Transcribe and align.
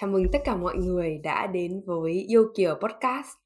Chào 0.00 0.10
mừng 0.10 0.28
tất 0.32 0.38
cả 0.44 0.56
mọi 0.56 0.76
người 0.76 1.20
đã 1.22 1.46
đến 1.46 1.82
với 1.86 2.12
Yêu 2.28 2.44
Kiều 2.54 2.74
Podcast. 2.74 3.36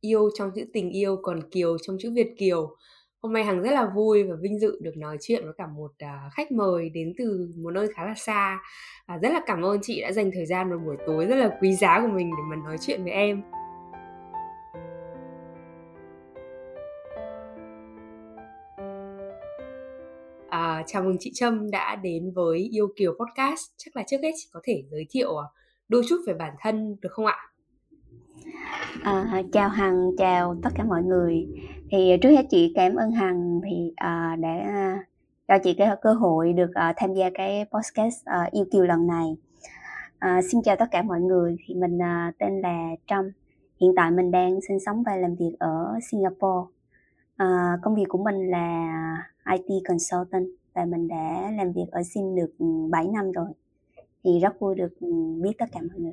Yêu 0.00 0.30
trong 0.34 0.50
chữ 0.54 0.64
tình 0.72 0.90
yêu 0.90 1.16
còn 1.22 1.50
Kiều 1.50 1.78
trong 1.78 1.96
chữ 2.00 2.12
Việt 2.14 2.34
Kiều. 2.38 2.76
Hôm 3.22 3.32
nay 3.32 3.44
Hằng 3.44 3.62
rất 3.62 3.70
là 3.70 3.90
vui 3.94 4.22
và 4.22 4.36
vinh 4.40 4.58
dự 4.58 4.78
được 4.82 4.96
nói 4.96 5.16
chuyện 5.20 5.44
với 5.44 5.52
cả 5.58 5.66
một 5.66 5.92
à, 5.98 6.30
khách 6.36 6.52
mời 6.52 6.88
đến 6.88 7.12
từ 7.18 7.52
một 7.56 7.70
nơi 7.70 7.88
khá 7.94 8.06
là 8.06 8.14
xa. 8.16 8.60
Và 9.08 9.18
rất 9.18 9.28
là 9.32 9.40
cảm 9.46 9.62
ơn 9.62 9.78
chị 9.82 10.00
đã 10.00 10.12
dành 10.12 10.30
thời 10.34 10.46
gian 10.46 10.70
một 10.70 10.76
buổi 10.84 10.96
tối 11.06 11.26
rất 11.26 11.36
là 11.36 11.58
quý 11.60 11.72
giá 11.72 12.00
của 12.00 12.12
mình 12.12 12.30
để 12.30 12.42
mà 12.50 12.56
nói 12.56 12.76
chuyện 12.80 13.04
với 13.04 13.12
em. 13.12 13.42
À, 20.48 20.82
chào 20.86 21.02
mừng 21.02 21.16
chị 21.20 21.30
Trâm 21.34 21.70
đã 21.70 21.96
đến 21.96 22.32
với 22.34 22.58
Yêu 22.72 22.88
Kiều 22.96 23.12
Podcast. 23.12 23.70
Chắc 23.76 23.96
là 23.96 24.02
trước 24.06 24.18
hết 24.22 24.32
chị 24.36 24.48
có 24.52 24.60
thể 24.64 24.82
giới 24.90 25.06
thiệu 25.10 25.36
à, 25.36 25.46
đôi 25.88 26.02
chút 26.08 26.16
về 26.26 26.34
bản 26.34 26.54
thân 26.60 26.96
được 27.02 27.12
không 27.12 27.26
ạ? 27.26 27.36
À, 29.02 29.42
chào 29.52 29.68
Hằng, 29.68 30.10
chào 30.18 30.56
tất 30.62 30.70
cả 30.74 30.84
mọi 30.84 31.02
người. 31.02 31.46
Thì 31.90 32.16
trước 32.22 32.30
hết 32.30 32.46
chị 32.50 32.72
cảm 32.74 32.94
ơn 32.94 33.10
Hằng 33.10 33.60
thì 33.64 33.92
à, 33.96 34.36
đã 34.40 34.48
à, 34.66 35.04
cho 35.48 35.58
chị 35.64 35.74
cái 35.74 35.88
cơ 36.02 36.12
hội 36.12 36.52
được 36.52 36.70
à, 36.74 36.92
tham 36.96 37.14
gia 37.14 37.30
cái 37.34 37.64
podcast 37.72 38.24
à, 38.24 38.48
yêu 38.52 38.64
kiều 38.72 38.84
lần 38.84 39.06
này. 39.06 39.36
À, 40.18 40.40
xin 40.52 40.62
chào 40.62 40.76
tất 40.76 40.86
cả 40.90 41.02
mọi 41.02 41.20
người. 41.20 41.56
Thì 41.66 41.74
mình 41.74 42.02
à, 42.02 42.32
tên 42.38 42.60
là 42.60 42.88
Trâm. 43.06 43.30
Hiện 43.80 43.92
tại 43.96 44.10
mình 44.10 44.30
đang 44.30 44.60
sinh 44.68 44.80
sống 44.86 45.02
và 45.02 45.16
làm 45.16 45.34
việc 45.34 45.56
ở 45.58 45.98
Singapore. 46.10 46.72
À, 47.36 47.78
công 47.82 47.94
việc 47.94 48.06
của 48.08 48.18
mình 48.18 48.50
là 48.50 48.86
à, 49.42 49.56
IT 49.56 49.82
consultant 49.88 50.46
và 50.74 50.84
mình 50.84 51.08
đã 51.08 51.50
làm 51.56 51.72
việc 51.72 51.86
ở 51.90 52.02
Sin 52.02 52.34
được 52.34 52.50
ừ, 52.58 52.66
7 52.90 53.06
năm 53.08 53.32
rồi 53.32 53.46
thì 54.24 54.30
rất 54.42 54.60
vui 54.60 54.74
được 54.74 55.00
ừ, 55.00 55.08
biết 55.42 55.52
tất 55.58 55.66
cả 55.72 55.80
mọi 55.80 55.98
người 55.98 56.12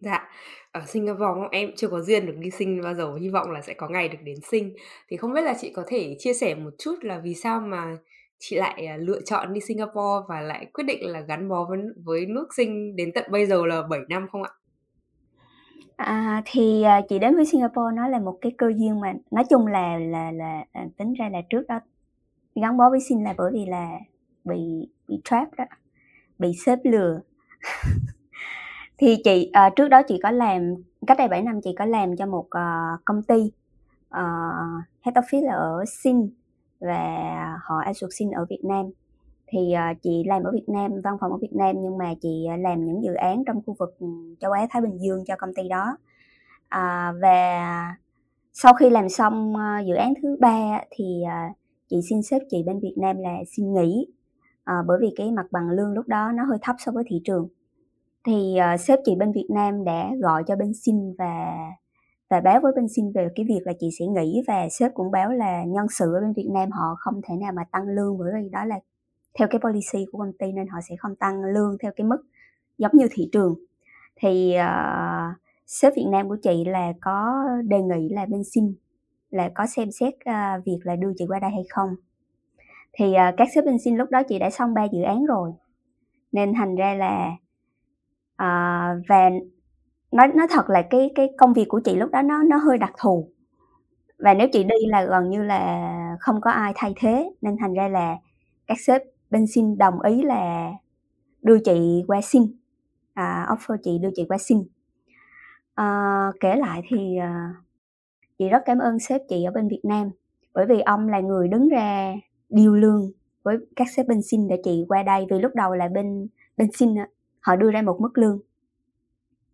Dạ, 0.00 0.28
ở 0.72 0.80
Singapore 0.86 1.48
em 1.50 1.70
chưa 1.76 1.88
có 1.88 2.00
duyên 2.00 2.26
được 2.26 2.36
đi 2.38 2.50
sinh 2.50 2.80
bao 2.82 2.94
giờ, 2.94 3.14
hy 3.14 3.28
vọng 3.28 3.50
là 3.50 3.62
sẽ 3.62 3.74
có 3.74 3.88
ngày 3.88 4.08
được 4.08 4.18
đến 4.24 4.36
sinh. 4.50 4.74
Thì 5.08 5.16
không 5.16 5.32
biết 5.32 5.40
là 5.40 5.54
chị 5.60 5.70
có 5.70 5.84
thể 5.86 6.16
chia 6.18 6.34
sẻ 6.34 6.54
một 6.54 6.70
chút 6.78 6.94
là 7.02 7.18
vì 7.18 7.34
sao 7.34 7.60
mà 7.60 7.96
chị 8.38 8.56
lại 8.56 8.86
à, 8.86 8.96
lựa 8.96 9.20
chọn 9.20 9.52
đi 9.52 9.60
Singapore 9.60 10.26
và 10.28 10.40
lại 10.40 10.66
quyết 10.72 10.84
định 10.84 11.06
là 11.06 11.20
gắn 11.20 11.48
bó 11.48 11.64
với 11.64 11.78
với 12.04 12.26
nước 12.26 12.54
sinh 12.56 12.96
đến 12.96 13.12
tận 13.14 13.24
bây 13.30 13.46
giờ 13.46 13.66
là 13.66 13.82
7 13.90 14.00
năm 14.08 14.26
không 14.32 14.42
ạ? 14.42 14.50
À, 15.96 16.42
thì 16.46 16.82
à, 16.82 17.00
chị 17.08 17.18
đến 17.18 17.34
với 17.34 17.46
Singapore 17.46 17.96
nó 17.96 18.08
là 18.08 18.18
một 18.18 18.38
cái 18.40 18.52
cơ 18.58 18.72
duyên 18.76 19.00
mà 19.00 19.14
nói 19.30 19.44
chung 19.50 19.66
là 19.66 19.98
là 19.98 20.30
là 20.30 20.64
à, 20.72 20.86
tính 20.96 21.14
ra 21.14 21.28
là 21.28 21.38
trước 21.50 21.66
đó 21.68 21.80
gắn 22.54 22.76
bó 22.76 22.90
với 22.90 23.00
sinh 23.00 23.24
là 23.24 23.34
bởi 23.38 23.52
vì 23.52 23.66
là 23.66 23.98
bị 24.44 24.88
bị 25.08 25.20
trap 25.24 25.54
đó 25.56 25.64
bị 26.38 26.52
sếp 26.64 26.78
lừa. 26.84 27.20
Thì 28.98 29.16
chị 29.24 29.50
à, 29.52 29.70
trước 29.76 29.88
đó 29.88 30.02
chị 30.08 30.18
có 30.22 30.30
làm 30.30 30.74
cách 31.06 31.18
đây 31.18 31.28
7 31.28 31.42
năm 31.42 31.60
chị 31.60 31.74
có 31.78 31.84
làm 31.84 32.16
cho 32.16 32.26
một 32.26 32.46
uh, 32.46 33.04
công 33.04 33.22
ty 33.22 33.36
uh, 34.08 34.84
head 35.00 35.16
office 35.16 35.44
là 35.44 35.52
ở 35.52 35.84
Sin 35.86 36.30
và 36.80 37.58
họ 37.62 37.74
outsourcing 37.86 38.10
Sin 38.10 38.30
ở 38.30 38.46
Việt 38.50 38.60
Nam. 38.64 38.86
Thì 39.46 39.74
uh, 39.74 40.02
chị 40.02 40.22
làm 40.26 40.42
ở 40.42 40.52
Việt 40.52 40.68
Nam 40.68 40.90
văn 41.04 41.16
phòng 41.20 41.32
ở 41.32 41.38
Việt 41.38 41.52
Nam 41.52 41.76
nhưng 41.78 41.98
mà 41.98 42.14
chị 42.22 42.46
uh, 42.54 42.60
làm 42.60 42.86
những 42.86 43.02
dự 43.02 43.14
án 43.14 43.44
trong 43.44 43.62
khu 43.66 43.76
vực 43.78 43.96
châu 44.40 44.52
Á 44.52 44.66
Thái 44.70 44.82
Bình 44.82 44.98
Dương 44.98 45.24
cho 45.26 45.34
công 45.38 45.54
ty 45.54 45.68
đó. 45.68 45.96
Uh, 46.76 47.16
và 47.22 47.94
sau 48.52 48.74
khi 48.74 48.90
làm 48.90 49.08
xong 49.08 49.54
uh, 49.54 49.86
dự 49.86 49.94
án 49.94 50.14
thứ 50.22 50.36
ba 50.40 50.80
thì 50.90 51.22
uh, 51.24 51.56
chị 51.88 51.96
xin 52.08 52.22
sếp 52.22 52.42
chị 52.50 52.62
bên 52.66 52.80
Việt 52.80 52.94
Nam 52.96 53.16
là 53.18 53.36
xin 53.56 53.74
nghỉ 53.74 54.06
à, 54.66 54.74
bởi 54.86 54.98
vì 55.00 55.12
cái 55.16 55.32
mặt 55.32 55.46
bằng 55.50 55.70
lương 55.70 55.92
lúc 55.92 56.08
đó 56.08 56.32
nó 56.32 56.44
hơi 56.44 56.58
thấp 56.62 56.76
so 56.78 56.92
với 56.92 57.04
thị 57.06 57.20
trường. 57.24 57.48
Thì 58.26 58.56
uh, 58.74 58.80
sếp 58.80 58.98
chị 59.04 59.14
bên 59.14 59.32
Việt 59.32 59.46
Nam 59.50 59.84
đã 59.84 60.10
gọi 60.22 60.44
cho 60.46 60.56
bên 60.56 60.72
Xin 60.74 61.14
và 61.18 61.56
và 62.30 62.40
báo 62.40 62.60
với 62.60 62.72
bên 62.76 62.88
Xin 62.88 63.12
về 63.12 63.28
cái 63.34 63.46
việc 63.48 63.60
là 63.64 63.72
chị 63.80 63.88
sẽ 63.98 64.06
nghỉ 64.06 64.42
và 64.46 64.68
sếp 64.70 64.94
cũng 64.94 65.10
báo 65.10 65.32
là 65.32 65.64
nhân 65.64 65.86
sự 65.90 66.14
ở 66.14 66.20
bên 66.20 66.32
Việt 66.32 66.48
Nam 66.50 66.70
họ 66.70 66.94
không 66.98 67.20
thể 67.28 67.36
nào 67.36 67.52
mà 67.52 67.62
tăng 67.72 67.88
lương 67.88 68.18
bởi 68.18 68.28
vì 68.34 68.48
đó 68.48 68.64
là 68.64 68.80
theo 69.38 69.48
cái 69.50 69.60
policy 69.60 70.04
của 70.12 70.18
công 70.18 70.32
ty 70.32 70.52
nên 70.52 70.66
họ 70.66 70.78
sẽ 70.88 70.96
không 70.96 71.16
tăng 71.16 71.44
lương 71.44 71.76
theo 71.82 71.92
cái 71.96 72.06
mức 72.06 72.18
giống 72.78 72.92
như 72.94 73.08
thị 73.10 73.28
trường. 73.32 73.54
Thì 74.16 74.56
uh, 74.56 75.36
sếp 75.66 75.92
Việt 75.96 76.06
Nam 76.08 76.28
của 76.28 76.36
chị 76.42 76.64
là 76.64 76.92
có 77.00 77.44
đề 77.64 77.82
nghị 77.82 78.08
là 78.08 78.26
bên 78.26 78.44
Xin 78.44 78.74
là 79.30 79.50
có 79.54 79.66
xem 79.66 79.90
xét 79.90 80.14
uh, 80.14 80.64
việc 80.64 80.78
là 80.82 80.96
đưa 80.96 81.12
chị 81.16 81.24
qua 81.28 81.38
đây 81.38 81.50
hay 81.50 81.64
không 81.70 81.88
thì 82.96 83.06
uh, 83.06 83.34
các 83.36 83.48
sếp 83.54 83.64
bên 83.64 83.78
xin 83.78 83.96
lúc 83.96 84.10
đó 84.10 84.22
chị 84.28 84.38
đã 84.38 84.50
xong 84.50 84.74
ba 84.74 84.84
dự 84.84 85.02
án 85.02 85.26
rồi. 85.26 85.52
Nên 86.32 86.54
thành 86.54 86.76
ra 86.76 86.94
là 86.94 87.30
uh, 88.32 89.06
và 89.08 89.30
nói 90.12 90.28
nói 90.28 90.46
thật 90.50 90.70
là 90.70 90.82
cái 90.90 91.10
cái 91.14 91.28
công 91.38 91.52
việc 91.52 91.68
của 91.68 91.80
chị 91.84 91.96
lúc 91.96 92.10
đó 92.10 92.22
nó 92.22 92.42
nó 92.42 92.56
hơi 92.56 92.78
đặc 92.78 92.92
thù. 92.98 93.28
Và 94.18 94.34
nếu 94.34 94.48
chị 94.52 94.64
đi 94.64 94.86
là 94.86 95.04
gần 95.04 95.30
như 95.30 95.42
là 95.42 96.16
không 96.20 96.40
có 96.40 96.50
ai 96.50 96.72
thay 96.74 96.94
thế. 96.96 97.30
Nên 97.40 97.56
thành 97.60 97.74
ra 97.74 97.88
là 97.88 98.16
các 98.66 98.80
sếp 98.80 99.02
bên 99.30 99.46
xin 99.46 99.78
đồng 99.78 100.00
ý 100.00 100.22
là 100.22 100.70
đưa 101.42 101.58
chị 101.58 102.04
qua 102.06 102.20
xin. 102.20 102.42
À, 103.14 103.46
offer 103.48 103.76
chị 103.82 103.98
đưa 103.98 104.10
chị 104.14 104.24
qua 104.28 104.38
xin. 104.38 104.64
À, 105.74 106.32
kể 106.40 106.56
lại 106.56 106.82
thì 106.88 107.16
à, 107.16 107.54
chị 108.38 108.48
rất 108.48 108.62
cảm 108.66 108.78
ơn 108.78 108.98
sếp 108.98 109.20
chị 109.28 109.44
ở 109.44 109.50
bên 109.50 109.68
Việt 109.68 109.80
Nam. 109.84 110.10
Bởi 110.54 110.66
vì 110.66 110.80
ông 110.80 111.08
là 111.08 111.20
người 111.20 111.48
đứng 111.48 111.68
ra 111.68 112.14
điều 112.48 112.74
lương 112.74 113.10
với 113.42 113.56
các 113.76 113.88
sếp 113.96 114.06
bên 114.06 114.22
xin 114.22 114.48
để 114.48 114.60
chị 114.64 114.84
qua 114.88 115.02
đây 115.02 115.26
vì 115.30 115.38
lúc 115.38 115.52
đầu 115.54 115.74
là 115.74 115.88
bên 115.88 116.28
bên 116.56 116.70
xin 116.72 116.94
họ 117.40 117.56
đưa 117.56 117.70
ra 117.70 117.82
một 117.82 118.00
mức 118.00 118.18
lương. 118.18 118.40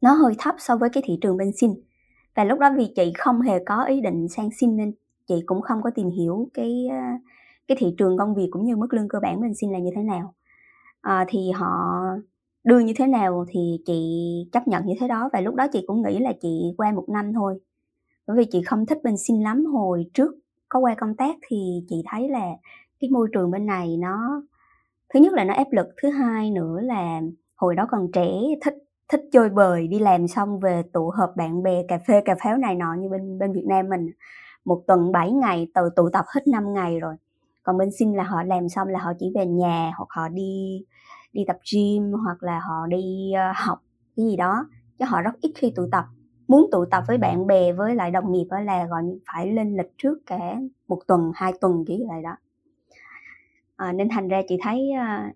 Nó 0.00 0.12
hơi 0.12 0.34
thấp 0.38 0.54
so 0.58 0.76
với 0.76 0.90
cái 0.90 1.02
thị 1.06 1.18
trường 1.20 1.36
bên 1.36 1.52
xin. 1.52 1.74
Và 2.34 2.44
lúc 2.44 2.58
đó 2.58 2.70
vì 2.76 2.92
chị 2.96 3.12
không 3.18 3.40
hề 3.40 3.64
có 3.66 3.84
ý 3.84 4.00
định 4.00 4.28
sang 4.28 4.50
xin 4.50 4.76
nên 4.76 4.92
chị 5.26 5.42
cũng 5.46 5.62
không 5.62 5.82
có 5.82 5.90
tìm 5.90 6.10
hiểu 6.10 6.48
cái 6.54 6.88
ờ, 6.90 6.96
cái 7.68 7.76
thị 7.80 7.94
trường 7.98 8.18
công 8.18 8.34
việc 8.34 8.48
cũng 8.50 8.64
như 8.64 8.76
mức 8.76 8.94
lương 8.94 9.08
cơ 9.08 9.18
bản 9.22 9.40
bên 9.40 9.54
xin 9.54 9.72
là 9.72 9.78
như 9.78 9.90
thế 9.96 10.02
nào. 10.02 10.34
À, 11.00 11.24
thì 11.28 11.50
họ 11.50 12.02
đưa 12.64 12.78
như 12.78 12.92
thế 12.96 13.06
nào 13.06 13.44
thì 13.48 13.80
chị 13.86 14.22
chấp 14.52 14.68
nhận 14.68 14.86
như 14.86 14.94
thế 15.00 15.08
đó. 15.08 15.30
Và 15.32 15.40
lúc 15.40 15.54
đó 15.54 15.66
chị 15.72 15.84
cũng 15.86 16.02
nghĩ 16.02 16.18
là 16.18 16.32
chị 16.42 16.74
qua 16.76 16.92
một 16.92 17.04
năm 17.08 17.32
thôi. 17.32 17.60
Bởi 18.26 18.36
vì 18.36 18.44
chị 18.44 18.62
không 18.62 18.86
thích 18.86 18.98
bên 19.02 19.16
xin 19.16 19.40
lắm. 19.40 19.64
Hồi 19.64 20.06
trước 20.14 20.34
có 20.68 20.78
qua 20.78 20.94
công 20.94 21.16
tác 21.16 21.36
thì 21.48 21.84
chị 21.88 22.02
thấy 22.06 22.28
là 22.28 22.50
cái 23.02 23.10
môi 23.10 23.28
trường 23.32 23.50
bên 23.50 23.66
này 23.66 23.96
nó 23.96 24.42
thứ 25.14 25.20
nhất 25.20 25.32
là 25.32 25.44
nó 25.44 25.54
áp 25.54 25.72
lực 25.72 25.86
thứ 26.02 26.10
hai 26.10 26.50
nữa 26.50 26.80
là 26.80 27.20
hồi 27.56 27.74
đó 27.74 27.86
còn 27.90 28.12
trẻ 28.12 28.32
thích 28.64 28.74
thích 29.12 29.20
chơi 29.32 29.48
bời 29.48 29.86
đi 29.88 29.98
làm 29.98 30.28
xong 30.28 30.60
về 30.60 30.82
tụ 30.92 31.10
họp 31.10 31.36
bạn 31.36 31.62
bè 31.62 31.82
cà 31.88 31.98
phê 32.08 32.20
cà 32.24 32.34
pháo 32.44 32.56
này 32.56 32.74
nọ 32.74 32.94
như 32.98 33.08
bên 33.08 33.38
bên 33.38 33.52
Việt 33.52 33.64
Nam 33.66 33.88
mình. 33.88 34.10
Một 34.64 34.82
tuần 34.86 35.12
7 35.12 35.32
ngày 35.32 35.68
từ 35.74 35.90
tụ 35.96 36.08
tập 36.12 36.24
hết 36.34 36.48
5 36.48 36.74
ngày 36.74 37.00
rồi. 37.00 37.14
Còn 37.62 37.78
bên 37.78 37.90
xin 37.98 38.12
là 38.12 38.22
họ 38.22 38.42
làm 38.42 38.68
xong 38.68 38.88
là 38.88 38.98
họ 38.98 39.12
chỉ 39.18 39.32
về 39.34 39.46
nhà 39.46 39.92
hoặc 39.96 40.06
họ 40.10 40.28
đi 40.28 40.82
đi 41.32 41.44
tập 41.46 41.56
gym 41.72 42.12
hoặc 42.12 42.42
là 42.42 42.60
họ 42.60 42.86
đi 42.86 43.32
uh, 43.50 43.56
học 43.56 43.78
cái 44.16 44.26
gì 44.26 44.36
đó. 44.36 44.66
Chứ 44.98 45.04
họ 45.04 45.22
rất 45.22 45.34
ít 45.40 45.52
khi 45.54 45.72
tụ 45.76 45.82
tập. 45.92 46.04
Muốn 46.48 46.68
tụ 46.72 46.84
tập 46.90 47.04
với 47.08 47.18
bạn 47.18 47.46
bè 47.46 47.72
với 47.72 47.94
lại 47.94 48.10
đồng 48.10 48.32
nghiệp 48.32 48.46
đó 48.50 48.60
là 48.60 48.86
gọi 48.86 49.02
phải 49.32 49.52
lên 49.52 49.76
lịch 49.76 49.92
trước 49.98 50.18
cả 50.26 50.56
một 50.88 50.98
tuần 51.06 51.32
hai 51.34 51.52
tuần 51.60 51.84
kiểu 51.86 51.98
vậy 52.08 52.22
đó 52.22 52.36
à, 53.82 53.92
nên 53.92 54.08
thành 54.08 54.28
ra 54.28 54.42
chị 54.48 54.56
thấy 54.62 54.90
à, 54.90 55.32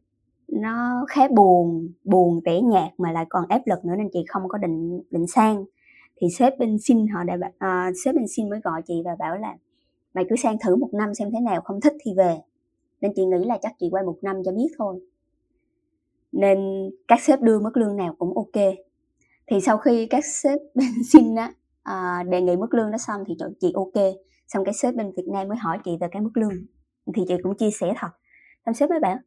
nó 0.48 1.04
khá 1.08 1.28
buồn 1.28 1.92
buồn 2.04 2.40
tẻ 2.44 2.60
nhạt 2.60 2.90
mà 2.98 3.12
lại 3.12 3.26
còn 3.28 3.44
áp 3.48 3.62
lực 3.66 3.84
nữa 3.84 3.94
nên 3.98 4.08
chị 4.12 4.24
không 4.28 4.42
có 4.48 4.58
định 4.58 5.02
định 5.10 5.26
sang. 5.26 5.64
Thì 6.20 6.26
sếp 6.38 6.58
bên 6.58 6.78
xin 6.78 7.06
họ 7.06 7.24
đã 7.24 7.36
à, 7.58 7.90
sếp 8.04 8.14
bên 8.14 8.28
xin 8.28 8.50
mới 8.50 8.60
gọi 8.60 8.82
chị 8.86 9.02
và 9.04 9.16
bảo 9.18 9.36
là 9.36 9.56
mày 10.14 10.24
cứ 10.30 10.36
sang 10.36 10.56
thử 10.64 10.76
một 10.76 10.88
năm 10.92 11.14
xem 11.14 11.30
thế 11.32 11.40
nào 11.40 11.60
không 11.60 11.80
thích 11.80 11.92
thì 12.00 12.14
về. 12.16 12.36
Nên 13.00 13.12
chị 13.16 13.24
nghĩ 13.24 13.44
là 13.44 13.58
chắc 13.62 13.72
chị 13.78 13.88
quay 13.90 14.04
một 14.04 14.16
năm 14.22 14.36
cho 14.44 14.52
biết 14.52 14.68
thôi. 14.78 15.00
Nên 16.32 16.90
các 17.08 17.20
sếp 17.20 17.40
đưa 17.40 17.60
mức 17.60 17.76
lương 17.76 17.96
nào 17.96 18.14
cũng 18.18 18.36
ok. 18.36 18.64
Thì 19.46 19.60
sau 19.60 19.78
khi 19.78 20.06
các 20.06 20.24
sếp 20.24 20.60
bên 20.74 20.88
xin 21.12 21.34
á 21.34 21.52
à, 21.82 22.22
đề 22.28 22.40
nghị 22.40 22.56
mức 22.56 22.74
lương 22.74 22.90
đó 22.90 22.98
xong 22.98 23.24
thì 23.26 23.34
chị 23.60 23.72
ok. 23.74 24.04
Xong 24.48 24.64
cái 24.64 24.74
sếp 24.74 24.94
bên 24.94 25.12
Việt 25.16 25.28
Nam 25.32 25.48
mới 25.48 25.56
hỏi 25.56 25.78
chị 25.84 25.96
về 26.00 26.08
cái 26.10 26.22
mức 26.22 26.36
lương. 26.36 26.66
Thì 27.14 27.22
chị 27.28 27.34
cũng 27.42 27.56
chia 27.56 27.70
sẻ 27.70 27.94
thật 27.96 28.08
xong 28.66 28.74
sếp 28.74 28.90
mới 28.90 29.00
bảo 29.00 29.18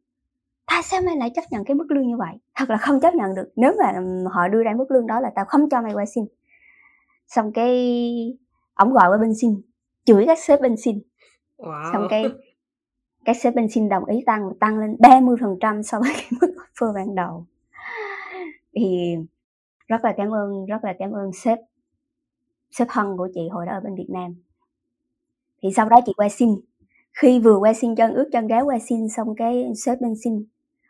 tại 0.70 0.82
sao 0.82 1.02
mày 1.02 1.16
lại 1.16 1.30
chấp 1.34 1.44
nhận 1.50 1.64
cái 1.64 1.74
mức 1.74 1.86
lương 1.90 2.06
như 2.06 2.16
vậy? 2.16 2.34
Thật 2.54 2.70
là 2.70 2.76
không 2.76 3.00
chấp 3.00 3.14
nhận 3.14 3.34
được. 3.34 3.52
Nếu 3.56 3.72
mà 3.78 4.00
họ 4.30 4.48
đưa 4.48 4.62
ra 4.62 4.74
mức 4.74 4.90
lương 4.90 5.06
đó 5.06 5.20
là 5.20 5.30
tao 5.34 5.44
không 5.44 5.68
cho 5.70 5.82
mày 5.82 5.94
qua 5.94 6.04
xin. 6.06 6.24
Xong 7.26 7.52
cái 7.52 8.38
ổng 8.74 8.92
gọi 8.92 9.08
qua 9.10 9.18
bên 9.18 9.34
xin 9.34 9.62
chửi 10.04 10.26
các 10.26 10.38
sếp 10.38 10.60
bên 10.60 10.76
xin. 10.76 11.00
Wow. 11.58 11.92
xong 11.92 12.06
cái 12.10 12.24
các 13.24 13.36
sếp 13.36 13.54
bên 13.54 13.68
xin 13.68 13.88
đồng 13.88 14.04
ý 14.04 14.22
tăng 14.26 14.50
tăng 14.60 14.78
lên 14.78 14.96
30 14.98 15.36
phần 15.40 15.58
trăm 15.60 15.82
so 15.82 16.00
với 16.00 16.10
cái 16.16 16.30
mức 16.40 16.54
offer 16.56 16.94
ban 16.94 17.14
đầu. 17.14 17.46
Thì 18.76 19.16
rất 19.86 20.04
là 20.04 20.14
cảm 20.16 20.34
ơn 20.34 20.66
rất 20.66 20.84
là 20.84 20.94
cảm 20.98 21.12
ơn 21.12 21.32
sếp 21.32 21.58
sếp 22.70 22.88
thân 22.90 23.16
của 23.16 23.28
chị 23.34 23.48
hồi 23.50 23.66
đó 23.66 23.72
ở 23.72 23.80
bên 23.80 23.94
Việt 23.94 24.08
Nam. 24.10 24.34
Thì 25.62 25.68
sau 25.76 25.88
đó 25.88 25.96
chị 26.06 26.12
qua 26.16 26.28
xin 26.28 26.60
khi 27.12 27.40
vừa 27.40 27.56
qua 27.56 27.72
xin 27.72 27.96
chân 27.96 28.14
ước 28.14 28.28
chân 28.32 28.46
gái 28.46 28.62
qua 28.62 28.78
xin 28.88 29.08
xong 29.08 29.34
cái 29.36 29.72
sếp 29.84 30.00
bên 30.00 30.14
xin 30.24 30.44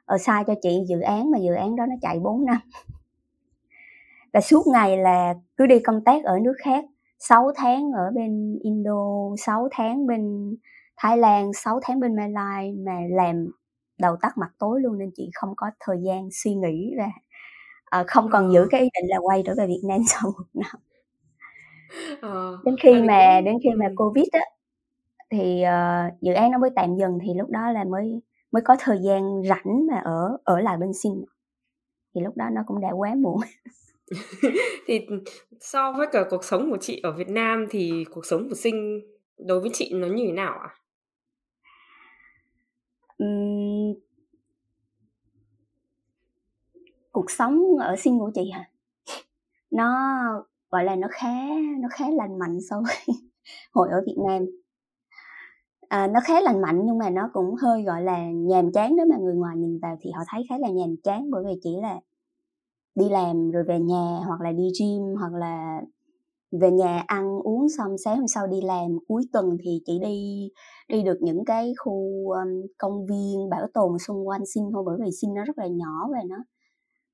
ở 0.04 0.18
sai 0.18 0.44
cho 0.46 0.54
chị 0.62 0.84
dự 0.88 1.00
án 1.00 1.30
mà 1.30 1.38
dự 1.38 1.54
án 1.54 1.76
đó 1.76 1.86
nó 1.86 1.94
chạy 2.02 2.18
4 2.18 2.44
năm. 2.44 2.56
Và 4.32 4.40
suốt 4.40 4.66
ngày 4.66 4.96
là 4.96 5.34
cứ 5.56 5.66
đi 5.66 5.78
công 5.78 6.04
tác 6.04 6.24
ở 6.24 6.38
nước 6.38 6.54
khác 6.64 6.84
6 7.18 7.52
tháng 7.56 7.92
ở 7.92 8.10
bên 8.14 8.58
Indo 8.62 9.30
6 9.38 9.68
tháng 9.70 10.06
bên 10.06 10.54
Thái 10.96 11.18
Lan 11.18 11.52
6 11.52 11.80
tháng 11.82 12.00
bên 12.00 12.16
Malai 12.16 12.72
mà 12.72 12.92
làm 13.10 13.50
đầu 13.98 14.16
tắt 14.20 14.38
mặt 14.38 14.50
tối 14.58 14.80
luôn 14.80 14.98
nên 14.98 15.10
chị 15.16 15.30
không 15.34 15.52
có 15.56 15.70
thời 15.80 15.96
gian 16.06 16.28
suy 16.32 16.54
nghĩ 16.54 16.94
và 16.98 17.08
uh, 18.00 18.06
không 18.06 18.28
còn 18.32 18.52
giữ 18.52 18.66
cái 18.70 18.80
ý 18.80 18.88
định 18.94 19.10
là 19.10 19.18
quay 19.18 19.42
trở 19.46 19.54
về 19.58 19.66
Việt 19.66 19.82
Nam 19.88 20.00
sau 20.08 20.30
một 20.38 20.44
năm. 20.54 20.80
Ờ, 22.20 22.58
đến 22.64 22.76
khi 22.82 23.02
mà 23.02 23.40
đến 23.44 23.56
khi 23.62 23.70
mà 23.76 23.86
covid 23.96 24.26
á 24.32 24.40
thì 25.30 25.62
uh, 25.62 26.22
dự 26.22 26.32
án 26.32 26.50
nó 26.50 26.58
mới 26.58 26.70
tạm 26.76 26.96
dừng 26.96 27.18
thì 27.22 27.34
lúc 27.34 27.50
đó 27.50 27.70
là 27.70 27.84
mới 27.84 28.20
mới 28.52 28.62
có 28.62 28.76
thời 28.78 28.98
gian 29.02 29.42
rảnh 29.48 29.86
mà 29.86 30.00
ở 30.04 30.38
ở 30.44 30.60
lại 30.60 30.76
bên 30.76 30.92
Sinh 30.92 31.24
thì 32.14 32.20
lúc 32.20 32.36
đó 32.36 32.44
nó 32.52 32.62
cũng 32.66 32.80
đã 32.80 32.90
quá 32.90 33.14
muộn 33.14 33.40
thì 34.86 35.06
so 35.60 35.92
với 35.92 36.06
cả 36.12 36.24
cuộc 36.30 36.44
sống 36.44 36.70
của 36.70 36.78
chị 36.80 37.00
ở 37.02 37.12
Việt 37.12 37.28
Nam 37.28 37.66
thì 37.70 38.04
cuộc 38.10 38.26
sống 38.26 38.48
của 38.48 38.54
Sinh 38.54 39.00
đối 39.38 39.60
với 39.60 39.70
chị 39.72 39.92
nó 39.94 40.06
như 40.06 40.24
thế 40.26 40.32
nào 40.32 40.52
ạ? 40.52 40.68
À? 40.68 40.74
Uhm, 43.24 43.94
cuộc 47.12 47.30
sống 47.30 47.78
ở 47.78 47.96
Sinh 47.96 48.18
của 48.18 48.30
chị 48.34 48.50
hả? 48.50 48.70
Nó 49.70 49.94
gọi 50.70 50.84
là 50.84 50.96
nó 50.96 51.08
khá 51.10 51.34
nó 51.80 51.88
khá 51.90 52.04
lành 52.10 52.38
mạnh 52.38 52.58
so 52.70 52.82
với 52.86 53.16
hồi 53.72 53.88
ở 53.90 54.02
Việt 54.06 54.16
Nam 54.28 54.46
à, 55.90 56.06
nó 56.06 56.20
khá 56.24 56.40
lành 56.40 56.60
mạnh 56.62 56.82
nhưng 56.84 56.98
mà 56.98 57.10
nó 57.10 57.30
cũng 57.32 57.54
hơi 57.54 57.82
gọi 57.82 58.02
là 58.02 58.18
nhàm 58.30 58.72
chán 58.72 58.96
nếu 58.96 59.06
mà 59.10 59.16
người 59.20 59.34
ngoài 59.34 59.56
nhìn 59.56 59.78
vào 59.82 59.96
thì 60.00 60.10
họ 60.10 60.22
thấy 60.28 60.42
khá 60.48 60.58
là 60.58 60.68
nhàm 60.68 60.96
chán 61.04 61.30
bởi 61.30 61.44
vì 61.46 61.52
chỉ 61.62 61.70
là 61.82 62.00
đi 62.94 63.08
làm 63.08 63.50
rồi 63.50 63.64
về 63.68 63.80
nhà 63.80 64.20
hoặc 64.26 64.40
là 64.40 64.52
đi 64.52 64.68
gym 64.80 65.02
hoặc 65.18 65.32
là 65.34 65.82
về 66.52 66.70
nhà 66.70 67.04
ăn 67.06 67.40
uống 67.44 67.68
xong 67.78 67.98
sáng 68.04 68.16
hôm 68.18 68.28
sau 68.28 68.46
đi 68.46 68.60
làm. 68.62 68.98
Cuối 69.08 69.22
tuần 69.32 69.58
thì 69.64 69.82
chỉ 69.86 69.98
đi 70.02 70.48
đi 70.88 71.02
được 71.02 71.18
những 71.22 71.44
cái 71.44 71.74
khu 71.84 71.94
um, 72.32 72.48
công 72.78 73.06
viên 73.06 73.50
bảo 73.50 73.66
tồn 73.74 73.98
xung 73.98 74.28
quanh 74.28 74.46
sinh 74.54 74.70
thôi 74.74 74.82
bởi 74.86 74.98
vì 75.04 75.10
sinh 75.22 75.34
nó 75.34 75.44
rất 75.44 75.58
là 75.58 75.66
nhỏ 75.66 76.08
và 76.12 76.18
nó 76.28 76.36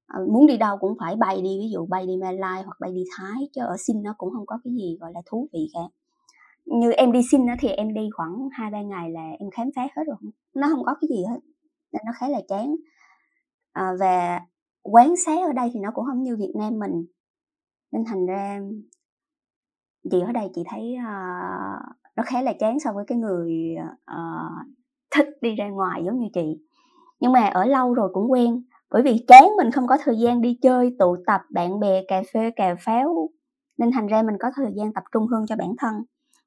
ờ, 0.09 0.27
muốn 0.33 0.47
đi 0.47 0.57
đâu 0.59 0.77
cũng 0.81 0.95
phải 1.01 1.17
bay 1.17 1.43
đi. 1.43 1.59
Ví 1.61 1.71
dụ 1.73 1.87
bay 1.87 2.07
đi 2.07 2.17
Malai 2.17 2.63
hoặc 2.63 2.77
bay 2.81 2.93
đi 2.93 3.05
Thái 3.19 3.49
chứ 3.55 3.61
ở 3.63 3.77
sinh 3.79 4.03
nó 4.03 4.15
cũng 4.19 4.31
không 4.33 4.47
có 4.47 4.59
cái 4.65 4.73
gì 4.75 4.99
gọi 5.01 5.13
là 5.15 5.23
thú 5.27 5.49
vị 5.53 5.69
cả 5.75 5.81
như 6.67 6.91
em 6.93 7.13
đi 7.13 7.21
xin 7.31 7.41
thì 7.61 7.69
em 7.69 7.95
đi 7.95 8.09
khoảng 8.17 8.49
hai 8.53 8.71
ba 8.71 8.83
ngày 8.83 9.11
là 9.11 9.31
em 9.39 9.51
khám 9.51 9.71
phá 9.77 9.83
hết 9.97 10.03
rồi. 10.07 10.17
Nó 10.55 10.69
không 10.69 10.85
có 10.85 10.95
cái 11.01 11.09
gì 11.09 11.25
hết 11.31 11.41
nên 11.93 12.03
nó 12.07 12.13
khá 12.15 12.29
là 12.29 12.41
chán. 12.49 12.77
À, 13.73 13.93
và 14.01 14.41
quán 14.83 15.15
xá 15.27 15.33
ở 15.33 15.53
đây 15.53 15.71
thì 15.75 15.81
nó 15.81 15.91
cũng 15.95 16.05
không 16.05 16.23
như 16.23 16.37
Việt 16.37 16.53
Nam 16.59 16.79
mình. 16.79 17.07
Nên 17.93 18.05
thành 18.05 18.27
ra 18.27 18.61
chị 20.11 20.21
ở 20.21 20.33
đây 20.33 20.51
chị 20.55 20.63
thấy 20.67 20.97
uh, 20.99 21.97
nó 22.17 22.23
khá 22.27 22.43
là 22.43 22.53
chán 22.53 22.81
so 22.81 22.93
với 22.93 23.05
cái 23.07 23.19
người 23.19 23.77
uh, 24.13 24.67
thích 25.11 25.29
đi 25.41 25.55
ra 25.55 25.69
ngoài 25.69 26.03
giống 26.05 26.19
như 26.19 26.27
chị. 26.35 26.59
Nhưng 27.21 27.33
mà 27.33 27.47
ở 27.47 27.65
lâu 27.65 27.95
rồi 27.95 28.11
cũng 28.13 28.31
quen 28.31 28.63
bởi 28.91 29.03
vì 29.03 29.25
chán 29.29 29.45
mình 29.57 29.71
không 29.71 29.87
có 29.87 29.99
thời 30.05 30.19
gian 30.19 30.41
đi 30.41 30.59
chơi 30.63 30.97
tụ 30.99 31.17
tập 31.27 31.41
bạn 31.51 31.81
bè 31.81 32.03
cà 32.09 32.23
phê 32.33 32.51
cà 32.57 32.75
pháo. 32.81 33.31
Nên 33.79 33.93
thành 33.93 34.07
ra 34.07 34.23
mình 34.23 34.37
có 34.41 34.51
thời 34.57 34.73
gian 34.77 34.93
tập 34.93 35.05
trung 35.13 35.27
hơn 35.27 35.47
cho 35.47 35.57
bản 35.57 35.75
thân 35.79 35.95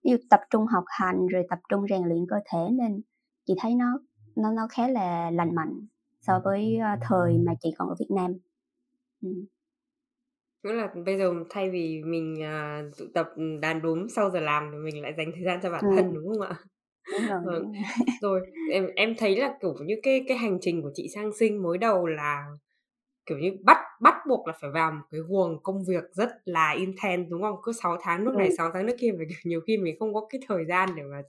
ví 0.03 0.11
dụ 0.11 0.17
tập 0.29 0.39
trung 0.49 0.65
học 0.65 0.83
hành 0.87 1.27
rồi 1.27 1.43
tập 1.49 1.59
trung 1.69 1.85
rèn 1.89 2.03
luyện 2.03 2.25
cơ 2.29 2.35
thể 2.51 2.59
nên 2.71 3.01
chị 3.45 3.53
thấy 3.59 3.75
nó 3.75 3.99
nó 4.35 4.51
nó 4.51 4.67
khá 4.71 4.87
là 4.87 5.31
lành 5.31 5.55
mạnh 5.55 5.87
so 6.21 6.41
với 6.45 6.77
uh, 6.93 6.99
thời 7.01 7.37
mà 7.37 7.53
chị 7.61 7.69
còn 7.77 7.89
ở 7.89 7.95
Việt 7.99 8.11
Nam. 8.15 8.33
Ừ. 9.21 9.29
Nghĩa 10.63 10.73
là 10.73 10.87
bây 11.05 11.17
giờ 11.17 11.33
thay 11.49 11.69
vì 11.69 12.01
mình 12.05 12.35
uh, 12.39 12.97
tụ 12.97 13.05
tập 13.13 13.27
đàn 13.61 13.81
đúm 13.81 14.07
sau 14.15 14.29
giờ 14.29 14.39
làm 14.39 14.69
thì 14.71 14.77
mình 14.77 15.01
lại 15.01 15.13
dành 15.17 15.31
thời 15.35 15.43
gian 15.43 15.59
cho 15.63 15.71
bản 15.71 15.81
ừ. 15.81 15.95
thân 15.95 16.13
đúng 16.13 16.27
không 16.27 16.41
ạ? 16.41 16.55
Đúng 17.11 17.27
rồi. 17.29 17.41
Vâng. 17.45 17.71
rồi 18.21 18.41
em 18.71 18.87
em 18.95 19.15
thấy 19.17 19.35
là 19.35 19.57
kiểu 19.61 19.73
như 19.85 19.95
cái 20.03 20.25
cái 20.27 20.37
hành 20.37 20.57
trình 20.61 20.81
của 20.81 20.91
chị 20.93 21.07
sang 21.15 21.31
sinh 21.39 21.63
mới 21.63 21.77
đầu 21.77 22.07
là 22.07 22.45
kiểu 23.29 23.37
như 23.37 23.51
bắt 23.63 23.77
bắt 24.01 24.15
buộc 24.27 24.47
là 24.47 24.53
phải 24.61 24.69
vào 24.69 24.91
một 24.91 25.05
cái 25.11 25.21
guồng 25.27 25.63
công 25.63 25.83
việc 25.87 26.03
rất 26.13 26.29
là 26.45 26.71
intense 26.71 27.29
đúng 27.29 27.41
không? 27.41 27.55
Cứ 27.63 27.71
6 27.83 27.97
tháng 28.01 28.23
nước 28.23 28.35
này 28.35 28.47
ừ. 28.47 28.55
6 28.57 28.71
tháng 28.73 28.85
nước 28.85 28.95
kia 28.99 29.11
và 29.19 29.25
nhiều 29.43 29.61
khi 29.67 29.77
mình 29.77 29.95
không 29.99 30.13
có 30.13 30.27
cái 30.29 30.41
thời 30.47 30.65
gian 30.65 30.89
để 30.95 31.03
mà 31.03 31.21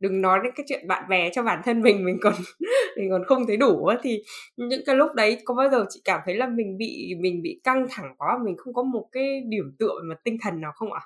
đừng 0.00 0.22
nói 0.22 0.40
đến 0.42 0.52
cái 0.56 0.66
chuyện 0.68 0.88
bạn 0.88 1.08
bè 1.08 1.30
cho 1.30 1.42
bản 1.42 1.60
thân 1.64 1.82
mình 1.82 2.04
mình 2.04 2.18
còn 2.22 2.34
mình 2.96 3.10
còn 3.10 3.24
không 3.24 3.46
thấy 3.46 3.56
đủ 3.56 3.90
thì 4.02 4.22
những 4.56 4.82
cái 4.86 4.96
lúc 4.96 5.14
đấy 5.14 5.42
có 5.44 5.54
bao 5.54 5.70
giờ 5.70 5.86
chị 5.88 6.00
cảm 6.04 6.20
thấy 6.24 6.34
là 6.34 6.46
mình 6.46 6.78
bị 6.78 7.14
mình 7.20 7.42
bị 7.42 7.60
căng 7.64 7.86
thẳng 7.90 8.14
quá 8.18 8.38
mình 8.44 8.56
không 8.56 8.74
có 8.74 8.82
một 8.82 9.08
cái 9.12 9.40
điểm 9.40 9.76
tựa 9.78 10.00
mà 10.04 10.14
tinh 10.24 10.36
thần 10.42 10.60
nào 10.60 10.72
không 10.74 10.92
ạ? 10.92 11.00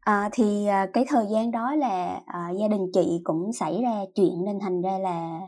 À, 0.00 0.28
thì 0.32 0.66
à, 0.66 0.86
cái 0.92 1.04
thời 1.08 1.24
gian 1.32 1.50
đó 1.50 1.74
là 1.74 2.20
à, 2.26 2.50
gia 2.60 2.68
đình 2.68 2.90
chị 2.94 3.20
cũng 3.24 3.52
xảy 3.52 3.80
ra 3.82 3.90
chuyện 4.14 4.44
nên 4.46 4.60
thành 4.60 4.82
ra 4.82 4.98
là 4.98 5.40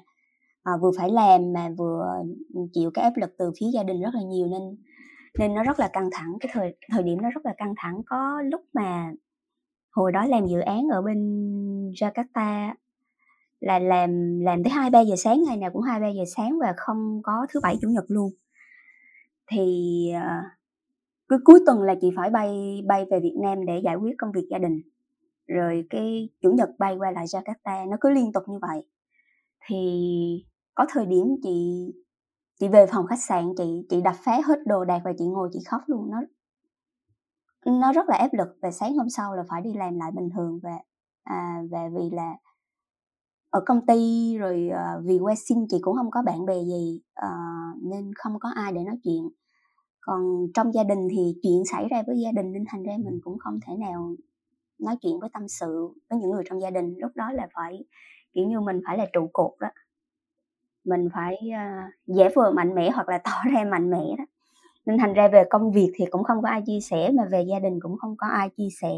à, 0.63 0.73
vừa 0.83 0.91
phải 0.99 1.11
làm 1.11 1.53
mà 1.53 1.69
vừa 1.79 2.23
ừ, 2.55 2.61
chịu 2.73 2.91
cái 2.95 3.05
áp 3.05 3.13
lực 3.17 3.31
từ 3.39 3.53
phía 3.61 3.67
gia 3.75 3.83
đình 3.83 4.01
rất 4.01 4.15
là 4.15 4.23
nhiều 4.23 4.47
nên 4.47 4.77
nên 5.39 5.55
nó 5.55 5.63
rất 5.63 5.81
là 5.81 5.89
căng 5.93 6.09
thẳng. 6.13 6.33
Cái 6.41 6.51
thời 6.53 6.77
thời 6.93 7.03
điểm 7.03 7.23
nó 7.23 7.31
rất 7.31 7.47
là 7.47 7.55
căng 7.57 7.75
thẳng. 7.77 8.03
Có 8.07 8.43
lúc 8.43 8.61
mà 8.75 9.13
hồi 9.91 10.13
đó 10.13 10.27
làm 10.27 10.47
dự 10.47 10.61
án 10.61 10.89
ở 10.89 11.03
bên 11.03 11.19
Jakarta 11.91 12.75
là 13.61 13.79
làm 13.79 14.41
làm 14.41 14.65
tới 14.65 14.71
hai 14.71 14.91
ba 14.91 15.01
giờ 15.01 15.15
sáng 15.17 15.43
ngày 15.47 15.57
nào 15.57 15.71
cũng 15.73 15.83
hai 15.83 16.01
ba 16.01 16.09
giờ 16.09 16.25
sáng 16.37 16.59
và 16.61 16.75
không 16.77 17.21
có 17.23 17.47
thứ 17.51 17.61
bảy 17.63 17.79
chủ 17.83 17.89
nhật 17.89 18.05
luôn. 18.09 18.31
Thì 19.51 20.09
ờ, 20.15 20.31
cứ 21.29 21.39
cuối 21.45 21.61
tuần 21.67 21.83
là 21.83 21.95
chị 22.01 22.11
phải 22.17 22.31
bay 22.31 22.83
bay 22.87 23.05
về 23.11 23.21
Việt 23.21 23.37
Nam 23.43 23.67
để 23.67 23.81
giải 23.85 23.97
quyết 23.97 24.15
công 24.19 24.33
việc 24.33 24.47
gia 24.51 24.59
đình. 24.59 24.83
Rồi 25.47 25.87
cái 25.91 26.29
chủ 26.43 26.53
nhật 26.53 26.71
bay 26.79 26.97
qua 26.99 27.11
lại 27.11 27.25
Jakarta 27.27 27.91
nó 27.91 27.97
cứ 28.01 28.11
liên 28.11 28.33
tục 28.33 28.43
như 28.49 28.59
vậy. 28.63 28.83
Thì 29.69 29.79
có 30.75 30.87
thời 30.89 31.07
điểm 31.07 31.27
chị 31.43 31.87
chị 32.61 32.69
về 32.69 32.87
phòng 32.87 33.07
khách 33.07 33.23
sạn 33.29 33.45
chị 33.57 33.87
chị 33.89 34.01
đập 34.01 34.15
phá 34.25 34.41
hết 34.45 34.59
đồ 34.67 34.85
đạc 34.85 35.01
và 35.05 35.13
chị 35.19 35.27
ngồi 35.27 35.49
chị 35.53 35.59
khóc 35.67 35.81
luôn. 35.87 36.11
Nó 36.11 36.21
nó 37.67 37.93
rất 37.93 38.09
là 38.09 38.17
áp 38.17 38.33
lực 38.33 38.49
và 38.63 38.71
sáng 38.71 38.97
hôm 38.97 39.11
sau 39.11 39.35
là 39.35 39.43
phải 39.49 39.63
đi 39.63 39.73
làm 39.75 39.99
lại 39.99 40.11
bình 40.11 40.29
thường 40.37 40.61
và 40.63 40.79
à, 41.23 41.63
và 41.71 41.89
vì 41.89 42.11
là 42.11 42.37
ở 43.51 43.61
công 43.67 43.87
ty 43.87 44.37
rồi 44.39 44.71
uh, 44.73 45.05
vì 45.05 45.19
qua 45.19 45.35
xin 45.35 45.59
chị 45.69 45.79
cũng 45.81 45.97
không 45.97 46.11
có 46.11 46.23
bạn 46.23 46.47
bè 46.47 46.55
gì 46.65 47.01
uh, 47.27 47.83
nên 47.83 48.11
không 48.15 48.39
có 48.41 48.49
ai 48.55 48.73
để 48.73 48.85
nói 48.85 48.97
chuyện. 49.05 49.29
Còn 50.01 50.47
trong 50.55 50.75
gia 50.75 50.85
đình 50.85 51.09
thì 51.11 51.35
chuyện 51.43 51.63
xảy 51.65 51.89
ra 51.89 52.03
với 52.07 52.21
gia 52.21 52.33
đình 52.33 52.53
nên 52.53 52.65
thành 52.69 52.83
ra 52.83 52.93
mình 53.05 53.21
cũng 53.25 53.39
không 53.39 53.59
thể 53.67 53.77
nào 53.77 54.15
nói 54.79 54.97
chuyện 55.03 55.21
với 55.21 55.31
tâm 55.33 55.49
sự 55.49 55.89
với 56.11 56.19
những 56.19 56.31
người 56.31 56.43
trong 56.47 56.61
gia 56.61 56.71
đình. 56.71 56.95
Lúc 56.99 57.13
đó 57.15 57.33
là 57.33 57.49
phải 57.55 57.85
kiểu 58.33 58.47
như 58.47 58.61
mình 58.61 58.81
phải 58.87 58.99
là 58.99 59.07
trụ 59.13 59.31
cột 59.33 59.53
đó 59.61 59.69
mình 60.85 61.09
phải 61.15 61.39
uh, 61.49 61.93
dễ 62.07 62.29
vừa 62.37 62.51
mạnh 62.51 62.75
mẽ 62.75 62.91
hoặc 62.91 63.09
là 63.09 63.19
tỏ 63.19 63.51
ra 63.53 63.65
mạnh 63.65 63.91
mẽ 63.91 64.15
đó. 64.19 64.25
Nên 64.87 64.99
thành 64.99 65.15
ra 65.15 65.29
về 65.29 65.45
công 65.51 65.73
việc 65.73 65.93
thì 65.95 66.07
cũng 66.07 66.25
không 66.25 66.43
có 66.43 66.49
ai 66.49 66.63
chia 66.67 66.81
sẻ 66.81 67.11
mà 67.15 67.25
về 67.25 67.43
gia 67.43 67.59
đình 67.59 67.81
cũng 67.81 67.97
không 67.99 68.17
có 68.17 68.27
ai 68.27 68.51
chia 68.51 68.69
sẻ. 68.81 68.95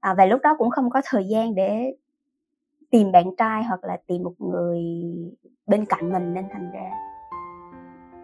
À, 0.00 0.14
và 0.14 0.26
lúc 0.26 0.40
đó 0.42 0.54
cũng 0.58 0.70
không 0.70 0.90
có 0.90 1.00
thời 1.04 1.24
gian 1.28 1.54
để 1.54 1.94
tìm 2.90 3.12
bạn 3.12 3.36
trai 3.36 3.64
hoặc 3.64 3.84
là 3.84 3.96
tìm 4.06 4.22
một 4.22 4.34
người 4.38 4.80
bên 5.66 5.84
cạnh 5.84 6.12
mình 6.12 6.34
nên 6.34 6.44
thành 6.52 6.70
ra 6.72 6.90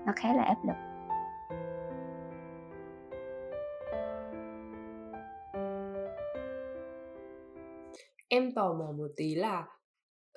nó 0.06 0.12
khá 0.16 0.34
là 0.34 0.42
áp 0.42 0.56
lực. 0.66 0.76
Em 8.28 8.52
tò 8.52 8.72
mò 8.72 8.92
một 8.92 9.08
tí 9.16 9.34
là 9.34 9.66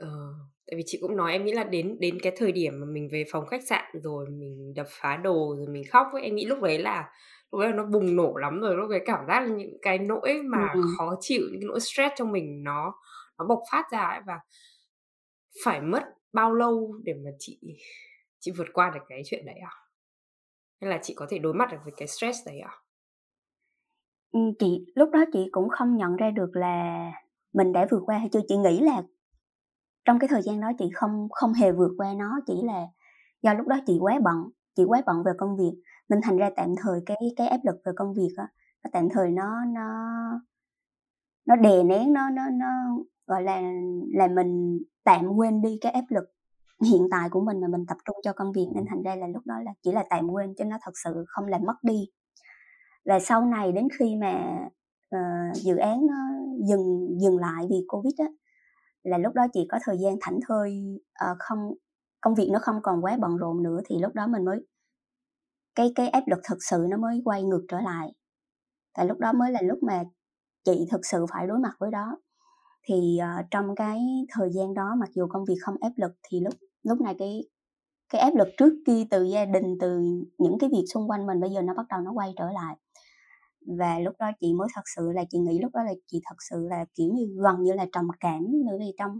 uh, 0.04 0.36
tại 0.68 0.78
vì 0.78 0.84
chị 0.86 0.98
cũng 1.02 1.16
nói 1.16 1.32
em 1.32 1.46
nghĩ 1.46 1.52
là 1.54 1.64
đến 1.64 1.98
đến 2.00 2.20
cái 2.22 2.34
thời 2.38 2.52
điểm 2.52 2.80
mà 2.80 2.86
mình 2.86 3.10
về 3.12 3.24
phòng 3.32 3.46
khách 3.46 3.68
sạn 3.68 3.86
rồi 3.94 4.26
mình 4.30 4.74
đập 4.76 4.88
phá 4.90 5.18
đồ 5.18 5.56
rồi 5.58 5.68
mình 5.68 5.84
khóc 5.92 6.08
ấy 6.14 6.22
em 6.22 6.36
nghĩ 6.36 6.46
lúc 6.46 6.62
đấy 6.62 6.80
là 6.80 7.10
lúc 7.52 7.62
đấy 7.62 7.70
là 7.70 7.76
nó 7.76 7.86
bùng 7.86 8.16
nổ 8.16 8.36
lắm 8.36 8.60
rồi 8.62 8.76
lúc 8.76 8.90
đấy 8.90 9.02
cảm 9.06 9.26
giác 9.28 9.40
là 9.40 9.56
những 9.56 9.78
cái 9.82 9.98
nỗi 10.00 10.42
mà 10.44 10.70
ừ. 10.74 10.82
khó 10.98 11.16
chịu 11.20 11.42
những 11.52 11.62
cái 11.62 11.68
nỗi 11.68 11.80
stress 11.80 12.14
trong 12.16 12.32
mình 12.32 12.64
nó 12.64 12.94
nó 13.38 13.46
bộc 13.46 13.60
phát 13.72 13.86
ra 13.92 14.00
ấy 14.00 14.20
và 14.26 14.40
phải 15.66 15.82
mất 15.82 16.04
bao 16.34 16.54
lâu 16.54 16.96
để 17.04 17.14
mà 17.26 17.32
chị 17.40 17.60
chị 18.40 18.52
vượt 18.58 18.68
qua 18.74 18.92
được 18.94 19.02
cái 19.10 19.22
chuyện 19.26 19.46
đấy 19.46 19.56
à 19.56 19.74
hay 20.82 20.90
là 20.90 21.00
chị 21.04 21.14
có 21.18 21.26
thể 21.30 21.40
đối 21.40 21.54
mặt 21.54 21.72
được 21.72 21.78
với 21.84 21.94
cái 21.98 22.08
stress 22.08 22.40
đấy 22.46 22.60
à 22.60 22.74
chị 24.60 24.86
lúc 24.96 25.10
đó 25.14 25.24
chị 25.34 25.50
cũng 25.52 25.70
không 25.70 25.98
nhận 25.98 26.16
ra 26.16 26.30
được 26.30 26.50
là 26.54 27.12
mình 27.54 27.72
đã 27.72 27.88
vượt 27.92 28.04
qua 28.06 28.18
hay 28.18 28.30
chưa? 28.34 28.40
Chị 28.48 28.58
nghĩ 28.58 28.80
là 28.80 29.02
trong 30.06 30.20
cái 30.20 30.28
thời 30.28 30.42
gian 30.42 30.62
đó 30.62 30.72
chị 30.80 30.90
không 30.94 31.28
không 31.32 31.54
hề 31.54 31.72
vượt 31.72 31.92
qua 31.98 32.14
nó 32.18 32.40
chỉ 32.48 32.54
là 32.64 32.88
do 33.42 33.54
lúc 33.54 33.68
đó 33.68 33.80
chị 33.88 33.98
quá 34.00 34.20
bận 34.24 34.50
chị 34.76 34.84
quá 34.84 35.02
bận 35.06 35.24
về 35.26 35.32
công 35.38 35.58
việc. 35.58 35.74
Nên 36.10 36.22
thành 36.24 36.38
ra 36.38 36.50
tạm 36.56 36.76
thời 36.84 37.02
cái 37.06 37.18
cái 37.36 37.48
áp 37.48 37.60
lực 37.64 37.76
về 37.86 37.92
công 37.96 38.14
việc 38.14 38.34
á 38.38 38.48
tạm 38.92 39.10
thời 39.10 39.32
nó 39.32 39.66
nó 39.66 39.90
nó 41.46 41.56
đè 41.56 41.84
nén 41.84 42.14
nó 42.14 42.30
nó 42.30 42.50
nó 42.50 42.68
gọi 43.28 43.44
là 43.44 43.62
là 44.14 44.28
mình 44.28 44.80
tạm 45.04 45.28
quên 45.28 45.62
đi 45.62 45.78
cái 45.82 45.92
áp 45.92 46.06
lực 46.10 46.24
hiện 46.84 47.08
tại 47.12 47.30
của 47.30 47.42
mình 47.42 47.62
mà 47.62 47.68
mình 47.68 47.86
tập 47.88 47.98
trung 48.06 48.16
cho 48.24 48.34
công 48.34 48.52
việc. 48.52 48.68
Nên 48.76 48.86
thành 48.90 49.04
ra 49.04 49.16
là 49.16 49.28
lúc 49.28 49.46
đó 49.46 49.56
là 49.66 49.72
chỉ 49.84 49.92
là 49.92 50.04
tạm 50.10 50.28
quên 50.28 50.54
chứ 50.58 50.66
nó 50.66 50.78
thật 50.82 50.92
sự 51.04 51.24
không 51.28 51.46
làm 51.46 51.62
mất 51.64 51.76
đi. 51.84 52.10
Và 53.06 53.20
sau 53.20 53.46
này 53.46 53.72
đến 53.72 53.88
khi 54.00 54.16
mà 54.16 54.60
uh, 55.16 55.56
dự 55.56 55.78
án 55.78 56.08
nó 56.08 56.16
dừng 56.68 57.08
dừng 57.20 57.38
lại 57.38 57.68
vì 57.70 57.86
covid 57.88 58.14
á 58.18 58.26
là 59.04 59.18
lúc 59.18 59.34
đó 59.34 59.48
chị 59.54 59.68
có 59.70 59.80
thời 59.84 59.98
gian 59.98 60.16
thảnh 60.22 60.40
thơi 60.48 61.00
uh, 61.32 61.38
không 61.40 61.74
công 62.22 62.36
việc 62.36 62.50
nó 62.52 62.60
không 62.62 62.80
còn 62.84 63.04
quá 63.04 63.18
bận 63.22 63.38
rộn 63.38 63.64
nữa 63.64 63.80
thì 63.86 64.00
lúc 64.00 64.14
đó 64.16 64.28
mình 64.28 64.46
mới 64.46 64.68
cái 65.76 65.92
cái 65.96 66.10
áp 66.10 66.24
lực 66.28 66.40
thực 66.50 66.58
sự 66.70 66.86
nó 66.90 66.98
mới 66.98 67.22
quay 67.26 67.44
ngược 67.44 67.66
trở 67.70 67.82
lại. 67.82 68.14
Tại 68.94 69.06
lúc 69.06 69.20
đó 69.20 69.34
mới 69.34 69.52
là 69.52 69.62
lúc 69.62 69.84
mà 69.84 70.04
chị 70.66 70.88
thực 70.92 71.06
sự 71.06 71.26
phải 71.32 71.48
đối 71.48 71.60
mặt 71.60 71.76
với 71.80 71.92
đó. 71.92 72.18
Thì 72.84 73.20
uh, 73.40 73.46
trong 73.52 73.76
cái 73.76 74.00
thời 74.30 74.50
gian 74.54 74.74
đó 74.74 74.96
mặc 75.00 75.10
dù 75.16 75.28
công 75.30 75.46
việc 75.46 75.58
không 75.62 75.76
áp 75.82 75.92
lực 75.96 76.12
thì 76.30 76.40
lúc 76.40 76.54
lúc 76.84 77.02
này 77.02 77.16
cái 77.20 77.44
cái 78.10 78.22
áp 78.22 78.36
lực 78.36 78.48
trước 78.58 78.74
kia 78.86 79.04
từ 79.12 79.24
gia 79.24 79.46
đình 79.46 79.78
từ 79.80 80.00
những 80.38 80.58
cái 80.60 80.70
việc 80.74 80.84
xung 80.94 81.10
quanh 81.10 81.28
mình 81.28 81.40
bây 81.42 81.50
giờ 81.50 81.62
nó 81.62 81.74
bắt 81.74 81.86
đầu 81.90 82.02
nó 82.02 82.12
quay 82.12 82.34
trở 82.38 82.52
lại 82.52 82.76
và 83.68 84.00
lúc 84.00 84.16
đó 84.20 84.32
chị 84.40 84.54
mới 84.54 84.68
thật 84.76 84.82
sự 84.96 85.12
là 85.12 85.24
chị 85.30 85.40
nghĩ 85.40 85.60
lúc 85.62 85.72
đó 85.76 85.84
là 85.84 85.94
chị 86.08 86.22
thật 86.26 86.36
sự 86.50 86.68
là, 86.70 86.86
kiểu 86.96 87.08
như, 87.14 87.28
gần 87.44 87.64
như 87.64 87.74
là 87.74 87.86
trầm 87.94 88.08
cảm 88.20 88.42
bởi 88.68 88.78
vì 88.80 88.94
trong 89.00 89.20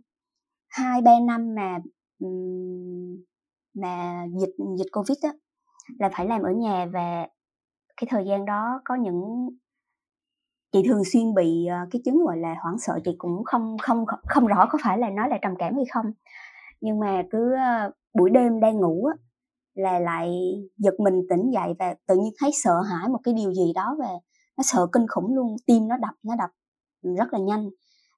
hai 0.70 1.02
ba 1.02 1.12
năm 1.28 1.56
mà 1.56 1.80
mà 3.74 4.26
dịch 4.40 4.56
dịch 4.78 4.90
covid 4.92 5.18
á, 5.24 5.30
là 6.00 6.10
phải 6.18 6.28
làm 6.28 6.42
ở 6.42 6.52
nhà 6.52 6.88
và 6.94 7.28
cái 7.98 8.08
thời 8.12 8.26
gian 8.26 8.46
đó 8.46 8.82
có 8.86 8.96
những 8.96 9.50
chị 10.72 10.84
thường 10.88 11.04
xuyên 11.14 11.34
bị 11.34 11.66
ờ, 11.66 11.78
cái 11.92 12.02
chứng 12.06 12.26
gọi 12.26 12.38
là 12.38 12.56
hoảng 12.64 12.80
sợ, 12.80 13.00
chị 13.06 13.12
cũng 13.18 13.44
không 13.46 13.78
không 13.82 14.06
không 14.28 14.48
rõ 14.48 14.68
có 14.72 14.78
phải 14.84 14.98
là 14.98 15.10
nó 15.10 15.28
là 15.28 15.38
trầm 15.42 15.54
cảm 15.60 15.76
hay 15.76 15.86
không. 15.94 16.06
Nhưng 16.82 17.00
mà 17.00 17.24
cứ 17.32 17.56
ờ, 17.56 17.92
buổi 18.14 18.30
đêm 18.30 18.60
đang 18.60 18.78
ngủ 18.82 19.06
á, 19.06 19.16
là 19.76 20.00
lại 20.00 20.32
giật 20.78 20.94
mình 21.00 21.22
tỉnh 21.30 21.52
dậy 21.54 21.74
và 21.80 21.96
tự 22.08 22.16
nhiên 22.16 22.34
thấy 22.40 22.52
sợ 22.54 22.82
hãi 22.82 23.10
một 23.10 23.20
cái 23.24 23.34
điều 23.34 23.54
gì 23.54 23.74
đó 23.76 23.96
và 24.00 24.08
nó 24.58 24.64
sợ 24.64 24.88
kinh 24.92 25.08
khủng 25.08 25.36
luôn 25.36 25.56
tim 25.66 25.88
nó 25.88 25.98
đập 25.98 26.16
nó 26.24 26.36
đập 26.36 26.50
rất 27.18 27.34
là 27.34 27.40
nhanh. 27.40 27.70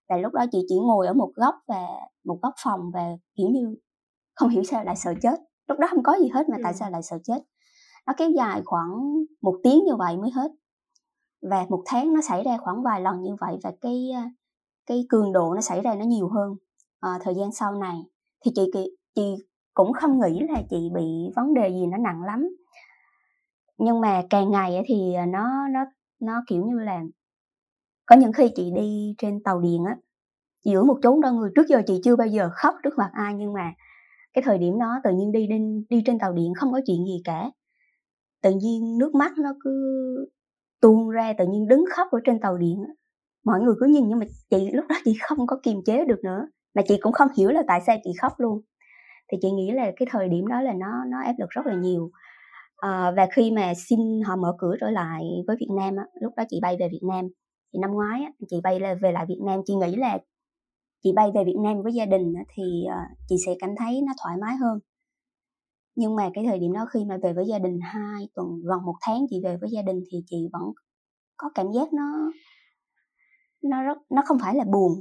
Và 0.10 0.18
lúc 0.18 0.34
đó 0.34 0.46
chị 0.52 0.66
chỉ 0.70 0.76
ngồi 0.76 1.08
ở 1.08 1.14
một 1.14 1.32
góc 1.36 1.56
và 1.68 1.86
một 2.26 2.40
góc 2.42 2.54
phòng 2.64 2.92
và 2.94 3.04
kiểu 3.36 3.50
như 3.50 3.76
không 4.36 4.50
hiểu 4.50 4.64
sao 4.64 4.84
lại 4.84 4.96
sợ 4.96 5.14
chết. 5.22 5.40
Lúc 5.68 5.80
đó 5.80 5.88
không 5.90 6.04
có 6.04 6.18
gì 6.22 6.28
hết 6.28 6.50
mà 6.50 6.58
ừ. 6.58 6.62
tại 6.64 6.74
sao 6.74 6.92
lại 6.92 7.04
sợ 7.04 7.18
chết. 7.24 7.40
Nó 8.08 8.14
kéo 8.18 8.30
dài 8.30 8.62
khoảng 8.66 9.26
một 9.42 9.60
tiếng 9.64 9.84
như 9.86 9.96
vậy 9.96 10.18
mới 10.18 10.32
hết. 10.32 10.52
Và 11.42 11.66
một 11.70 11.84
tháng 11.86 12.14
nó 12.14 12.22
xảy 12.22 12.44
ra 12.44 12.58
khoảng 12.58 12.84
vài 12.84 13.02
lần 13.02 13.22
như 13.22 13.36
vậy 13.40 13.58
và 13.64 13.72
cái 13.82 14.12
cái 14.86 15.06
cường 15.10 15.32
độ 15.32 15.54
nó 15.54 15.62
xảy 15.62 15.82
ra 15.82 15.96
nó 15.96 16.06
nhiều 16.06 16.30
hơn. 16.30 16.56
À, 17.00 17.20
thời 17.22 17.36
gian 17.36 17.52
sau 17.52 17.76
này 17.76 17.96
thì 18.46 18.52
chị 18.56 18.72
chị 19.16 19.36
cũng 19.74 19.94
không 19.94 20.20
nghĩ 20.20 20.40
là 20.50 20.62
chị 20.70 20.90
bị 20.96 21.32
vấn 21.36 21.54
đề 21.54 21.70
gì 21.70 21.88
nó 21.88 21.98
nặng 21.98 22.24
lắm. 22.24 22.50
Nhưng 23.78 24.02
mà 24.02 24.24
càng 24.30 24.52
ngày 24.52 24.84
thì 24.88 25.16
nó 25.28 25.68
nó 25.68 25.86
nó 26.20 26.44
kiểu 26.48 26.66
như 26.66 26.80
là 26.80 27.02
có 28.06 28.16
những 28.16 28.34
khi 28.34 28.50
chị 28.56 28.72
đi 28.76 29.16
trên 29.18 29.44
tàu 29.44 29.62
điện 29.62 29.84
á 29.88 29.98
giữa 30.66 30.84
một 30.84 31.00
chốn 31.04 31.22
đông 31.22 31.38
người 31.38 31.52
trước 31.56 31.68
giờ 31.68 31.82
chị 31.88 32.02
chưa 32.04 32.16
bao 32.16 32.28
giờ 32.28 32.50
khóc 32.54 32.76
trước 32.84 32.98
mặt 32.98 33.10
ai 33.14 33.34
nhưng 33.34 33.54
mà 33.54 33.74
cái 34.34 34.42
thời 34.42 34.58
điểm 34.58 34.80
đó 34.80 35.00
tự 35.04 35.12
nhiên 35.16 35.32
đi 35.32 35.48
đi, 35.48 35.56
đi 35.90 36.04
trên 36.06 36.20
tàu 36.20 36.34
điện 36.34 36.54
không 36.56 36.72
có 36.72 36.82
chuyện 36.86 37.06
gì 37.06 37.22
cả. 37.24 37.52
Tự 38.42 38.52
nhiên 38.52 38.98
nước 38.98 39.16
mắt 39.16 39.32
nó 39.38 39.50
cứ 39.64 39.72
tuôn 40.82 41.10
ra 41.10 41.34
tự 41.38 41.48
nhiên 41.48 41.68
đứng 41.68 41.86
khóc 41.96 42.08
ở 42.12 42.20
trên 42.26 42.40
tàu 42.40 42.58
điện 42.58 42.84
mọi 43.46 43.62
người 43.62 43.76
cứ 43.80 43.86
nhìn 43.86 44.10
nhưng 44.10 44.20
mà 44.20 44.26
chị 44.50 44.72
lúc 44.74 44.86
đó 44.90 44.96
chị 45.06 45.18
không 45.22 45.48
có 45.48 45.60
kiềm 45.64 45.84
chế 45.86 46.06
được 46.06 46.24
nữa 46.24 46.48
mà 46.76 46.82
chị 46.88 46.98
cũng 47.02 47.14
không 47.14 47.28
hiểu 47.38 47.50
là 47.50 47.64
tại 47.68 47.82
sao 47.88 47.98
chị 48.04 48.10
khóc 48.22 48.34
luôn. 48.38 48.62
Thì 49.32 49.38
chị 49.42 49.52
nghĩ 49.52 49.72
là 49.72 49.92
cái 49.96 50.08
thời 50.12 50.30
điểm 50.30 50.48
đó 50.48 50.62
là 50.62 50.74
nó 50.74 51.06
nó 51.08 51.22
áp 51.24 51.34
lực 51.40 51.50
rất 51.50 51.66
là 51.66 51.74
nhiều 51.76 52.12
à, 52.86 53.12
và 53.18 53.28
khi 53.36 53.52
mà 53.52 53.74
xin 53.78 54.22
họ 54.26 54.36
mở 54.36 54.56
cửa 54.58 54.76
trở 54.82 54.90
lại 54.90 55.24
với 55.48 55.56
Việt 55.60 55.70
Nam 55.78 55.96
á, 55.96 56.06
lúc 56.22 56.34
đó 56.38 56.44
chị 56.50 56.60
bay 56.62 56.78
về 56.80 56.90
Việt 56.92 57.04
Nam. 57.10 57.28
Thì 57.74 57.80
năm 57.82 57.92
ngoái 57.92 58.22
á, 58.22 58.32
chị 58.50 58.58
bay 58.64 58.80
về 59.02 59.12
lại 59.12 59.26
Việt 59.30 59.42
Nam. 59.46 59.60
Chị 59.66 59.76
nghĩ 59.76 59.96
là 59.96 60.18
chị 61.04 61.12
bay 61.16 61.32
về 61.36 61.44
Việt 61.44 61.58
Nam 61.64 61.82
với 61.84 61.94
gia 61.94 62.06
đình 62.06 62.34
á, 62.38 62.44
thì 62.56 62.64
uh, 62.86 63.18
chị 63.28 63.36
sẽ 63.46 63.56
cảm 63.60 63.70
thấy 63.78 64.02
nó 64.02 64.14
thoải 64.24 64.38
mái 64.42 64.56
hơn. 64.56 64.80
Nhưng 65.96 66.16
mà 66.16 66.30
cái 66.34 66.46
thời 66.48 66.60
điểm 66.60 66.74
đó 66.74 66.86
khi 66.94 67.06
mà 67.06 67.18
về 67.24 67.34
với 67.34 67.46
gia 67.48 67.60
đình 67.60 67.80
hai 67.82 68.30
tuần 68.36 68.48
gần 68.64 68.86
một 68.86 68.96
tháng 69.02 69.26
chị 69.30 69.42
về 69.44 69.58
với 69.62 69.70
gia 69.72 69.82
đình 69.82 70.04
thì 70.12 70.18
chị 70.26 70.38
vẫn 70.54 70.62
có 71.38 71.50
cảm 71.56 71.72
giác 71.72 71.94
nó 71.94 72.32
nó 73.64 73.84
rất 73.84 73.98
nó 74.10 74.22
không 74.26 74.38
phải 74.42 74.56
là 74.56 74.64
buồn. 74.64 74.92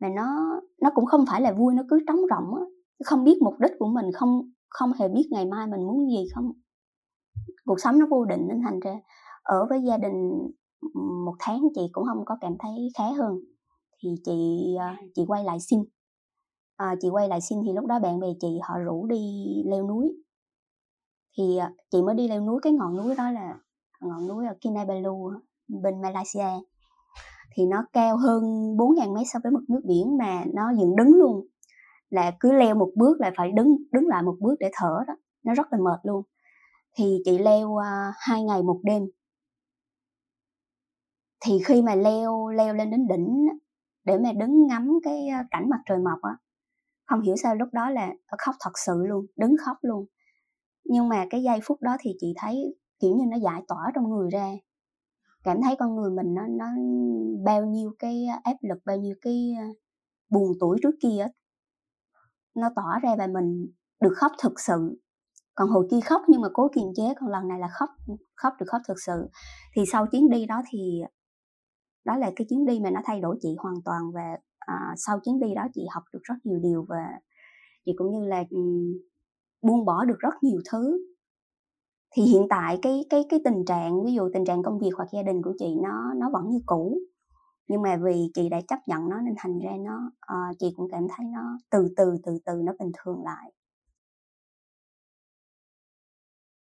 Mà 0.00 0.08
nó 0.16 0.60
nó 0.82 0.90
cũng 0.94 1.06
không 1.06 1.24
phải 1.28 1.40
là 1.40 1.52
vui 1.52 1.74
nó 1.74 1.82
cứ 1.90 1.98
trống 2.06 2.20
rỗng 2.30 2.54
á. 2.54 2.64
Không 3.04 3.24
biết 3.24 3.38
mục 3.42 3.54
đích 3.60 3.72
của 3.78 3.88
mình 3.88 4.06
không 4.14 4.50
không 4.68 4.92
hề 5.00 5.08
biết 5.08 5.28
ngày 5.30 5.46
mai 5.46 5.66
mình 5.66 5.80
muốn 5.80 6.10
gì 6.10 6.24
không 6.34 6.52
cuộc 7.64 7.80
sống 7.80 7.98
nó 7.98 8.06
vô 8.10 8.24
định 8.24 8.48
nên 8.48 8.62
thành 8.62 8.80
ra 8.80 8.94
ở 9.42 9.66
với 9.70 9.82
gia 9.82 9.96
đình 9.96 10.48
một 11.24 11.34
tháng 11.38 11.60
chị 11.74 11.80
cũng 11.92 12.04
không 12.04 12.24
có 12.24 12.36
cảm 12.40 12.52
thấy 12.58 12.88
khá 12.98 13.04
hơn. 13.18 13.38
Thì 14.02 14.08
chị 14.24 14.74
à, 14.78 14.96
chị 15.14 15.24
quay 15.28 15.44
lại 15.44 15.58
xin. 15.60 15.80
À, 16.76 16.94
chị 17.00 17.08
quay 17.08 17.28
lại 17.28 17.40
xin 17.40 17.58
thì 17.66 17.72
lúc 17.72 17.86
đó 17.86 17.98
bạn 17.98 18.20
bè 18.20 18.28
chị 18.40 18.58
họ 18.62 18.78
rủ 18.78 19.06
đi 19.06 19.44
leo 19.66 19.88
núi. 19.88 20.12
Thì 21.38 21.56
à, 21.56 21.72
chị 21.90 22.02
mới 22.02 22.14
đi 22.14 22.28
leo 22.28 22.40
núi 22.40 22.60
cái 22.62 22.72
ngọn 22.72 22.96
núi 22.96 23.14
đó 23.14 23.30
là 23.30 23.58
ngọn 24.00 24.28
núi 24.28 24.46
ở 24.46 24.54
Kinabalu 24.60 25.32
bên 25.68 26.02
Malaysia. 26.02 26.64
Thì 27.56 27.66
nó 27.66 27.84
cao 27.92 28.16
hơn 28.16 28.42
4.000 28.76 29.14
mét 29.14 29.26
so 29.32 29.38
với 29.42 29.52
mực 29.52 29.70
nước 29.70 29.80
biển 29.84 30.18
mà 30.18 30.44
nó 30.54 30.72
dựng 30.78 30.96
đứng 30.96 31.14
luôn. 31.14 31.46
Là 32.10 32.32
cứ 32.40 32.52
leo 32.52 32.74
một 32.74 32.90
bước 32.96 33.20
là 33.20 33.32
phải 33.36 33.52
đứng 33.52 33.76
đứng 33.92 34.06
lại 34.08 34.22
một 34.22 34.36
bước 34.40 34.54
để 34.60 34.70
thở 34.72 35.04
đó. 35.06 35.14
Nó 35.44 35.54
rất 35.54 35.72
là 35.72 35.78
mệt 35.78 36.00
luôn 36.02 36.22
thì 36.98 37.22
chị 37.24 37.38
leo 37.38 37.68
uh, 37.68 38.14
hai 38.18 38.42
ngày 38.42 38.62
một 38.62 38.80
đêm. 38.82 39.02
Thì 41.40 41.58
khi 41.64 41.82
mà 41.82 41.94
leo 41.94 42.48
leo 42.48 42.74
lên 42.74 42.90
đến 42.90 43.06
đỉnh 43.06 43.46
để 44.04 44.18
mà 44.18 44.32
đứng 44.32 44.66
ngắm 44.66 44.98
cái 45.02 45.28
ờ, 45.28 45.38
cảnh 45.50 45.68
mặt 45.70 45.80
trời 45.86 45.98
mọc 45.98 46.18
á 46.22 46.36
không 47.12 47.20
hiểu 47.20 47.36
sao 47.36 47.54
lúc 47.54 47.68
đó 47.72 47.90
là 47.90 48.12
khóc 48.38 48.54
thật 48.60 48.70
sự 48.86 48.92
luôn 49.08 49.26
đứng 49.36 49.54
khóc 49.64 49.76
luôn. 49.82 50.06
Nhưng 50.84 51.08
mà 51.08 51.26
cái 51.30 51.42
giây 51.42 51.60
phút 51.64 51.82
đó 51.82 51.96
thì 52.00 52.10
chị 52.20 52.34
thấy 52.36 52.76
kiểu 53.00 53.16
như 53.16 53.24
nó 53.30 53.36
giải 53.38 53.62
tỏa 53.68 53.92
trong 53.94 54.10
người 54.10 54.30
ra 54.30 54.52
cảm 55.44 55.62
thấy 55.62 55.76
con 55.78 55.96
người 55.96 56.10
mình 56.10 56.34
nó 56.34 56.46
nó 56.46 56.66
bao 57.44 57.64
nhiêu 57.64 57.94
cái 57.98 58.26
áp 58.44 58.56
lực 58.60 58.78
bao 58.84 58.96
nhiêu 58.96 59.14
cái 59.20 59.54
ờ, 59.58 59.64
buồn 60.30 60.52
tuổi 60.60 60.78
trước 60.82 60.94
kia 61.02 61.26
nó 62.54 62.68
tỏ 62.76 62.98
ra 63.02 63.16
và 63.18 63.26
mình 63.26 63.66
được 64.00 64.12
khóc 64.16 64.32
thực 64.42 64.60
sự 64.60 64.98
còn 65.54 65.68
hồi 65.68 65.88
kia 65.90 66.00
khóc 66.04 66.22
nhưng 66.28 66.40
mà 66.40 66.48
cố 66.52 66.68
kiềm 66.74 66.84
chế 66.96 67.02
còn 67.20 67.28
lần 67.28 67.48
này 67.48 67.58
là 67.58 67.68
khóc 67.78 67.90
khóc 68.36 68.52
được 68.60 68.66
khóc 68.68 68.82
thực 68.88 68.96
sự. 69.06 69.28
Thì 69.76 69.82
sau 69.92 70.06
chuyến 70.06 70.30
đi 70.30 70.46
đó 70.46 70.62
thì 70.70 71.02
đó 72.04 72.16
là 72.16 72.30
cái 72.36 72.46
chuyến 72.50 72.66
đi 72.66 72.80
mà 72.80 72.90
nó 72.90 73.00
thay 73.04 73.20
đổi 73.20 73.38
chị 73.42 73.56
hoàn 73.58 73.74
toàn 73.84 74.02
và 74.14 74.38
à, 74.58 74.94
sau 74.96 75.20
chuyến 75.24 75.40
đi 75.40 75.54
đó 75.54 75.66
chị 75.74 75.82
học 75.94 76.02
được 76.12 76.20
rất 76.22 76.34
nhiều 76.44 76.58
điều 76.62 76.84
và 76.88 77.04
chị 77.84 77.92
cũng 77.96 78.10
như 78.10 78.28
là 78.28 78.44
um, 78.50 78.92
buông 79.62 79.84
bỏ 79.84 80.04
được 80.04 80.18
rất 80.18 80.34
nhiều 80.42 80.60
thứ. 80.70 80.98
Thì 82.16 82.22
hiện 82.22 82.46
tại 82.50 82.78
cái 82.82 83.04
cái 83.10 83.24
cái 83.28 83.40
tình 83.44 83.64
trạng 83.66 84.04
ví 84.04 84.14
dụ 84.14 84.28
tình 84.34 84.44
trạng 84.44 84.62
công 84.62 84.78
việc 84.78 84.90
hoặc 84.96 85.08
gia 85.12 85.22
đình 85.22 85.42
của 85.42 85.52
chị 85.58 85.74
nó 85.82 86.14
nó 86.16 86.30
vẫn 86.30 86.50
như 86.50 86.58
cũ 86.66 86.98
nhưng 87.68 87.82
mà 87.82 87.96
vì 88.02 88.30
chị 88.34 88.48
đã 88.48 88.60
chấp 88.68 88.78
nhận 88.86 89.08
nó 89.08 89.20
nên 89.20 89.34
thành 89.38 89.58
ra 89.58 89.70
nó 89.80 90.10
uh, 90.34 90.58
chị 90.58 90.66
cũng 90.76 90.88
cảm 90.90 91.06
thấy 91.16 91.26
nó 91.26 91.58
từ 91.70 91.88
từ 91.96 92.16
từ 92.22 92.38
từ 92.44 92.52
nó 92.64 92.72
bình 92.78 92.92
thường 93.04 93.22
lại 93.24 93.52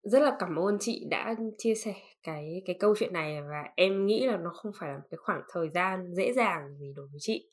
rất 0.04 0.20
là 0.20 0.36
cảm 0.40 0.56
ơn 0.60 0.78
chị 0.80 1.06
đã 1.10 1.36
chia 1.58 1.76
sẻ 1.76 1.94
cái 2.24 2.62
cái 2.66 2.76
câu 2.80 2.96
chuyện 3.00 3.14
này 3.14 3.42
và 3.42 3.64
em 3.76 4.06
nghĩ 4.06 4.26
là 4.28 4.38
nó 4.38 4.50
không 4.54 4.72
phải 4.80 4.90
là 4.90 4.96
một 4.98 5.08
cái 5.12 5.18
khoảng 5.18 5.42
thời 5.54 5.70
gian 5.70 6.14
dễ 6.14 6.34
dàng 6.34 6.76
gì 6.80 6.94
đối 6.96 7.08
với 7.08 7.20
chị. 7.20 7.50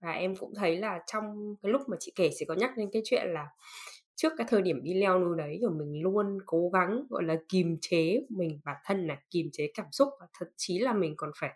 Và 0.00 0.10
em 0.12 0.36
cũng 0.36 0.54
thấy 0.54 0.76
là 0.76 1.00
trong 1.06 1.54
cái 1.62 1.72
lúc 1.72 1.82
mà 1.88 1.96
chị 2.00 2.12
kể 2.16 2.30
chị 2.38 2.44
có 2.48 2.54
nhắc 2.54 2.70
đến 2.76 2.88
cái 2.92 3.02
chuyện 3.04 3.26
là 3.28 3.46
trước 4.16 4.32
cái 4.38 4.46
thời 4.50 4.62
điểm 4.62 4.82
đi 4.82 4.94
leo 4.94 5.18
núi 5.18 5.36
đấy 5.38 5.58
rồi 5.62 5.70
mình 5.70 6.02
luôn 6.02 6.38
cố 6.46 6.70
gắng, 6.72 7.06
gọi 7.10 7.22
là 7.22 7.36
kìm 7.48 7.76
chế 7.80 8.20
mình, 8.28 8.60
bản 8.64 8.76
thân 8.84 9.06
là 9.06 9.16
kìm 9.30 9.46
chế 9.52 9.70
cảm 9.74 9.86
xúc 9.92 10.08
và 10.20 10.26
thậm 10.38 10.48
chí 10.56 10.78
là 10.78 10.92
mình 10.92 11.14
còn 11.16 11.30
phải 11.40 11.50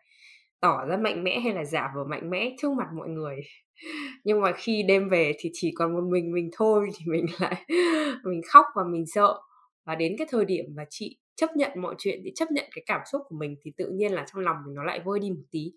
tỏ 0.60 0.86
ra 0.86 0.96
mạnh 0.96 1.24
mẽ 1.24 1.40
hay 1.40 1.54
là 1.54 1.64
giả 1.64 1.92
vờ 1.96 2.04
mạnh 2.04 2.30
mẽ 2.30 2.56
trước 2.58 2.72
mặt 2.72 2.86
mọi 2.94 3.08
người. 3.08 3.40
Nhưng 4.24 4.40
mà 4.40 4.52
khi 4.52 4.82
đêm 4.82 5.08
về 5.08 5.32
thì 5.38 5.50
chỉ 5.52 5.72
còn 5.76 5.94
một 5.94 6.04
mình 6.10 6.32
mình 6.32 6.50
thôi 6.56 6.88
thì 6.96 7.04
mình 7.06 7.26
lại, 7.40 7.64
mình 8.24 8.40
khóc 8.52 8.66
và 8.76 8.84
mình 8.84 9.06
sợ 9.06 9.38
và 9.86 9.94
đến 9.94 10.14
cái 10.18 10.26
thời 10.30 10.44
điểm 10.44 10.64
mà 10.76 10.84
chị 10.90 11.18
chấp 11.36 11.56
nhận 11.56 11.70
mọi 11.82 11.94
chuyện 11.98 12.20
thì 12.24 12.32
chấp 12.34 12.50
nhận 12.50 12.64
cái 12.74 12.84
cảm 12.86 13.00
xúc 13.12 13.22
của 13.28 13.36
mình 13.38 13.56
thì 13.64 13.72
tự 13.76 13.90
nhiên 13.94 14.12
là 14.12 14.26
trong 14.32 14.42
lòng 14.42 14.56
mình 14.66 14.74
nó 14.74 14.84
lại 14.84 15.00
vơi 15.04 15.20
đi 15.20 15.30
một 15.30 15.44
tí 15.50 15.72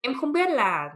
em 0.00 0.12
không 0.20 0.32
biết 0.32 0.48
là 0.50 0.90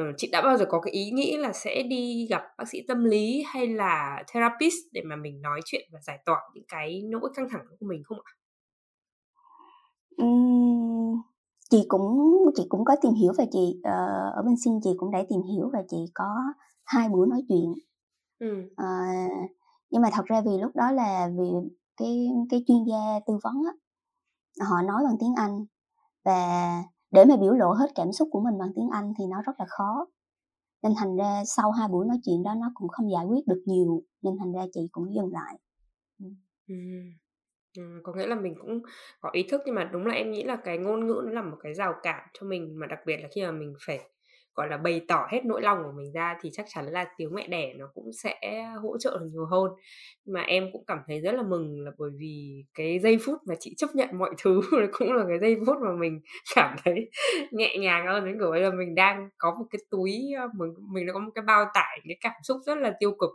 uh, 0.00 0.14
chị 0.16 0.28
đã 0.32 0.42
bao 0.42 0.56
giờ 0.56 0.66
có 0.68 0.80
cái 0.80 0.92
ý 0.92 1.10
nghĩ 1.10 1.36
là 1.36 1.52
sẽ 1.52 1.82
đi 1.82 2.26
gặp 2.30 2.42
bác 2.58 2.68
sĩ 2.68 2.78
tâm 2.88 3.04
lý 3.04 3.44
hay 3.46 3.66
là 3.66 4.22
therapist 4.32 4.74
để 4.92 5.02
mà 5.04 5.16
mình 5.16 5.42
nói 5.42 5.60
chuyện 5.64 5.88
và 5.92 6.00
giải 6.06 6.18
tỏa 6.24 6.40
những 6.54 6.64
cái 6.68 7.02
nỗi 7.10 7.30
căng 7.34 7.48
thẳng 7.50 7.64
của 7.70 7.86
mình 7.86 8.02
không 8.04 8.18
ạ? 8.24 8.32
Uhm, 10.22 11.22
chị 11.70 11.84
cũng 11.88 12.18
chị 12.54 12.62
cũng 12.68 12.84
có 12.84 12.96
tìm 13.02 13.12
hiểu 13.12 13.32
và 13.38 13.44
chị 13.52 13.74
uh, 13.78 14.34
ở 14.36 14.42
bên 14.46 14.54
sinh 14.64 14.80
chị 14.84 14.90
cũng 14.96 15.10
đã 15.10 15.24
tìm 15.30 15.40
hiểu 15.54 15.70
và 15.72 15.82
chị 15.88 15.96
có 16.14 16.34
hai 16.84 17.08
buổi 17.08 17.26
nói 17.30 17.42
chuyện. 17.48 17.74
Ừ. 18.38 18.62
Uh, 18.72 19.50
nhưng 19.90 20.02
mà 20.02 20.08
thật 20.12 20.24
ra 20.26 20.40
vì 20.40 20.58
lúc 20.60 20.76
đó 20.76 20.90
là 20.90 21.30
vì 21.38 21.48
cái 21.96 22.28
cái 22.50 22.64
chuyên 22.66 22.84
gia 22.84 23.20
tư 23.26 23.38
vấn 23.42 23.54
á 23.66 23.72
họ 24.66 24.82
nói 24.82 25.02
bằng 25.04 25.16
tiếng 25.20 25.34
Anh 25.36 25.66
và 26.24 26.82
để 27.10 27.24
mà 27.24 27.36
biểu 27.36 27.52
lộ 27.52 27.72
hết 27.72 27.90
cảm 27.94 28.12
xúc 28.12 28.28
của 28.32 28.40
mình 28.40 28.58
bằng 28.58 28.72
tiếng 28.76 28.88
Anh 28.92 29.12
thì 29.18 29.24
nó 29.26 29.42
rất 29.42 29.52
là 29.58 29.66
khó. 29.68 30.06
Nên 30.82 30.92
thành 30.98 31.16
ra 31.16 31.42
sau 31.46 31.70
hai 31.70 31.88
buổi 31.88 32.06
nói 32.06 32.18
chuyện 32.24 32.42
đó 32.42 32.54
nó 32.54 32.72
cũng 32.74 32.88
không 32.88 33.10
giải 33.10 33.24
quyết 33.24 33.46
được 33.46 33.62
nhiều 33.66 34.02
nên 34.22 34.36
thành 34.38 34.52
ra 34.52 34.66
chị 34.72 34.80
cũng 34.92 35.14
dừng 35.14 35.32
lại. 35.32 35.58
Ừ. 36.18 36.74
Ừ, 37.76 38.00
có 38.02 38.12
nghĩa 38.12 38.26
là 38.26 38.34
mình 38.34 38.54
cũng 38.60 38.82
có 39.20 39.30
ý 39.32 39.42
thức 39.48 39.60
nhưng 39.66 39.74
mà 39.74 39.84
đúng 39.84 40.06
là 40.06 40.14
em 40.14 40.30
nghĩ 40.30 40.44
là 40.44 40.56
cái 40.56 40.78
ngôn 40.78 41.06
ngữ 41.06 41.22
nó 41.24 41.32
là 41.32 41.42
một 41.42 41.56
cái 41.60 41.74
rào 41.74 41.94
cản 42.02 42.28
cho 42.32 42.46
mình 42.46 42.78
mà 42.78 42.86
đặc 42.86 42.98
biệt 43.06 43.16
là 43.16 43.28
khi 43.34 43.42
mà 43.42 43.50
mình 43.50 43.74
phải 43.86 44.10
gọi 44.58 44.68
là, 44.68 44.76
bày 44.76 45.00
tỏ 45.08 45.26
hết 45.30 45.44
nỗi 45.44 45.62
lòng 45.62 45.78
của 45.84 45.92
mình 45.92 46.12
ra 46.12 46.36
thì 46.42 46.50
chắc 46.52 46.66
chắn 46.68 46.86
là 46.86 47.06
tiếng 47.16 47.34
mẹ 47.34 47.48
đẻ 47.48 47.72
nó 47.76 47.86
cũng 47.94 48.10
sẽ 48.12 48.64
hỗ 48.82 48.98
trợ 48.98 49.18
được 49.20 49.26
nhiều 49.32 49.46
hơn. 49.46 49.70
Nhưng 50.24 50.34
mà 50.34 50.42
em 50.42 50.68
cũng 50.72 50.84
cảm 50.86 50.98
thấy 51.06 51.20
rất 51.20 51.32
là 51.32 51.42
mừng 51.42 51.80
là 51.84 51.90
bởi 51.98 52.10
vì 52.18 52.64
cái 52.74 52.98
giây 52.98 53.18
phút 53.26 53.38
mà 53.48 53.54
chị 53.60 53.74
chấp 53.76 53.94
nhận 53.94 54.08
mọi 54.18 54.30
thứ 54.42 54.60
cũng 54.92 55.12
là 55.12 55.24
cái 55.28 55.38
giây 55.38 55.56
phút 55.66 55.76
mà 55.84 55.92
mình 56.00 56.20
cảm 56.54 56.76
thấy 56.84 57.10
nhẹ 57.50 57.76
nhàng 57.78 58.06
hơn. 58.06 58.24
Đến 58.24 58.38
kiểu 58.38 58.52
là 58.52 58.70
mình 58.70 58.94
đang 58.94 59.28
có 59.38 59.54
một 59.58 59.64
cái 59.70 59.80
túi 59.90 60.10
mình 60.58 60.74
mình 60.92 61.06
đã 61.06 61.12
có 61.12 61.18
một 61.18 61.30
cái 61.34 61.42
bao 61.46 61.64
tải, 61.74 61.98
cái 62.08 62.16
cảm 62.20 62.34
xúc 62.42 62.56
rất 62.66 62.78
là 62.78 62.94
tiêu 63.00 63.10
cực. 63.10 63.30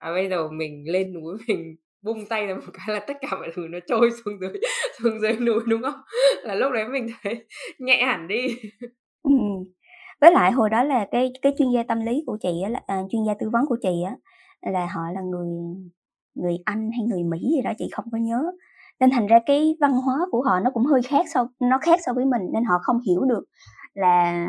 Và 0.00 0.12
bây 0.12 0.28
giờ 0.28 0.48
mình 0.50 0.84
lên 0.92 1.12
núi 1.12 1.38
mình 1.48 1.76
bung 2.02 2.26
tay 2.26 2.46
ra 2.46 2.54
một 2.54 2.72
cái 2.72 2.94
là 2.96 3.04
tất 3.06 3.14
cả 3.20 3.28
mọi 3.38 3.50
thứ 3.54 3.68
nó 3.68 3.78
trôi 3.88 4.10
xuống 4.10 4.40
dưới 4.40 4.52
xuống 5.02 5.20
dưới 5.20 5.32
núi, 5.32 5.60
đúng 5.66 5.82
không? 5.82 6.00
Là 6.42 6.54
lúc 6.54 6.72
đấy 6.72 6.88
mình 6.88 7.06
thấy 7.22 7.44
nhẹ 7.78 8.02
hẳn 8.04 8.28
đi. 8.28 8.56
Ừ 9.22 9.30
với 10.24 10.32
lại 10.32 10.52
hồi 10.52 10.70
đó 10.70 10.82
là 10.82 11.06
cái 11.10 11.32
cái 11.42 11.54
chuyên 11.58 11.70
gia 11.70 11.82
tâm 11.82 12.00
lý 12.00 12.22
của 12.26 12.38
chị 12.40 12.60
á 12.62 12.68
là 12.68 12.80
à, 12.86 13.02
chuyên 13.10 13.24
gia 13.24 13.34
tư 13.34 13.50
vấn 13.50 13.66
của 13.66 13.76
chị 13.82 14.02
á 14.06 14.16
là 14.72 14.86
họ 14.86 15.02
là 15.14 15.20
người 15.20 15.48
người 16.34 16.58
anh 16.64 16.90
hay 16.90 17.06
người 17.06 17.22
mỹ 17.22 17.38
gì 17.56 17.62
đó 17.62 17.72
chị 17.78 17.88
không 17.92 18.04
có 18.12 18.18
nhớ. 18.18 18.52
Nên 19.00 19.10
thành 19.10 19.26
ra 19.26 19.38
cái 19.46 19.76
văn 19.80 19.92
hóa 19.92 20.16
của 20.30 20.42
họ 20.42 20.60
nó 20.60 20.70
cũng 20.74 20.84
hơi 20.84 21.02
khác 21.02 21.26
so 21.34 21.48
nó 21.60 21.78
khác 21.78 22.00
so 22.06 22.12
với 22.12 22.24
mình 22.24 22.42
nên 22.52 22.64
họ 22.64 22.74
không 22.82 23.00
hiểu 23.06 23.24
được 23.24 23.44
là 23.94 24.48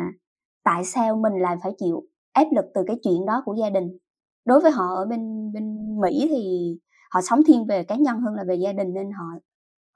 tại 0.64 0.84
sao 0.84 1.16
mình 1.16 1.32
lại 1.42 1.56
phải 1.62 1.72
chịu 1.78 2.02
áp 2.32 2.46
lực 2.56 2.64
từ 2.74 2.84
cái 2.86 2.96
chuyện 3.02 3.26
đó 3.26 3.42
của 3.44 3.54
gia 3.54 3.70
đình. 3.70 3.98
Đối 4.44 4.60
với 4.60 4.70
họ 4.70 4.84
ở 4.94 5.06
bên 5.06 5.52
bên 5.52 5.76
mỹ 6.00 6.26
thì 6.28 6.76
họ 7.10 7.20
sống 7.20 7.40
thiên 7.46 7.66
về 7.66 7.84
cá 7.84 7.96
nhân 7.96 8.20
hơn 8.20 8.34
là 8.34 8.44
về 8.48 8.54
gia 8.54 8.72
đình 8.72 8.94
nên 8.94 9.10
họ 9.10 9.26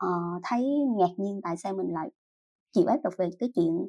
uh, 0.06 0.42
thấy 0.42 0.64
ngạc 0.98 1.14
nhiên 1.16 1.40
tại 1.42 1.56
sao 1.56 1.72
mình 1.74 1.88
lại 1.94 2.10
chịu 2.72 2.86
áp 2.86 2.98
lực 3.04 3.14
về 3.18 3.30
cái 3.38 3.52
chuyện 3.54 3.88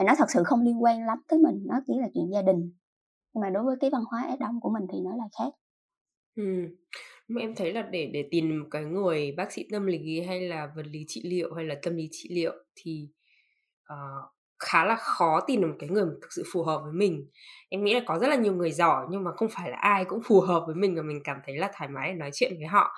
và 0.00 0.06
nó 0.06 0.14
thật 0.18 0.30
sự 0.34 0.42
không 0.44 0.62
liên 0.62 0.82
quan 0.82 1.06
lắm 1.06 1.18
tới 1.28 1.38
mình 1.38 1.62
nó 1.66 1.80
chỉ 1.86 1.92
là 2.00 2.08
chuyện 2.14 2.30
gia 2.32 2.42
đình. 2.42 2.72
Nhưng 3.34 3.42
mà 3.42 3.50
đối 3.50 3.64
với 3.64 3.76
cái 3.80 3.90
văn 3.90 4.02
hóa 4.10 4.24
Á 4.28 4.36
Đông 4.40 4.60
của 4.60 4.70
mình 4.70 4.82
thì 4.92 4.98
nó 5.04 5.16
là 5.16 5.24
khác. 5.38 5.52
Ừ. 6.36 6.44
mà 7.28 7.40
em 7.40 7.54
thấy 7.54 7.72
là 7.72 7.82
để 7.82 8.10
để 8.12 8.28
tìm 8.30 8.60
một 8.60 8.66
cái 8.70 8.84
người 8.84 9.32
bác 9.32 9.52
sĩ 9.52 9.66
tâm 9.72 9.86
lý 9.86 10.20
hay 10.20 10.40
là 10.40 10.72
vật 10.76 10.86
lý 10.86 11.04
trị 11.08 11.22
liệu 11.24 11.54
hay 11.54 11.64
là 11.64 11.74
tâm 11.82 11.96
lý 11.96 12.08
trị 12.10 12.28
liệu 12.32 12.52
thì 12.76 13.08
uh, 13.92 14.34
khá 14.58 14.84
là 14.84 14.96
khó 14.96 15.40
tìm 15.46 15.60
được 15.60 15.68
một 15.68 15.76
cái 15.78 15.88
người 15.88 16.04
thực 16.22 16.32
sự 16.32 16.44
phù 16.52 16.62
hợp 16.62 16.80
với 16.84 16.92
mình. 16.92 17.30
Em 17.68 17.84
nghĩ 17.84 17.94
là 17.94 18.00
có 18.06 18.18
rất 18.18 18.28
là 18.28 18.36
nhiều 18.36 18.54
người 18.54 18.72
giỏi 18.72 19.06
nhưng 19.10 19.24
mà 19.24 19.30
không 19.36 19.48
phải 19.48 19.70
là 19.70 19.76
ai 19.76 20.04
cũng 20.04 20.20
phù 20.24 20.40
hợp 20.40 20.62
với 20.66 20.74
mình 20.74 20.96
và 20.96 21.02
mình 21.02 21.20
cảm 21.24 21.36
thấy 21.46 21.56
là 21.56 21.70
thoải 21.76 21.90
mái 21.90 22.08
để 22.08 22.14
nói 22.14 22.30
chuyện 22.34 22.52
với 22.58 22.66
họ 22.66 22.92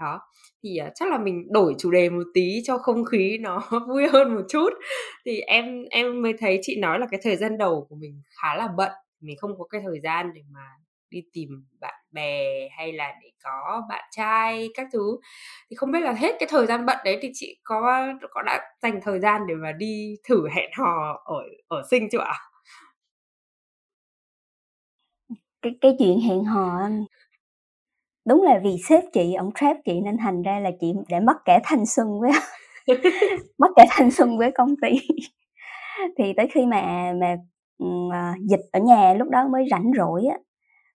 đó 0.00 0.20
thì 0.62 0.78
uh, 0.86 0.92
chắc 0.94 1.10
là 1.10 1.18
mình 1.18 1.46
đổi 1.50 1.74
chủ 1.78 1.90
đề 1.90 2.10
một 2.10 2.24
tí 2.34 2.62
cho 2.64 2.78
không 2.78 3.04
khí 3.04 3.38
nó 3.40 3.62
vui 3.88 4.08
hơn 4.08 4.34
một 4.34 4.42
chút 4.48 4.70
thì 5.24 5.40
em 5.40 5.84
em 5.90 6.22
mới 6.22 6.32
thấy 6.38 6.58
chị 6.62 6.76
nói 6.80 6.98
là 6.98 7.06
cái 7.10 7.20
thời 7.22 7.36
gian 7.36 7.58
đầu 7.58 7.86
của 7.88 7.96
mình 7.96 8.22
khá 8.42 8.54
là 8.54 8.68
bận 8.76 8.92
mình 9.20 9.36
không 9.38 9.58
có 9.58 9.64
cái 9.64 9.80
thời 9.84 10.00
gian 10.00 10.32
để 10.34 10.42
mà 10.50 10.60
đi 11.10 11.22
tìm 11.32 11.48
bạn 11.80 11.94
bè 12.10 12.68
hay 12.76 12.92
là 12.92 13.12
để 13.22 13.30
có 13.44 13.82
bạn 13.88 14.04
trai 14.10 14.68
các 14.74 14.86
thứ 14.92 15.18
thì 15.70 15.76
không 15.76 15.92
biết 15.92 16.00
là 16.00 16.12
hết 16.12 16.36
cái 16.40 16.48
thời 16.50 16.66
gian 16.66 16.86
bận 16.86 16.98
đấy 17.04 17.18
thì 17.22 17.30
chị 17.34 17.60
có 17.64 18.06
có 18.30 18.42
đã 18.42 18.60
dành 18.82 19.00
thời 19.02 19.20
gian 19.20 19.42
để 19.48 19.54
mà 19.54 19.72
đi 19.72 20.16
thử 20.28 20.48
hẹn 20.48 20.70
hò 20.78 21.22
ở 21.24 21.42
ở 21.68 21.82
sinh 21.90 22.08
chưa 22.12 22.18
ạ? 22.18 22.34
Cái 25.62 25.72
cái 25.80 25.96
chuyện 25.98 26.20
hẹn 26.20 26.44
hò 26.44 26.88
đúng 28.30 28.42
là 28.42 28.60
vì 28.64 28.76
sếp 28.88 29.04
chị 29.12 29.34
ông 29.34 29.50
trap 29.54 29.76
chị 29.84 30.00
nên 30.00 30.16
thành 30.18 30.42
ra 30.42 30.58
là 30.58 30.70
chị 30.80 30.92
để 31.08 31.20
mất 31.20 31.36
cả 31.44 31.60
thanh 31.64 31.86
xuân 31.86 32.20
với 32.20 32.30
mất 33.58 33.68
cả 33.76 33.86
thanh 33.90 34.10
xuân 34.10 34.38
với 34.38 34.50
công 34.54 34.74
ty. 34.82 34.88
Thì 36.18 36.32
tới 36.36 36.48
khi 36.54 36.66
mà 36.66 37.12
mà 37.20 37.36
uh, 37.84 38.38
dịch 38.48 38.60
ở 38.72 38.80
nhà 38.80 39.14
lúc 39.14 39.28
đó 39.28 39.48
mới 39.48 39.66
rảnh 39.70 39.90
rỗi 39.96 40.24
á 40.24 40.38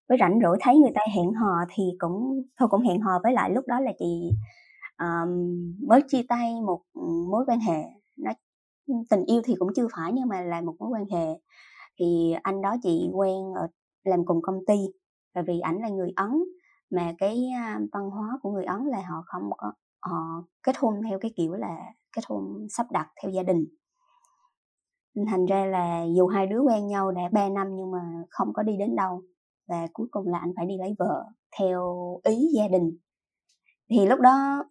với 0.09 0.17
rảnh 0.19 0.39
rỗi 0.43 0.57
thấy 0.61 0.77
người 0.77 0.91
ta 0.95 1.01
hẹn 1.15 1.33
hò 1.33 1.65
thì 1.73 1.83
cũng 1.99 2.41
thôi 2.59 2.67
cũng 2.71 2.81
hẹn 2.81 3.01
hò 3.01 3.19
với 3.23 3.33
lại 3.33 3.49
lúc 3.49 3.67
đó 3.67 3.79
là 3.79 3.91
chị 3.99 4.31
um, 4.97 5.29
mới 5.87 6.01
chia 6.07 6.21
tay 6.29 6.53
một 6.65 6.81
mối 7.31 7.43
quan 7.47 7.59
hệ. 7.59 7.83
Nó 8.17 8.31
tình 9.09 9.25
yêu 9.25 9.41
thì 9.45 9.55
cũng 9.59 9.69
chưa 9.75 9.87
phải 9.95 10.11
nhưng 10.13 10.27
mà 10.27 10.41
là 10.41 10.61
một 10.61 10.73
mối 10.79 10.89
quan 10.89 11.05
hệ. 11.11 11.39
Thì 11.99 12.35
anh 12.43 12.61
đó 12.61 12.75
chị 12.83 13.09
quen 13.13 13.53
ở 13.55 13.67
làm 14.03 14.25
cùng 14.25 14.41
công 14.41 14.65
ty 14.67 14.75
bởi 15.35 15.43
vì 15.47 15.59
ảnh 15.59 15.77
là 15.81 15.89
người 15.89 16.11
ấn 16.15 16.31
mà 16.95 17.13
cái 17.17 17.49
văn 17.91 18.09
hóa 18.09 18.39
của 18.41 18.51
người 18.51 18.65
ấn 18.65 18.85
là 18.85 19.01
họ 19.09 19.23
không 19.25 19.49
có 19.57 19.73
họ 20.01 20.43
kết 20.63 20.77
hôn 20.77 21.01
theo 21.09 21.19
cái 21.19 21.31
kiểu 21.35 21.53
là 21.53 21.77
kết 22.15 22.21
hôn 22.27 22.67
sắp 22.69 22.91
đặt 22.91 23.07
theo 23.21 23.31
gia 23.31 23.43
đình. 23.43 23.65
Thành 25.27 25.45
ra 25.45 25.65
là 25.65 26.03
dù 26.15 26.27
hai 26.27 26.47
đứa 26.47 26.59
quen 26.59 26.87
nhau 26.87 27.11
đã 27.11 27.21
3 27.31 27.49
năm 27.49 27.75
nhưng 27.75 27.91
mà 27.91 28.23
không 28.29 28.53
có 28.53 28.63
đi 28.63 28.77
đến 28.77 28.95
đâu 28.95 29.21
và 29.67 29.87
cuối 29.93 30.07
cùng 30.11 30.27
là 30.27 30.37
anh 30.37 30.53
phải 30.55 30.65
đi 30.65 30.77
lấy 30.77 30.95
vợ 30.99 31.25
theo 31.59 31.81
ý 32.23 32.47
gia 32.55 32.67
đình. 32.67 32.97
Thì 33.89 34.05
lúc 34.05 34.19
đó 34.19 34.63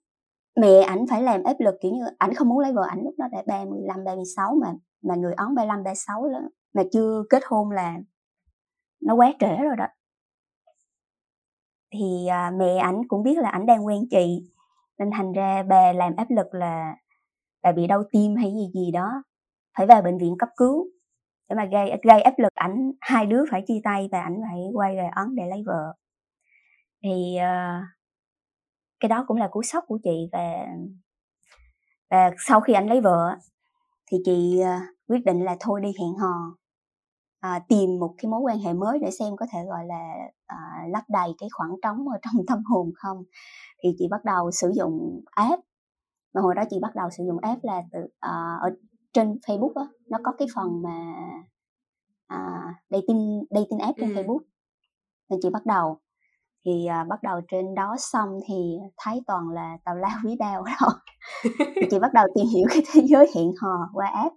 mẹ 0.60 0.80
ảnh 0.80 1.06
phải 1.10 1.22
làm 1.22 1.42
áp 1.42 1.56
lực 1.58 1.74
kiểu 1.80 1.92
như 1.92 2.04
ảnh 2.18 2.34
không 2.34 2.48
muốn 2.48 2.58
lấy 2.58 2.72
vợ 2.72 2.82
ảnh 2.88 3.02
lúc 3.04 3.14
đó 3.18 3.26
đã 3.32 3.42
35 3.46 4.04
36 4.04 4.54
mà 4.62 4.74
mà 5.02 5.14
người 5.14 5.34
Ấn 5.34 5.54
35 5.54 5.84
36 5.84 6.28
đó, 6.28 6.40
mà 6.74 6.82
chưa 6.92 7.22
kết 7.30 7.42
hôn 7.46 7.70
là 7.70 7.96
nó 9.02 9.14
quá 9.14 9.32
trễ 9.40 9.56
rồi 9.56 9.76
đó 9.76 9.86
thì 11.94 12.26
à, 12.26 12.50
mẹ 12.50 12.76
ảnh 12.76 13.08
cũng 13.08 13.22
biết 13.22 13.38
là 13.38 13.48
ảnh 13.48 13.66
đang 13.66 13.86
quen 13.86 14.08
chị 14.10 14.50
nên 14.98 15.10
thành 15.10 15.32
ra 15.32 15.62
bà 15.62 15.92
làm 15.92 16.16
áp 16.16 16.26
lực 16.30 16.54
là 16.54 16.96
bà 17.62 17.72
bị 17.72 17.86
đau 17.86 18.02
tim 18.12 18.36
hay 18.36 18.52
gì 18.52 18.70
gì 18.74 18.90
đó 18.90 19.22
phải 19.76 19.86
vào 19.86 20.02
bệnh 20.02 20.18
viện 20.18 20.36
cấp 20.38 20.48
cứu 20.56 20.86
để 21.48 21.56
mà 21.56 21.64
gây 21.64 22.00
gây 22.02 22.22
áp 22.22 22.34
lực 22.38 22.54
ảnh 22.54 22.92
hai 23.00 23.26
đứa 23.26 23.44
phải 23.50 23.62
chia 23.66 23.80
tay 23.84 24.08
và 24.12 24.22
ảnh 24.22 24.40
phải 24.50 24.60
quay 24.72 24.96
về 24.96 25.08
ấn 25.12 25.34
để 25.34 25.46
lấy 25.46 25.62
vợ. 25.66 25.94
Thì 27.02 27.36
uh, 27.36 27.84
cái 29.00 29.08
đó 29.08 29.24
cũng 29.28 29.36
là 29.36 29.48
cú 29.48 29.62
sốc 29.62 29.84
của 29.86 29.98
chị 30.04 30.28
và 30.32 30.66
và 32.10 32.30
sau 32.38 32.60
khi 32.60 32.72
ảnh 32.72 32.86
lấy 32.86 33.00
vợ 33.00 33.36
thì 34.06 34.18
chị 34.24 34.60
uh, 34.60 34.66
quyết 35.08 35.24
định 35.24 35.44
là 35.44 35.56
thôi 35.60 35.80
đi 35.80 35.92
hẹn 36.00 36.14
hò 36.14 36.56
à, 37.44 37.60
tìm 37.68 37.98
một 38.00 38.14
cái 38.18 38.30
mối 38.30 38.40
quan 38.40 38.58
hệ 38.58 38.72
mới 38.72 38.98
để 38.98 39.10
xem 39.10 39.36
có 39.36 39.46
thể 39.52 39.58
gọi 39.68 39.86
là 39.86 40.14
à, 40.46 40.56
lấp 40.88 41.04
đầy 41.08 41.34
cái 41.38 41.48
khoảng 41.52 41.70
trống 41.82 42.08
ở 42.08 42.18
trong 42.22 42.46
tâm 42.46 42.62
hồn 42.64 42.92
không. 42.94 43.24
Thì 43.82 43.94
chị 43.98 44.08
bắt 44.10 44.24
đầu 44.24 44.50
sử 44.50 44.72
dụng 44.74 45.24
app. 45.30 45.62
Mà 46.34 46.40
hồi 46.40 46.54
đó 46.54 46.62
chị 46.70 46.76
bắt 46.82 46.94
đầu 46.94 47.10
sử 47.10 47.24
dụng 47.26 47.38
app 47.42 47.64
là 47.64 47.82
từ 47.92 47.98
à, 48.20 48.58
ở 48.60 48.70
trên 49.12 49.38
Facebook 49.46 49.72
á 49.74 49.86
nó 50.06 50.18
có 50.24 50.32
cái 50.38 50.48
phần 50.54 50.82
mà 50.82 51.14
à, 52.26 52.60
dating 52.90 53.44
dating 53.50 53.78
app 53.78 53.98
trên 54.00 54.14
ừ. 54.14 54.22
Facebook. 54.22 54.40
Nên 55.28 55.40
chị 55.42 55.50
bắt 55.52 55.66
đầu. 55.66 55.98
Thì 56.64 56.86
à, 56.86 57.04
bắt 57.04 57.22
đầu 57.22 57.40
trên 57.50 57.74
đó 57.74 57.96
xong 57.98 58.40
thì 58.48 58.76
thấy 58.96 59.22
toàn 59.26 59.48
là 59.48 59.78
tào 59.84 59.96
lao 59.96 60.18
quý 60.24 60.36
đao 60.38 60.62
đó 60.62 61.02
thì 61.76 61.86
chị 61.90 61.98
bắt 61.98 62.12
đầu 62.12 62.26
tìm 62.34 62.46
hiểu 62.54 62.66
cái 62.68 62.82
thế 62.92 63.02
giới 63.04 63.30
hẹn 63.36 63.52
hò 63.60 63.90
qua 63.92 64.06
app. 64.06 64.34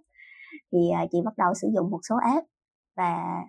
Thì 0.72 0.90
à, 0.90 1.06
chị 1.12 1.18
bắt 1.24 1.36
đầu 1.36 1.54
sử 1.54 1.68
dụng 1.74 1.90
một 1.90 2.00
số 2.08 2.16
app 2.16 2.46
và 2.98 3.44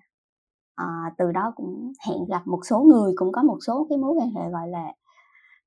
à, 0.75 0.85
từ 1.17 1.31
đó 1.31 1.53
cũng 1.55 1.93
hẹn 2.07 2.25
gặp 2.29 2.47
một 2.47 2.59
số 2.69 2.79
người 2.79 3.13
cũng 3.15 3.31
có 3.31 3.43
một 3.43 3.57
số 3.67 3.87
cái 3.89 3.97
mối 3.97 4.13
quan 4.13 4.31
hệ 4.31 4.49
gọi 4.51 4.67
là 4.67 4.93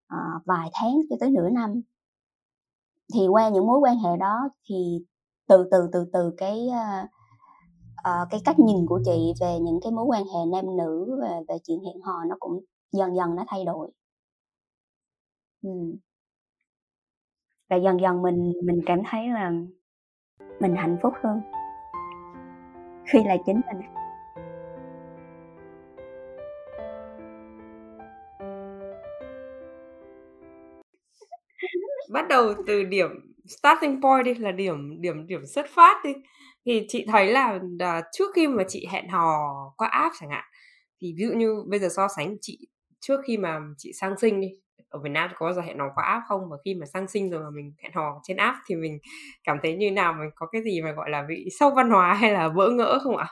à, 0.07 0.19
vài 0.47 0.71
tháng 0.75 0.95
cho 1.11 1.17
tới 1.21 1.31
nửa 1.31 1.49
năm. 1.49 1.83
Thì 3.15 3.29
qua 3.29 3.49
những 3.49 3.67
mối 3.67 3.79
quan 3.79 3.99
hệ 3.99 4.17
đó 4.17 4.49
thì 4.69 5.05
từ 5.49 5.69
từ 5.71 5.89
từ 5.93 6.11
từ 6.13 6.35
cái 6.37 6.69
uh, 6.69 7.09
uh, 8.09 8.29
cái 8.31 8.41
cách 8.45 8.59
nhìn 8.59 8.87
của 8.87 9.01
chị 9.05 9.33
về 9.41 9.59
những 9.61 9.81
cái 9.83 9.93
mối 9.93 10.05
quan 10.05 10.25
hệ 10.25 10.41
nam 10.53 10.77
nữ 10.77 11.21
về 11.23 11.41
về 11.49 11.55
chuyện 11.67 11.79
hẹn 11.85 12.03
hò 12.03 12.25
nó 12.29 12.37
cũng 12.41 12.65
dần 12.93 13.17
dần 13.17 13.35
nó 13.37 13.45
thay 13.49 13.65
đổi. 13.65 13.91
Ừ. 15.63 15.71
và 17.71 17.77
dần 17.77 18.01
dần 18.01 18.23
mình 18.23 18.53
mình 18.65 18.81
cảm 18.87 18.99
thấy 19.11 19.29
là 19.29 19.53
mình 20.61 20.77
hạnh 20.77 20.99
phúc 21.03 21.13
hơn 21.23 21.41
khi 23.13 23.19
là 23.25 23.37
chính 23.47 23.61
mình. 23.67 23.89
Bắt 32.13 32.29
đầu 32.29 32.55
từ 32.67 32.83
điểm 32.83 33.11
starting 33.47 34.03
point 34.03 34.25
đi 34.25 34.35
là 34.35 34.53
điểm 34.53 35.01
điểm 35.01 35.27
điểm 35.27 35.47
xuất 35.47 35.67
phát 35.69 36.05
đi. 36.05 36.13
Thì 36.67 36.87
chị 36.89 37.07
thấy 37.09 37.33
là, 37.33 37.59
là 37.79 38.03
trước 38.13 38.31
khi 38.35 38.49
mà 38.49 38.65
chị 38.69 38.87
hẹn 38.91 39.09
hò 39.09 39.49
qua 39.77 39.89
app 39.89 40.15
chẳng 40.21 40.31
hạn 40.31 40.45
thì 41.01 41.15
ví 41.17 41.25
dụ 41.25 41.33
như 41.33 41.65
bây 41.67 41.81
giờ 41.81 41.89
so 41.97 42.09
sánh 42.17 42.37
chị 42.41 42.59
trước 43.01 43.21
khi 43.27 43.37
mà 43.37 43.61
chị 43.79 43.93
sang 43.93 44.19
sinh 44.19 44.41
đi 44.41 44.49
ở 44.89 44.99
Việt 44.99 45.11
Nam 45.11 45.31
có 45.39 45.53
giờ 45.53 45.63
hẹn 45.63 45.79
hò 45.79 45.85
qua 45.95 46.05
app 46.05 46.25
không? 46.29 46.51
Và 46.51 46.57
khi 46.65 46.75
mà 46.75 46.87
sang 46.87 47.09
sinh 47.09 47.31
rồi 47.31 47.43
mà 47.43 47.51
mình 47.51 47.73
hẹn 47.83 47.93
hò 47.95 48.21
trên 48.23 48.37
app 48.37 48.57
thì 48.67 48.75
mình 48.75 48.99
cảm 49.45 49.59
thấy 49.63 49.77
như 49.77 49.91
nào? 49.91 50.13
Mình 50.13 50.31
có 50.35 50.47
cái 50.47 50.63
gì 50.63 50.83
mà 50.83 50.93
gọi 50.93 51.11
là 51.11 51.23
bị 51.29 51.49
sâu 51.59 51.71
văn 51.71 51.91
hóa 51.91 52.15
hay 52.15 52.33
là 52.33 52.49
bỡ 52.49 52.71
ngỡ 52.71 52.99
không 53.03 53.17
ạ? 53.17 53.27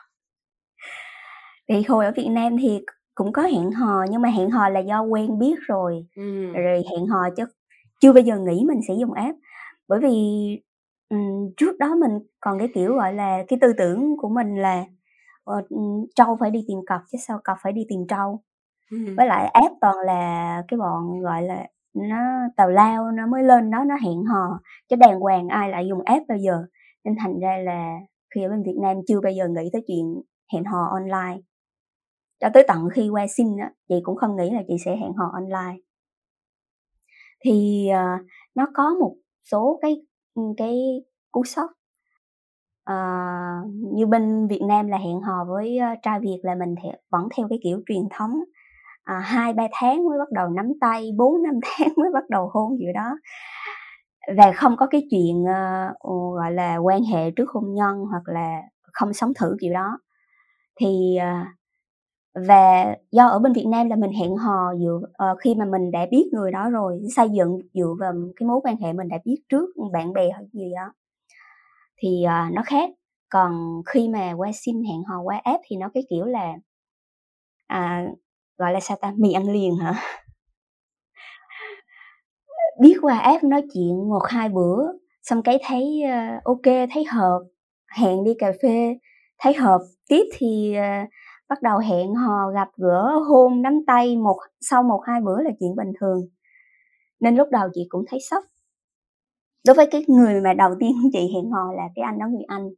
Thì 1.69 1.83
hồi 1.89 2.05
ở 2.05 2.13
Việt 2.17 2.29
Nam 2.31 2.57
thì 2.63 2.81
cũng 3.15 3.33
có 3.33 3.43
hẹn 3.43 3.71
hò 3.71 4.05
nhưng 4.11 4.23
mà 4.23 4.29
hẹn 4.29 4.51
hò 4.51 4.69
là 4.69 4.81
do 4.81 5.03
quen 5.03 5.39
biết 5.39 5.59
rồi. 5.61 6.07
Ừm. 6.17 6.53
rồi 6.53 6.83
hẹn 6.91 7.07
hò 7.07 7.31
chứ 7.37 7.45
chưa 8.01 8.13
bao 8.13 8.23
giờ 8.23 8.39
nghĩ 8.39 8.65
mình 8.69 8.81
sẽ 8.89 8.95
dùng 8.95 9.13
app. 9.13 9.39
Bởi 9.89 10.01
vì 10.01 10.11
um, 11.09 11.53
trước 11.57 11.79
đó 11.79 11.95
mình 11.95 12.19
còn 12.41 12.59
cái 12.59 12.69
kiểu 12.75 12.95
gọi 12.95 13.15
là 13.15 13.45
cái 13.49 13.59
tư 13.63 13.73
tưởng 13.79 14.17
của 14.19 14.29
mình 14.29 14.57
là 14.57 14.85
uh, 15.51 15.65
trâu 16.15 16.37
phải 16.41 16.51
đi 16.51 16.65
tìm 16.69 16.79
cọc 16.87 17.01
chứ 17.13 17.19
sao 17.27 17.41
cọc 17.45 17.57
phải 17.63 17.73
đi 17.73 17.83
tìm 17.89 18.07
trâu 18.09 18.43
Ừm. 18.91 19.17
với 19.17 19.27
lại 19.27 19.47
app 19.47 19.75
toàn 19.81 19.97
là 20.05 20.63
cái 20.69 20.79
bọn 20.79 21.21
gọi 21.21 21.43
là 21.43 21.67
nó 21.95 22.17
tào 22.57 22.71
lao 22.71 23.13
nó 23.13 23.27
mới 23.27 23.43
lên 23.43 23.71
đó 23.71 23.85
nó 23.85 23.97
hẹn 24.05 24.25
hò 24.25 24.61
chứ 24.89 24.97
đàng 24.97 25.21
hoàng 25.21 25.49
ai 25.49 25.69
lại 25.71 25.87
dùng 25.89 26.01
app 26.05 26.29
bao 26.29 26.39
giờ. 26.39 26.65
Nên 27.05 27.17
thành 27.19 27.41
ra 27.41 27.57
là 27.59 27.99
khi 28.35 28.43
ở 28.43 28.49
bên 28.49 28.63
Việt 28.63 28.77
Nam 28.83 28.97
chưa 29.09 29.21
bao 29.21 29.33
giờ 29.33 29.49
nghĩ 29.49 29.71
tới 29.73 29.83
chuyện 29.87 30.23
hẹn 30.53 30.65
hò 30.65 30.89
online. 30.91 31.41
Cho 32.41 32.49
tới 32.55 32.65
tận 32.69 32.89
khi 32.93 33.09
qua 33.09 33.27
sinh 33.27 33.57
á 33.57 33.71
chị 33.89 33.95
cũng 34.03 34.17
không 34.17 34.37
nghĩ 34.37 34.51
là 34.51 34.63
chị 34.69 34.75
sẽ 34.85 34.97
hẹn 34.97 35.13
hò 35.13 35.31
online. 35.33 35.81
Thì 37.45 37.89
uh, 37.91 38.27
nó 38.55 38.67
có 38.75 38.95
một 39.01 39.15
số 39.51 39.79
cái 39.83 40.03
cái 40.57 41.03
cú 41.33 41.45
sốc. 41.45 41.71
Uh, 42.91 43.71
như 43.95 44.07
bên 44.07 44.47
Việt 44.49 44.63
Nam 44.69 44.89
là 44.89 44.99
hẹn 44.99 45.21
hò 45.21 45.45
với 45.45 45.79
uh, 45.93 45.99
trai 46.03 46.21
Việt 46.21 46.41
là 46.43 46.55
mình 46.55 46.75
theo, 46.83 46.93
vẫn 47.11 47.29
theo 47.37 47.49
cái 47.49 47.59
kiểu 47.63 47.83
truyền 47.87 48.03
thống 48.11 48.41
À, 49.05 49.19
hai 49.19 49.51
uh, 49.51 49.57
ba 49.57 49.69
tháng 49.73 50.05
mới 50.05 50.19
bắt 50.19 50.31
đầu 50.33 50.49
nắm 50.49 50.73
tay 50.81 51.11
bốn 51.17 51.43
năm 51.43 51.55
tháng 51.65 51.89
mới 51.97 52.11
bắt 52.15 52.31
đầu 52.31 52.51
hôn 52.53 52.79
gì 52.79 52.87
đó. 52.95 53.19
Và 54.37 54.53
không 54.53 54.77
có 54.77 54.87
cái 54.87 55.07
chuyện 55.11 55.43
uh, 55.43 56.37
gọi 56.37 56.53
là 56.53 56.77
quan 56.77 57.03
hệ 57.03 57.31
trước 57.31 57.51
hôn 57.51 57.75
nhân 57.75 57.97
hoặc 58.11 58.23
là 58.27 58.63
không 58.93 59.13
sống 59.13 59.33
thử 59.35 59.57
kiểu 59.61 59.73
đó. 59.73 59.99
Thì 60.81 61.19
uh, 61.19 61.47
và 62.35 62.95
do 63.13 63.27
ở 63.27 63.39
bên 63.39 63.53
Việt 63.53 63.67
Nam 63.67 63.89
là 63.89 63.97
mình 63.97 64.13
hẹn 64.13 64.37
hò 64.37 64.75
dựa 64.81 65.01
uh, 65.03 65.11
ờ, 65.13 65.37
khi 65.41 65.55
mà 65.55 65.65
mình 65.65 65.91
đã 65.91 66.07
biết 66.11 66.31
người 66.33 66.53
đó 66.53 66.71
rồi 66.71 67.01
xây 67.17 67.29
dựng 67.31 67.59
dựa 67.75 67.95
vào 68.01 68.13
cái 68.37 68.49
mối 68.49 68.61
quan 68.65 68.77
hệ 68.77 68.93
mình 68.93 69.09
đã 69.09 69.19
biết 69.25 69.43
trước 69.49 69.71
bạn 69.93 70.13
bè 70.13 70.31
hay 70.31 70.45
gì 70.53 70.71
đó. 70.75 70.93
Thì 72.03 72.25
uh, 72.27 72.55
nó 72.55 72.63
khác. 72.67 72.91
Còn 73.31 73.83
khi 73.87 74.09
mà 74.09 74.33
qua 74.37 74.51
xin 74.55 74.83
hẹn 74.83 75.03
hò 75.05 75.23
qua 75.23 75.41
app 75.45 75.63
thì 75.67 75.77
nó 75.77 75.89
cái 75.95 76.03
kiểu 76.11 76.25
là 76.25 76.53
à, 77.67 78.07
gọi 78.61 78.73
là 78.73 78.81
sao 78.81 78.97
ta? 79.01 79.13
Mì 79.17 79.33
ăn 79.33 79.53
liền 79.53 79.77
hả? 79.77 79.95
Biết 82.81 82.97
qua 83.03 83.19
app 83.19 83.45
nói 83.45 83.63
chuyện 83.75 84.09
một 84.09 84.23
hai 84.29 84.49
bữa 84.49 84.83
xong 85.23 85.43
cái 85.43 85.59
thấy 85.67 86.03
uh, 86.05 86.45
ok 86.45 86.75
thấy 86.91 87.05
hợp 87.05 87.41
hẹn 87.99 88.25
đi 88.25 88.35
cà 88.39 88.53
phê. 88.63 88.99
Thấy 89.39 89.55
hợp 89.55 89.81
tiếp 90.09 90.23
thì 90.39 90.75
uh, 90.77 91.09
bắt 91.49 91.63
đầu 91.63 91.79
hẹn 91.79 92.15
hò 92.15 92.51
gặp 92.55 92.69
gỡ 92.77 93.19
hôn 93.29 93.63
nắm 93.63 93.73
tay 93.87 94.17
một 94.17 94.37
sau 94.61 94.83
một 94.83 95.01
hai 95.07 95.21
bữa 95.21 95.43
là 95.43 95.51
chuyện 95.61 95.77
bình 95.77 95.93
thường. 96.01 96.21
Nên 97.21 97.37
lúc 97.37 97.49
đầu 97.51 97.69
chị 97.75 97.87
cũng 97.89 98.05
thấy 98.09 98.21
sốc. 98.31 98.45
Đối 99.67 99.75
với 99.75 99.87
cái 99.91 100.05
người 100.09 100.41
mà 100.41 100.55
đầu 100.55 100.75
tiên 100.81 100.93
chị 101.13 101.33
hẹn 101.35 101.51
hò 101.51 101.73
là 101.73 101.89
cái 101.95 102.03
anh 102.03 102.19
đó 102.19 102.27
người 102.27 102.45
anh. 102.49 102.69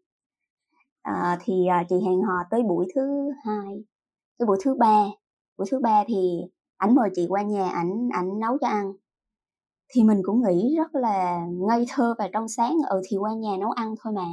À, 1.03 1.39
thì 1.45 1.67
à, 1.67 1.85
chị 1.89 1.97
hẹn 2.07 2.23
hò 2.23 2.35
tới 2.51 2.63
buổi 2.63 2.87
thứ 2.95 3.31
hai 3.45 3.85
tới 4.39 4.47
buổi 4.47 4.59
thứ 4.65 4.75
ba 4.79 5.05
buổi 5.59 5.67
thứ 5.71 5.79
ba 5.83 6.05
thì 6.07 6.41
ảnh 6.77 6.95
mời 6.95 7.11
chị 7.15 7.27
qua 7.29 7.43
nhà, 7.43 7.71
ảnh 7.71 8.09
ảnh 8.13 8.41
nấu 8.41 8.59
cho 8.61 8.69
ăn. 8.69 8.93
Thì 9.95 10.05
mình 10.05 10.21
cũng 10.23 10.43
nghĩ 10.43 10.77
rất 10.77 10.95
là 10.95 11.47
ngây 11.69 11.87
thơ 11.89 12.15
và 12.19 12.29
trong 12.33 12.49
sáng 12.49 12.77
ừ 12.89 13.01
thì 13.09 13.17
qua 13.17 13.33
nhà 13.33 13.57
nấu 13.61 13.71
ăn 13.71 13.95
thôi 14.03 14.13
mà. 14.13 14.27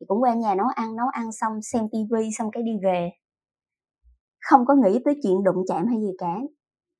Thì 0.00 0.06
cũng 0.08 0.22
qua 0.22 0.34
nhà 0.34 0.54
nấu 0.54 0.66
ăn 0.66 0.96
nấu 0.96 1.06
ăn 1.12 1.32
xong 1.32 1.62
xem 1.62 1.88
tivi 1.92 2.30
xong 2.38 2.50
cái 2.50 2.62
đi 2.62 2.72
về. 2.82 3.10
Không 4.40 4.66
có 4.66 4.74
nghĩ 4.74 4.98
tới 5.04 5.14
chuyện 5.22 5.42
đụng 5.44 5.64
chạm 5.68 5.86
hay 5.86 6.00
gì 6.00 6.10
cả. 6.18 6.36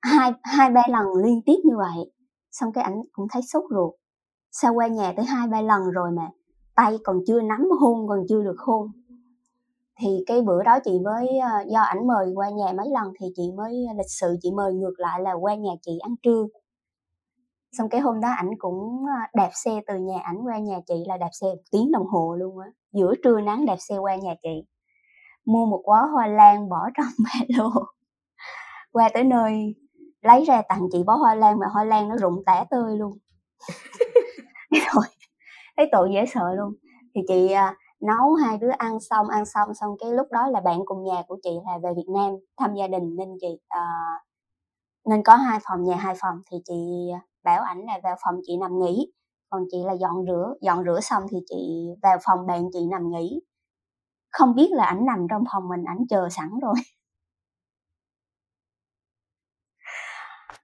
Hai 0.03 0.33
hai 0.43 0.71
ba 0.71 0.83
lần 0.89 1.07
liên 1.25 1.41
tiếp 1.47 1.57
như 1.65 1.77
vậy, 1.77 2.13
xong 2.51 2.73
cái 2.73 2.85
ảnh 2.85 3.03
cũng 3.13 3.27
thấy 3.31 3.43
sốt 3.43 3.65
ruột. 3.71 3.95
Sao 4.51 4.75
qua 4.75 4.87
nhà 4.87 5.13
tới 5.17 5.25
hai 5.25 5.49
ba 5.49 5.61
lần 5.61 5.83
rồi 5.91 6.11
mà 6.17 6.31
tay 6.77 6.99
còn 7.05 7.21
chưa 7.27 7.41
nắm 7.41 7.69
hôn, 7.81 8.09
còn 8.09 8.19
chưa 8.29 8.43
được 8.43 8.57
hôn 8.59 8.89
thì 10.03 10.25
cái 10.27 10.43
bữa 10.43 10.63
đó 10.63 10.79
chị 10.85 10.99
mới 11.05 11.29
do 11.67 11.81
ảnh 11.81 12.07
mời 12.07 12.33
qua 12.35 12.51
nhà 12.51 12.73
mấy 12.77 12.87
lần 12.91 13.13
thì 13.21 13.27
chị 13.37 13.43
mới 13.57 13.73
lịch 13.97 14.11
sự 14.21 14.37
chị 14.43 14.51
mời 14.51 14.73
ngược 14.75 14.95
lại 14.97 15.21
là 15.21 15.33
qua 15.33 15.55
nhà 15.55 15.71
chị 15.83 15.99
ăn 15.99 16.15
trưa. 16.23 16.47
Xong 17.79 17.89
cái 17.89 18.01
hôm 18.01 18.21
đó 18.21 18.29
ảnh 18.37 18.51
cũng 18.59 19.05
đạp 19.35 19.51
xe 19.65 19.81
từ 19.87 19.99
nhà 19.99 20.21
ảnh 20.23 20.37
qua 20.45 20.59
nhà 20.59 20.81
chị 20.87 20.95
là 21.07 21.17
đạp 21.17 21.31
xe 21.33 21.47
một 21.47 21.63
tiếng 21.73 21.93
đồng 21.93 22.07
hồ 22.07 22.37
luôn 22.39 22.59
á. 22.59 22.67
Giữa 22.93 23.15
trưa 23.25 23.41
nắng 23.41 23.67
đạp 23.67 23.77
xe 23.79 23.97
qua 23.99 24.17
nhà 24.17 24.35
chị. 24.43 24.65
Mua 25.45 25.67
một 25.67 25.83
bó 25.87 26.07
hoa 26.13 26.27
lan 26.27 26.69
bỏ 26.69 26.89
trong 26.97 27.13
ba 27.25 27.47
lô. 27.59 27.71
Qua 28.93 29.09
tới 29.15 29.25
nơi 29.25 29.75
lấy 30.23 30.45
ra 30.45 30.63
tặng 30.69 30.89
chị 30.93 31.03
bó 31.07 31.15
hoa 31.15 31.35
lan 31.35 31.59
mà 31.59 31.67
hoa 31.67 31.85
lan 31.85 32.09
nó 32.09 32.17
rụng 32.17 32.43
tả 32.47 32.65
tơi 32.71 32.97
luôn. 32.97 33.19
Thấy 35.77 35.89
tội 35.93 36.11
dễ 36.15 36.27
sợ 36.27 36.55
luôn. 36.55 36.73
Thì 37.15 37.21
chị 37.29 37.55
nấu 38.07 38.35
hai 38.35 38.59
đứa 38.59 38.71
ăn 38.79 39.01
xong 39.01 39.29
ăn 39.29 39.45
xong 39.47 39.75
xong 39.75 39.97
cái 40.01 40.13
lúc 40.13 40.27
đó 40.31 40.49
là 40.49 40.61
bạn 40.61 40.79
cùng 40.85 41.05
nhà 41.05 41.23
của 41.29 41.39
chị 41.43 41.51
là 41.67 41.79
về 41.83 41.91
Việt 41.97 42.09
Nam 42.15 42.33
thăm 42.57 42.75
gia 42.75 42.87
đình 42.87 43.17
nên 43.17 43.29
chị 43.41 43.49
uh, 43.49 44.23
nên 45.09 45.23
có 45.23 45.37
hai 45.37 45.59
phòng 45.63 45.85
nhà 45.85 45.97
hai 45.97 46.15
phòng 46.21 46.41
thì 46.51 46.57
chị 46.65 46.75
bảo 47.45 47.63
ảnh 47.63 47.81
là 47.87 48.01
vào 48.03 48.17
phòng 48.25 48.41
chị 48.47 48.57
nằm 48.57 48.79
nghỉ 48.79 49.13
còn 49.53 49.65
chị 49.71 49.79
là 49.85 49.93
dọn 49.93 50.27
rửa 50.27 50.55
dọn 50.61 50.85
rửa 50.85 51.01
xong 51.01 51.23
thì 51.31 51.39
chị 51.47 51.89
vào 52.03 52.19
phòng 52.25 52.47
bạn 52.47 52.69
chị 52.73 52.87
nằm 52.91 53.11
nghỉ. 53.11 53.41
Không 54.33 54.55
biết 54.55 54.69
là 54.73 54.85
ảnh 54.85 55.05
nằm 55.07 55.27
trong 55.31 55.45
phòng 55.53 55.69
mình 55.69 55.85
ảnh 55.85 56.07
chờ 56.11 56.29
sẵn 56.29 56.51
rồi. 56.63 56.75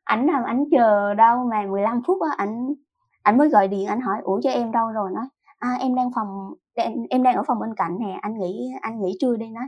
Ảnh 0.05 0.27
nằm 0.27 0.45
ảnh 0.45 0.65
chờ 0.71 1.15
đâu 1.15 1.45
mà 1.51 1.67
15 1.71 2.03
phút 2.07 2.19
á 2.23 2.29
ảnh 2.37 2.75
ảnh 3.23 3.39
mới 3.39 3.49
gọi 3.49 3.69
điện 3.69 3.87
ảnh 3.87 4.01
hỏi 4.01 4.19
ủa 4.23 4.41
cho 4.43 4.51
em 4.51 4.73
đâu? 4.73 4.89
Rồi 4.93 5.11
nói 5.15 5.27
à 5.59 5.77
em 5.81 5.95
đang 5.95 6.11
phòng 6.15 6.55
em, 6.83 6.93
em 7.11 7.23
đang 7.23 7.37
ở 7.37 7.43
phòng 7.47 7.59
bên 7.61 7.71
cạnh 7.77 7.97
nè 8.01 8.19
anh 8.23 8.39
nghĩ 8.39 8.71
anh 8.81 9.01
nghỉ 9.01 9.17
trưa 9.21 9.37
đi 9.37 9.51
nói. 9.51 9.65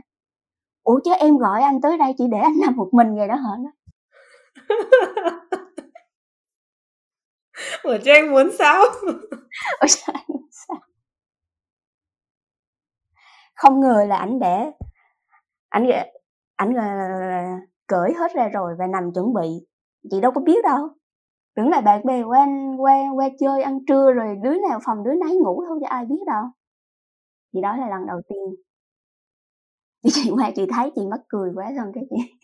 Ủa 0.83 0.99
chứ 1.05 1.11
em 1.19 1.37
gọi 1.37 1.61
anh 1.61 1.81
tới 1.81 1.97
đây 1.97 2.13
chỉ 2.17 2.23
để 2.31 2.37
anh 2.37 2.53
nằm 2.65 2.75
một 2.75 2.89
mình 2.91 3.15
vậy 3.15 3.27
đó 3.27 3.35
hả? 3.35 3.51
Nó 3.63 3.71
ủa 7.83 7.97
cho 8.03 8.13
anh 8.13 8.31
muốn 8.31 8.49
sao? 8.59 8.83
Ủa 9.81 9.87
cho 9.87 10.13
anh 10.13 10.23
muốn 10.27 10.47
sao? 10.51 10.77
Không 13.55 13.79
ngờ 13.79 14.05
là 14.07 14.17
ảnh 14.17 14.39
để 14.39 14.71
ảnh 15.69 15.89
ảnh 16.55 16.73
cởi 17.87 18.13
hết 18.13 18.33
ra 18.35 18.47
rồi 18.47 18.75
và 18.79 18.87
nằm 18.87 19.13
chuẩn 19.13 19.33
bị. 19.33 19.47
Chị 20.11 20.21
đâu 20.21 20.31
có 20.31 20.41
biết 20.41 20.63
đâu. 20.63 20.89
Tưởng 21.55 21.69
là 21.69 21.81
bạn 21.81 22.05
bè 22.05 22.23
qua 22.23 22.47
qua 22.77 22.95
qua 23.15 23.29
chơi 23.39 23.63
ăn 23.63 23.85
trưa 23.87 24.11
rồi 24.11 24.35
đứa 24.43 24.59
nào 24.69 24.79
phòng 24.85 25.03
đứa 25.03 25.13
nấy 25.13 25.37
ngủ 25.37 25.63
thôi 25.67 25.79
cho 25.81 25.87
ai 25.87 26.05
biết 26.05 26.21
đâu 26.25 26.43
thì 27.53 27.61
đó 27.61 27.77
là 27.77 27.89
lần 27.89 28.07
đầu 28.07 28.21
tiên. 28.29 28.55
Thì 30.03 30.09
chị 30.13 30.31
qua 30.31 30.51
chị 30.55 30.65
thấy 30.73 30.91
chị 30.95 31.01
mất 31.11 31.23
cười 31.27 31.51
quá 31.55 31.71
xong 31.77 31.91
cái 31.93 32.03
chị 32.09 32.15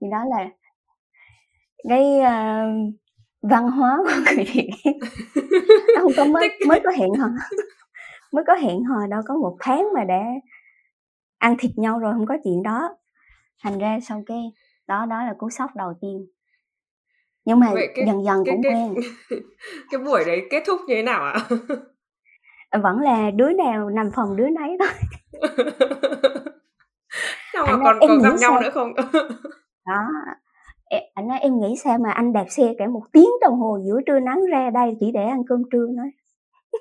thì 0.00 0.06
đó 0.10 0.24
là 0.24 0.48
cái 1.88 2.18
uh, 2.20 2.94
văn 3.42 3.70
hóa 3.70 3.98
của 4.04 4.10
người 4.36 4.44
việt. 4.54 4.70
Không 6.00 6.12
có 6.16 6.24
mới 6.24 6.48
mới 6.68 6.80
có 6.84 6.90
hẹn 6.90 7.14
hò 7.14 7.28
mới 8.32 8.44
có 8.46 8.54
hẹn 8.54 8.84
hò 8.84 9.06
đâu 9.10 9.20
có 9.26 9.34
một 9.34 9.56
tháng 9.60 9.88
mà 9.94 10.04
đã 10.04 10.20
ăn 11.38 11.56
thịt 11.58 11.70
nhau 11.76 11.98
rồi 11.98 12.12
không 12.12 12.26
có 12.26 12.36
chuyện 12.44 12.62
đó. 12.62 12.96
Thành 13.62 13.78
ra 13.78 13.98
xong 14.02 14.24
cái 14.24 14.52
đó 14.86 15.06
đó 15.06 15.24
là 15.24 15.34
cú 15.38 15.50
sốc 15.50 15.70
đầu 15.76 15.92
tiên. 16.00 16.26
Nhưng 17.44 17.60
mà 17.60 17.70
Vậy 17.72 17.88
cái, 17.94 18.06
dần 18.06 18.24
dần 18.24 18.42
cái, 18.46 18.54
cũng 18.54 18.62
cái, 18.62 18.72
quen. 18.72 18.94
cái 19.90 20.00
buổi 20.00 20.24
đấy 20.26 20.42
kết 20.50 20.62
thúc 20.66 20.80
như 20.86 20.94
thế 20.94 21.02
nào 21.02 21.22
ạ 21.24 21.48
vẫn 22.78 23.00
là 23.00 23.30
đứa 23.30 23.52
nào 23.52 23.90
nằm 23.90 24.10
phòng 24.16 24.36
đứa 24.36 24.48
nấy 24.48 24.76
thôi 24.78 24.88
sao 27.52 27.66
mà 27.66 27.72
còn 27.84 27.98
còn 28.00 28.22
gặp 28.22 28.34
nhau 28.40 28.60
nữa 28.62 28.70
không? 28.70 28.92
Đó. 29.86 30.08
Anh 31.14 31.28
nói 31.28 31.38
em 31.38 31.60
nghĩ 31.60 31.76
sao 31.84 31.98
mà 31.98 32.10
anh 32.10 32.32
đạp 32.32 32.44
xe 32.48 32.74
cả 32.78 32.88
một 32.88 33.02
tiếng 33.12 33.28
đồng 33.40 33.60
hồ 33.60 33.78
giữa 33.86 34.00
trưa 34.06 34.20
nắng 34.20 34.40
ra 34.50 34.70
đây 34.70 34.96
chỉ 35.00 35.10
để 35.12 35.24
ăn 35.24 35.42
cơm 35.48 35.62
trưa 35.72 35.86
nói 35.94 36.10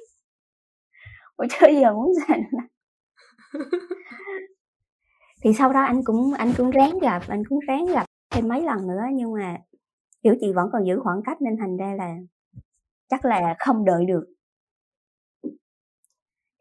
ủa 1.36 1.46
chứ 1.50 1.68
giờ 1.82 1.94
muốn 1.94 2.14
sao 2.28 2.38
thì 5.44 5.54
sau 5.54 5.74
đó 5.74 5.82
anh 5.82 6.04
cũng 6.04 6.34
anh 6.34 6.54
cũng 6.58 6.70
ráng 6.70 7.00
gặp 7.00 7.22
anh 7.28 7.44
cũng 7.50 7.60
ráng 7.60 7.86
gặp 7.86 8.06
thêm 8.30 8.48
mấy 8.48 8.62
lần 8.62 8.88
nữa 8.88 9.02
nhưng 9.14 9.34
mà 9.34 9.58
kiểu 10.24 10.36
chị 10.40 10.54
vẫn 10.54 10.70
còn 10.74 10.86
giữ 10.88 11.00
khoảng 11.04 11.22
cách 11.26 11.42
nên 11.42 11.58
thành 11.58 11.78
ra 11.78 11.94
là 11.98 12.16
chắc 13.10 13.26
là 13.26 13.56
không 13.60 13.86
đợi 13.86 14.06
được 14.06 14.24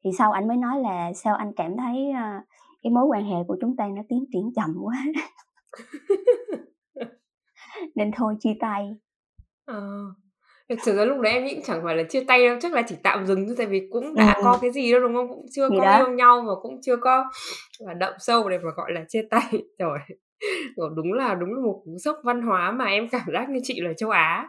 thì 0.04 0.10
sau 0.18 0.32
anh 0.32 0.48
mới 0.48 0.56
nói 0.56 0.80
là 0.80 1.12
sao 1.12 1.34
anh 1.34 1.52
cảm 1.56 1.76
thấy 1.76 2.10
uh, 2.10 2.44
cái 2.82 2.90
mối 2.90 3.04
quan 3.04 3.24
hệ 3.24 3.36
của 3.48 3.56
chúng 3.60 3.76
ta 3.76 3.88
nó 3.96 4.02
tiến 4.08 4.24
triển 4.32 4.52
chậm 4.56 4.76
quá. 4.82 5.04
Nên 7.94 8.10
thôi 8.16 8.34
chia 8.40 8.54
tay. 8.60 8.96
Ờ. 9.64 10.04
Thực 10.70 10.78
sự 10.82 10.96
ra 10.96 11.04
lúc 11.04 11.20
đấy 11.20 11.32
em 11.32 11.44
nghĩ 11.44 11.60
chẳng 11.64 11.80
phải 11.84 11.96
là 11.96 12.02
chia 12.02 12.24
tay 12.24 12.46
đâu 12.46 12.56
chắc 12.60 12.72
là 12.72 12.82
chỉ 12.82 12.96
tạm 13.02 13.26
dừng 13.26 13.46
thôi 13.46 13.54
tại 13.58 13.66
vì 13.66 13.88
cũng 13.90 14.14
đã 14.14 14.32
ừ. 14.32 14.40
có 14.44 14.58
cái 14.62 14.72
gì 14.72 14.92
đâu 14.92 15.00
đúng 15.00 15.14
không? 15.14 15.28
Cũng 15.28 15.46
chưa 15.52 15.68
Gì 15.68 15.76
có 15.78 15.84
đó. 15.84 15.96
yêu 15.96 16.08
nhau 16.08 16.44
và 16.46 16.52
cũng 16.62 16.80
chưa 16.82 16.96
có 16.96 17.30
là 17.78 17.94
đậm 17.94 18.12
sâu 18.18 18.48
để 18.48 18.58
mà 18.58 18.70
gọi 18.76 18.92
là 18.92 19.04
chia 19.08 19.22
tay. 19.30 19.52
Rồi 19.78 19.98
đúng 20.96 21.12
là 21.12 21.34
đúng 21.34 21.54
là 21.54 21.60
một 21.60 21.82
cú 21.84 21.96
sốc 22.04 22.16
văn 22.24 22.42
hóa 22.42 22.70
mà 22.70 22.84
em 22.84 23.08
cảm 23.08 23.26
giác 23.32 23.50
như 23.50 23.60
chị 23.62 23.80
là 23.80 23.92
châu 23.96 24.10
Á 24.10 24.48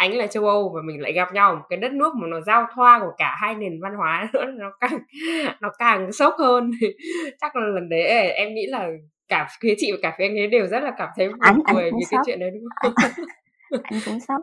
anh 0.00 0.16
là 0.16 0.26
châu 0.26 0.46
Âu 0.46 0.72
và 0.74 0.80
mình 0.84 1.00
lại 1.00 1.12
gặp 1.12 1.32
nhau 1.32 1.54
một 1.54 1.62
cái 1.68 1.76
đất 1.76 1.92
nước 1.92 2.14
mà 2.14 2.26
nó 2.28 2.40
giao 2.40 2.66
thoa 2.74 2.98
của 2.98 3.12
cả 3.18 3.36
hai 3.40 3.54
nền 3.54 3.80
văn 3.82 3.94
hóa 3.94 4.28
nữa 4.32 4.44
nó 4.58 4.70
càng 4.80 4.98
nó 5.60 5.68
càng 5.78 6.12
sốc 6.12 6.34
hơn. 6.38 6.70
Chắc 7.40 7.56
là 7.56 7.66
lần 7.66 7.88
đấy 7.88 8.02
em 8.30 8.54
nghĩ 8.54 8.66
là 8.66 8.88
cả 9.28 9.48
phía 9.60 9.74
chị 9.78 9.92
và 9.92 9.98
cả 10.02 10.14
phía 10.18 10.24
anh 10.24 10.38
ấy 10.38 10.46
đều 10.46 10.66
rất 10.66 10.82
là 10.82 10.92
cảm 10.98 11.08
thấy 11.16 11.28
buồn 11.28 11.64
cười 11.74 11.90
vì 11.90 12.04
cái 12.10 12.20
chuyện 12.26 12.40
đấy 12.40 12.50
đúng 12.50 12.64
không? 12.82 12.92
Anh 13.82 14.00
cũng 14.06 14.20
sốc. 14.20 14.40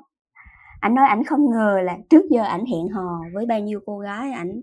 Anh 0.81 0.95
nói 0.95 1.07
ảnh 1.07 1.23
không 1.23 1.51
ngờ 1.51 1.79
là 1.83 1.97
trước 2.09 2.21
giờ 2.29 2.43
ảnh 2.43 2.65
hẹn 2.65 2.87
hò 2.93 3.21
với 3.33 3.45
bao 3.45 3.59
nhiêu 3.59 3.79
cô 3.85 3.99
gái 3.99 4.31
ảnh 4.31 4.61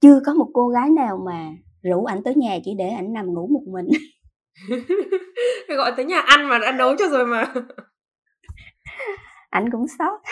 chưa 0.00 0.20
có 0.26 0.34
một 0.34 0.50
cô 0.54 0.68
gái 0.68 0.90
nào 0.90 1.22
mà 1.26 1.48
rủ 1.82 2.04
ảnh 2.04 2.22
tới 2.22 2.34
nhà 2.34 2.58
chỉ 2.64 2.74
để 2.78 2.88
ảnh 2.88 3.12
nằm 3.12 3.26
ngủ 3.26 3.46
một 3.46 3.62
mình. 3.72 3.88
Gọi 5.68 5.92
tới 5.96 6.04
nhà 6.04 6.20
ăn 6.20 6.48
mà 6.48 6.58
đã 6.58 6.72
nấu 6.72 6.96
cho 6.96 7.08
rồi 7.08 7.26
mà 7.26 7.52
ảnh 9.50 9.70
cũng 9.72 9.86
sốc 9.98 10.22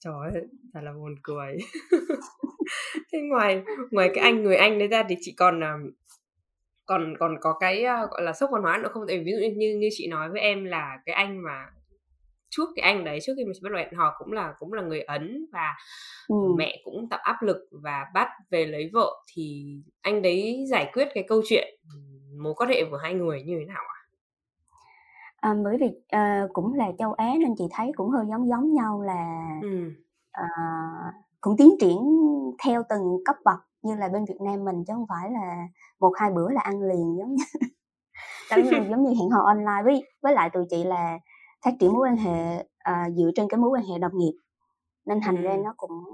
trời 0.00 0.14
ơi 0.32 0.42
thật 0.74 0.80
là 0.82 0.92
buồn 0.92 1.14
cười. 1.22 1.56
Thế 3.12 3.18
ngoài 3.30 3.62
ngoài 3.90 4.10
cái 4.14 4.24
anh 4.24 4.42
người 4.42 4.56
anh 4.56 4.78
đấy 4.78 4.88
ra 4.88 5.04
thì 5.08 5.14
chị 5.20 5.34
còn 5.36 5.60
còn 6.86 7.14
còn 7.18 7.36
có 7.40 7.56
cái 7.60 7.82
gọi 7.82 8.22
là 8.22 8.32
sốc 8.32 8.50
văn 8.52 8.62
hóa 8.62 8.78
nữa 8.78 8.88
không? 8.92 9.04
Tại 9.08 9.18
ví 9.18 9.32
dụ 9.32 9.38
như 9.56 9.76
như 9.80 9.88
chị 9.92 10.08
nói 10.08 10.30
với 10.30 10.40
em 10.40 10.64
là 10.64 10.98
cái 11.06 11.14
anh 11.14 11.42
mà 11.42 11.66
trước 12.50 12.68
cái 12.76 12.82
anh 12.82 13.04
đấy 13.04 13.18
trước 13.22 13.32
khi 13.36 13.44
mà 13.44 13.52
chị 13.54 13.60
bắt 13.62 13.70
đầu 13.72 13.78
hẹn 13.78 13.94
hò 13.94 14.14
cũng 14.18 14.32
là 14.32 14.54
cũng 14.58 14.72
là 14.72 14.82
người 14.82 15.00
ấn 15.00 15.46
và 15.52 15.76
ừ. 16.28 16.36
mẹ 16.58 16.80
cũng 16.84 17.08
tạo 17.10 17.20
áp 17.22 17.42
lực 17.42 17.56
và 17.70 18.06
bắt 18.14 18.28
về 18.50 18.66
lấy 18.66 18.90
vợ 18.92 19.10
thì 19.34 19.66
anh 20.00 20.22
đấy 20.22 20.64
giải 20.70 20.90
quyết 20.92 21.08
cái 21.14 21.24
câu 21.28 21.42
chuyện 21.48 21.74
mối 22.42 22.54
quan 22.56 22.70
hệ 22.70 22.84
của 22.90 22.96
hai 22.96 23.14
người 23.14 23.42
như 23.42 23.56
thế 23.58 23.64
nào 23.64 23.84
ạ 23.96 23.97
à, 25.48 25.54
bởi 25.64 25.76
vì 25.80 25.86
uh, 25.86 26.52
cũng 26.52 26.74
là 26.74 26.92
châu 26.98 27.12
Á 27.12 27.34
nên 27.40 27.54
chị 27.58 27.64
thấy 27.70 27.92
cũng 27.96 28.10
hơi 28.10 28.26
giống 28.30 28.48
giống 28.48 28.74
nhau 28.74 29.02
là 29.02 29.48
ừ. 29.62 29.90
uh, 30.40 31.14
cũng 31.40 31.56
tiến 31.58 31.70
triển 31.80 31.98
theo 32.64 32.82
từng 32.88 33.18
cấp 33.24 33.36
bậc 33.44 33.58
như 33.82 33.94
là 33.94 34.08
bên 34.08 34.24
Việt 34.24 34.40
Nam 34.40 34.64
mình 34.64 34.84
chứ 34.86 34.92
không 34.94 35.06
phải 35.08 35.30
là 35.30 35.68
một 36.00 36.12
hai 36.16 36.30
bữa 36.30 36.50
là 36.50 36.60
ăn 36.60 36.82
liền 36.82 37.16
giống 37.18 37.34
như 37.34 37.44
giống 38.50 38.62
như, 38.62 38.70
giống 38.90 39.02
như 39.02 39.10
hẹn 39.10 39.30
hò 39.30 39.44
online. 39.44 39.82
Với 39.84 40.04
với 40.22 40.34
lại 40.34 40.50
tụi 40.50 40.64
chị 40.70 40.84
là 40.84 41.18
phát 41.64 41.70
triển 41.80 41.92
mối 41.92 42.08
quan 42.08 42.16
hệ 42.16 42.56
uh, 42.60 43.16
dựa 43.16 43.30
trên 43.34 43.48
cái 43.48 43.58
mối 43.58 43.70
quan 43.70 43.82
hệ 43.84 43.98
đồng 43.98 44.18
nghiệp 44.18 44.34
nên 45.06 45.20
thành 45.20 45.42
ra 45.42 45.56
nó 45.64 45.74
cũng 45.76 46.04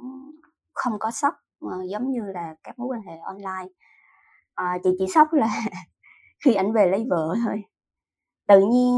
không 0.73 0.93
có 0.99 1.11
sốc 1.11 1.35
uh, 1.67 1.91
giống 1.91 2.11
như 2.11 2.21
là 2.35 2.55
các 2.63 2.79
mối 2.79 2.89
quan 2.89 3.03
hệ 3.03 3.19
online. 3.19 3.73
Uh, 4.61 4.83
chị 4.85 4.91
chỉ 4.99 5.07
sốc 5.15 5.33
là 5.33 5.49
khi 6.45 6.55
ảnh 6.55 6.73
về 6.73 6.87
lấy 6.87 7.07
vợ 7.11 7.35
thôi 7.45 7.65
tự 8.49 8.61
nhiên 8.61 8.95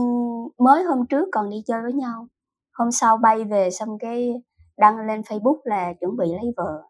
mới 0.58 0.82
hôm 0.84 1.06
trước 1.06 1.28
còn 1.32 1.50
đi 1.50 1.62
chơi 1.66 1.82
với 1.82 1.92
nhau. 1.92 2.26
Hôm 2.72 2.90
sau 2.90 3.16
bay 3.16 3.44
về 3.44 3.70
xong 3.70 3.98
cái 3.98 4.34
đăng 4.76 4.98
lên 4.98 5.20
facebook 5.20 5.58
là 5.64 5.92
chuẩn 6.00 6.16
bị 6.16 6.26
lấy 6.26 6.52
vợ. 6.56 6.82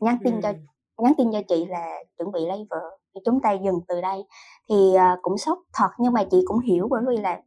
Nhắn 0.00 0.18
tin 0.24 0.34
ừ. 0.34 0.40
cho 0.42 0.52
nhắn 0.98 1.12
tin 1.18 1.32
cho 1.32 1.40
chị 1.48 1.66
là 1.66 2.04
chuẩn 2.18 2.32
bị 2.32 2.46
lấy 2.46 2.66
vợ. 2.70 2.98
Thì 3.14 3.20
chúng 3.24 3.40
ta 3.40 3.52
dừng 3.52 3.80
từ 3.88 4.00
đây. 4.00 4.24
Thì 4.68 4.74
uh, 4.96 5.18
cũng 5.22 5.38
sốc 5.38 5.58
thật 5.72 5.90
nhưng 5.98 6.12
mà 6.12 6.24
chị 6.30 6.44
cũng 6.46 6.58
hiểu 6.58 6.88
bởi 6.90 7.02
vì 7.08 7.16
là 7.16 7.40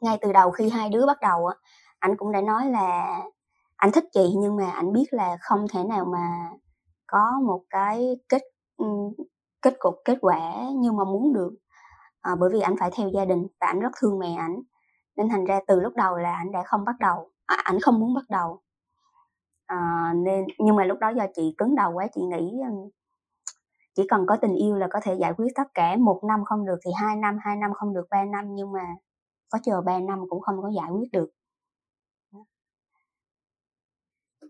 ngay 0.00 0.18
từ 0.20 0.32
đầu 0.32 0.50
khi 0.50 0.68
hai 0.68 0.88
đứa 0.88 1.06
bắt 1.06 1.20
đầu 1.20 1.46
á 1.46 1.56
anh 1.98 2.16
cũng 2.16 2.32
đã 2.32 2.40
nói 2.40 2.66
là 2.66 3.20
anh 3.76 3.92
thích 3.92 4.04
chị 4.12 4.34
nhưng 4.36 4.56
mà 4.56 4.70
anh 4.70 4.92
biết 4.92 5.06
là 5.10 5.36
không 5.40 5.66
thể 5.72 5.84
nào 5.84 6.04
mà 6.04 6.50
có 7.06 7.40
một 7.46 7.62
cái 7.70 8.16
kết 8.28 8.42
kết 9.62 9.74
cục 9.78 9.94
kết 10.04 10.18
quả 10.20 10.68
như 10.74 10.92
mà 10.92 11.04
muốn 11.04 11.32
được 11.32 11.50
à, 12.20 12.34
bởi 12.40 12.50
vì 12.52 12.60
anh 12.60 12.76
phải 12.80 12.90
theo 12.96 13.08
gia 13.08 13.24
đình 13.24 13.46
và 13.60 13.66
anh 13.66 13.80
rất 13.80 13.90
thương 14.00 14.18
mẹ 14.18 14.34
ảnh. 14.38 14.56
Nên 15.16 15.28
thành 15.28 15.44
ra 15.44 15.60
từ 15.66 15.80
lúc 15.80 15.92
đầu 15.96 16.16
là 16.16 16.34
anh 16.34 16.52
đã 16.52 16.62
không 16.66 16.84
bắt 16.84 16.94
đầu 17.00 17.30
à, 17.46 17.56
ảnh 17.64 17.80
không 17.80 18.00
muốn 18.00 18.14
bắt 18.14 18.24
đầu. 18.28 18.60
À, 19.66 20.12
nên 20.16 20.44
nhưng 20.58 20.76
mà 20.76 20.84
lúc 20.84 20.98
đó 20.98 21.08
do 21.08 21.26
chị 21.34 21.54
cứng 21.58 21.74
đầu 21.74 21.92
quá 21.92 22.06
chị 22.14 22.20
nghĩ 22.20 22.52
chỉ 23.98 24.02
cần 24.08 24.26
có 24.26 24.36
tình 24.36 24.54
yêu 24.54 24.76
là 24.76 24.88
có 24.90 25.00
thể 25.02 25.14
giải 25.20 25.32
quyết 25.36 25.48
tất 25.54 25.68
cả. 25.74 25.96
Một 25.96 26.20
năm 26.28 26.44
không 26.44 26.66
được 26.66 26.78
thì 26.84 26.90
hai 27.00 27.16
năm 27.16 27.38
hai 27.40 27.56
năm 27.56 27.70
không 27.74 27.94
được 27.94 28.06
ba 28.10 28.24
năm 28.24 28.44
nhưng 28.54 28.72
mà 28.72 28.86
có 29.48 29.58
chờ 29.62 29.80
ba 29.80 30.00
năm 30.00 30.18
cũng 30.28 30.40
không 30.40 30.62
có 30.62 30.70
giải 30.76 30.90
quyết 30.90 31.08
được. 31.12 31.30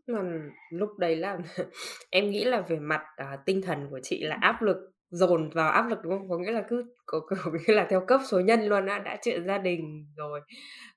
Còn 0.07 0.51
lúc 0.71 0.89
đấy 0.99 1.17
là 1.17 1.39
em 2.11 2.31
nghĩ 2.31 2.45
là 2.45 2.61
về 2.61 2.79
mặt 2.79 3.03
uh, 3.23 3.41
tinh 3.47 3.63
thần 3.63 3.87
của 3.91 4.01
chị 4.03 4.23
là 4.23 4.39
áp 4.41 4.63
lực 4.63 4.77
dồn 5.11 5.51
vào 5.51 5.71
áp 5.71 5.89
lực 5.89 5.99
đúng 6.03 6.13
không? 6.19 6.29
Có 6.29 6.39
nghĩa 6.39 6.53
là 6.53 6.65
cứ 6.69 6.85
có, 7.07 7.21
có 7.21 7.51
nghĩa 7.51 7.75
là 7.75 7.87
theo 7.91 8.05
cấp 8.07 8.21
số 8.29 8.41
nhân 8.41 8.63
luôn 8.63 8.87
á 8.87 8.99
đã 8.99 9.19
chuyện 9.23 9.47
gia 9.47 9.59
đình 9.59 10.07
rồi 10.17 10.41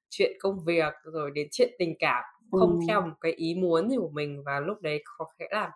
chuyện 0.09 0.31
công 0.39 0.65
việc 0.65 0.93
rồi 1.03 1.31
đến 1.31 1.47
chuyện 1.51 1.71
tình 1.79 1.95
cảm 1.99 2.23
không 2.51 2.79
ừ. 2.79 2.85
theo 2.87 3.01
một 3.01 3.15
cái 3.21 3.31
ý 3.31 3.55
muốn 3.55 3.89
gì 3.89 3.97
của 3.97 4.11
mình 4.13 4.43
và 4.45 4.59
lúc 4.59 4.81
đấy 4.81 5.03
có 5.05 5.25
khá 5.39 5.45
là 5.51 5.71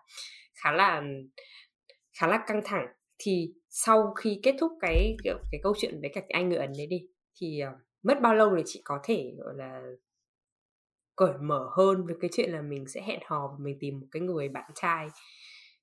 khá 0.54 0.72
là 0.72 1.02
khá 2.18 2.26
là 2.26 2.44
căng 2.46 2.60
thẳng. 2.64 2.86
Thì 3.18 3.52
sau 3.68 4.14
khi 4.14 4.40
kết 4.42 4.54
thúc 4.60 4.72
cái 4.80 5.16
cái, 5.24 5.34
cái 5.52 5.60
câu 5.62 5.74
chuyện 5.78 6.00
với 6.00 6.10
cả 6.14 6.20
anh 6.28 6.48
người 6.48 6.58
ấn 6.58 6.72
đấy 6.78 6.86
đi 6.86 7.02
thì 7.40 7.62
uh, 7.64 7.80
mất 8.02 8.20
bao 8.22 8.34
lâu 8.34 8.56
để 8.56 8.62
chị 8.66 8.80
có 8.84 9.00
thể 9.04 9.32
gọi 9.38 9.54
là 9.56 9.82
cởi 11.16 11.32
mở 11.42 11.68
hơn 11.76 12.06
với 12.06 12.14
cái 12.20 12.30
chuyện 12.32 12.50
là 12.50 12.62
mình 12.62 12.86
sẽ 12.88 13.02
hẹn 13.02 13.20
hò 13.26 13.48
và 13.48 13.56
mình 13.58 13.76
tìm 13.80 14.00
một 14.00 14.06
cái 14.10 14.22
người 14.22 14.48
bạn 14.48 14.70
trai 14.74 15.08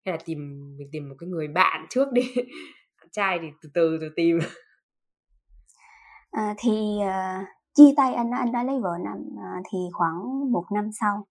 hay 0.06 0.14
là 0.14 0.18
tìm 0.26 0.40
mình 0.78 0.88
tìm 0.92 1.10
một 1.10 1.16
cái 1.20 1.30
người 1.30 1.48
bạn 1.48 1.86
trước 1.90 2.12
đi. 2.12 2.22
Bạn 3.00 3.08
trai 3.12 3.40
thì 3.42 3.48
từ 3.62 3.70
từ 3.74 3.98
từ 4.02 4.10
tìm. 4.16 4.40
À, 6.32 6.56
thì 6.60 6.72
uh, 7.00 7.48
chia 7.76 7.94
tay 7.98 8.14
anh 8.14 8.32
anh 8.32 8.52
đã 8.52 8.64
lấy 8.64 8.80
vợ 8.80 8.98
năm 9.04 9.18
uh, 9.18 9.66
thì 9.72 9.78
khoảng 9.94 10.52
một 10.52 10.66
năm 10.74 10.90
sau 11.00 11.28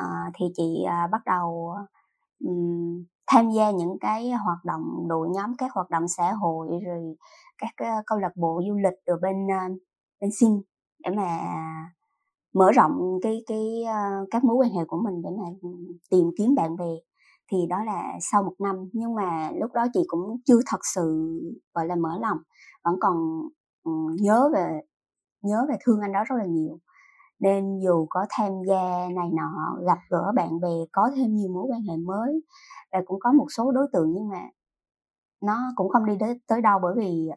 uh, 0.00 0.32
thì 0.34 0.46
chị 0.56 0.84
uh, 0.84 1.10
bắt 1.10 1.22
đầu 1.26 1.74
um, 2.44 3.04
tham 3.26 3.50
gia 3.50 3.70
những 3.70 3.96
cái 4.00 4.30
hoạt 4.30 4.64
động 4.64 5.08
đội 5.08 5.28
nhóm 5.34 5.56
các 5.58 5.72
hoạt 5.72 5.90
động 5.90 6.08
xã 6.08 6.32
hội 6.32 6.68
rồi 6.84 7.16
các 7.58 7.98
uh, 7.98 8.06
câu 8.06 8.18
lạc 8.18 8.36
bộ 8.36 8.62
du 8.68 8.74
lịch 8.74 9.04
ở 9.06 9.16
bên 9.22 9.46
uh, 9.46 9.78
bên 10.20 10.30
xin 10.40 10.50
để 11.04 11.10
mà 11.10 11.38
mở 12.54 12.72
rộng 12.72 13.18
cái 13.22 13.44
cái 13.46 13.82
uh, 13.82 14.28
các 14.30 14.44
mối 14.44 14.56
quan 14.56 14.70
hệ 14.70 14.84
của 14.88 15.00
mình 15.04 15.22
để 15.22 15.30
mà 15.38 15.68
tìm 16.10 16.30
kiếm 16.38 16.54
bạn 16.54 16.76
bè 16.76 16.90
thì 17.52 17.56
đó 17.68 17.84
là 17.84 18.12
sau 18.20 18.42
một 18.42 18.54
năm. 18.58 18.76
Nhưng 18.92 19.14
mà 19.14 19.50
lúc 19.60 19.72
đó 19.72 19.86
chị 19.94 20.00
cũng 20.06 20.36
chưa 20.44 20.60
thật 20.66 20.80
sự, 20.94 21.38
gọi 21.74 21.86
là, 21.86 21.96
mở 21.96 22.18
lòng, 22.20 22.38
vẫn 22.84 22.96
còn 23.00 23.42
nhớ 24.20 24.50
về 24.54 24.80
nhớ 25.42 25.66
về 25.68 25.76
thương 25.84 26.00
anh 26.00 26.12
đó 26.12 26.24
rất 26.24 26.36
là 26.38 26.44
nhiều. 26.46 26.78
Nên 27.40 27.80
dù 27.80 28.06
có 28.10 28.26
tham 28.30 28.52
gia 28.68 29.08
này 29.16 29.30
nọ, 29.34 29.76
gặp 29.86 29.98
gỡ 30.10 30.32
bạn 30.36 30.60
bè, 30.60 30.76
có 30.92 31.10
thêm 31.16 31.34
nhiều 31.36 31.52
mối 31.54 31.64
quan 31.70 31.82
hệ 31.82 31.96
mới, 31.96 32.42
và 32.92 33.02
cũng 33.06 33.20
có 33.20 33.32
một 33.32 33.46
số 33.56 33.72
đối 33.72 33.88
tượng 33.92 34.12
nhưng 34.14 34.28
mà 34.28 34.42
nó 35.42 35.72
cũng 35.76 35.88
không 35.88 36.06
đi 36.06 36.18
tới 36.48 36.62
đâu 36.62 36.78
bởi 36.82 36.94
vì 36.96 37.28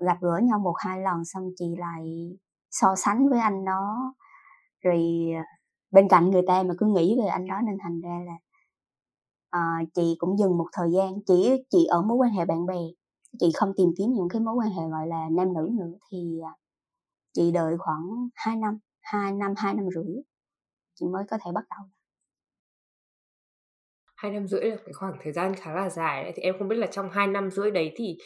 gặp 0.00 0.18
gỡ 0.20 0.40
nhau 0.42 0.58
một 0.58 0.74
hai 0.78 1.00
lần 1.00 1.24
xong 1.24 1.50
chị 1.56 1.74
lại 1.78 2.36
so 2.70 2.94
sánh 2.96 3.28
với 3.28 3.40
anh 3.40 3.64
đó. 3.64 4.14
Rồi 4.84 5.02
à, 5.36 5.44
bên 5.90 6.08
cạnh 6.08 6.30
người 6.30 6.42
ta 6.48 6.62
mà 6.62 6.74
cứ 6.78 6.86
nghĩ 6.86 7.18
về 7.20 7.26
anh 7.26 7.46
đó 7.46 7.60
nên 7.64 7.78
thành 7.82 8.00
ra 8.00 8.20
là 8.26 8.32
uh, 9.56 9.88
chị 9.94 10.16
cũng 10.18 10.38
dừng 10.38 10.58
một 10.58 10.66
thời 10.72 10.92
gian 10.92 11.12
chỉ 11.26 11.62
chị 11.70 11.86
ở 11.88 12.02
mối 12.02 12.16
quan 12.16 12.30
hệ 12.30 12.44
bạn 12.44 12.66
bè. 12.66 12.80
Chị 13.40 13.50
không 13.54 13.72
tìm 13.76 13.88
kiếm 13.98 14.12
những 14.12 14.28
cái 14.28 14.40
mối 14.40 14.54
quan 14.54 14.70
hệ 14.70 14.88
gọi 14.90 15.06
là 15.06 15.28
nam 15.32 15.52
nữ 15.54 15.68
nữa 15.72 15.92
thì 16.10 16.38
uh, 16.40 16.58
chị 17.32 17.52
đợi 17.52 17.74
khoảng 17.78 18.28
2 18.34 18.56
năm 18.56 18.78
2 19.00 19.32
năm 19.32 19.54
2 19.56 19.74
năm 19.74 19.84
rưỡi 19.94 20.14
chị 20.94 21.06
mới 21.06 21.24
có 21.30 21.38
thể 21.44 21.50
bắt 21.54 21.64
đầu. 21.70 21.88
Hai 24.16 24.32
năm 24.32 24.46
rưỡi 24.46 24.64
là 24.64 24.76
cái 24.76 24.92
khoảng 24.92 25.18
thời 25.22 25.32
gian 25.32 25.54
khá 25.54 25.74
là 25.74 25.90
dài 25.90 26.22
đấy. 26.22 26.32
Thì 26.36 26.42
em 26.42 26.54
không 26.58 26.68
biết 26.68 26.76
là 26.76 26.86
trong 26.86 27.10
hai 27.10 27.26
năm 27.26 27.50
rưỡi 27.50 27.70
đấy 27.70 27.92
thì 27.96 28.16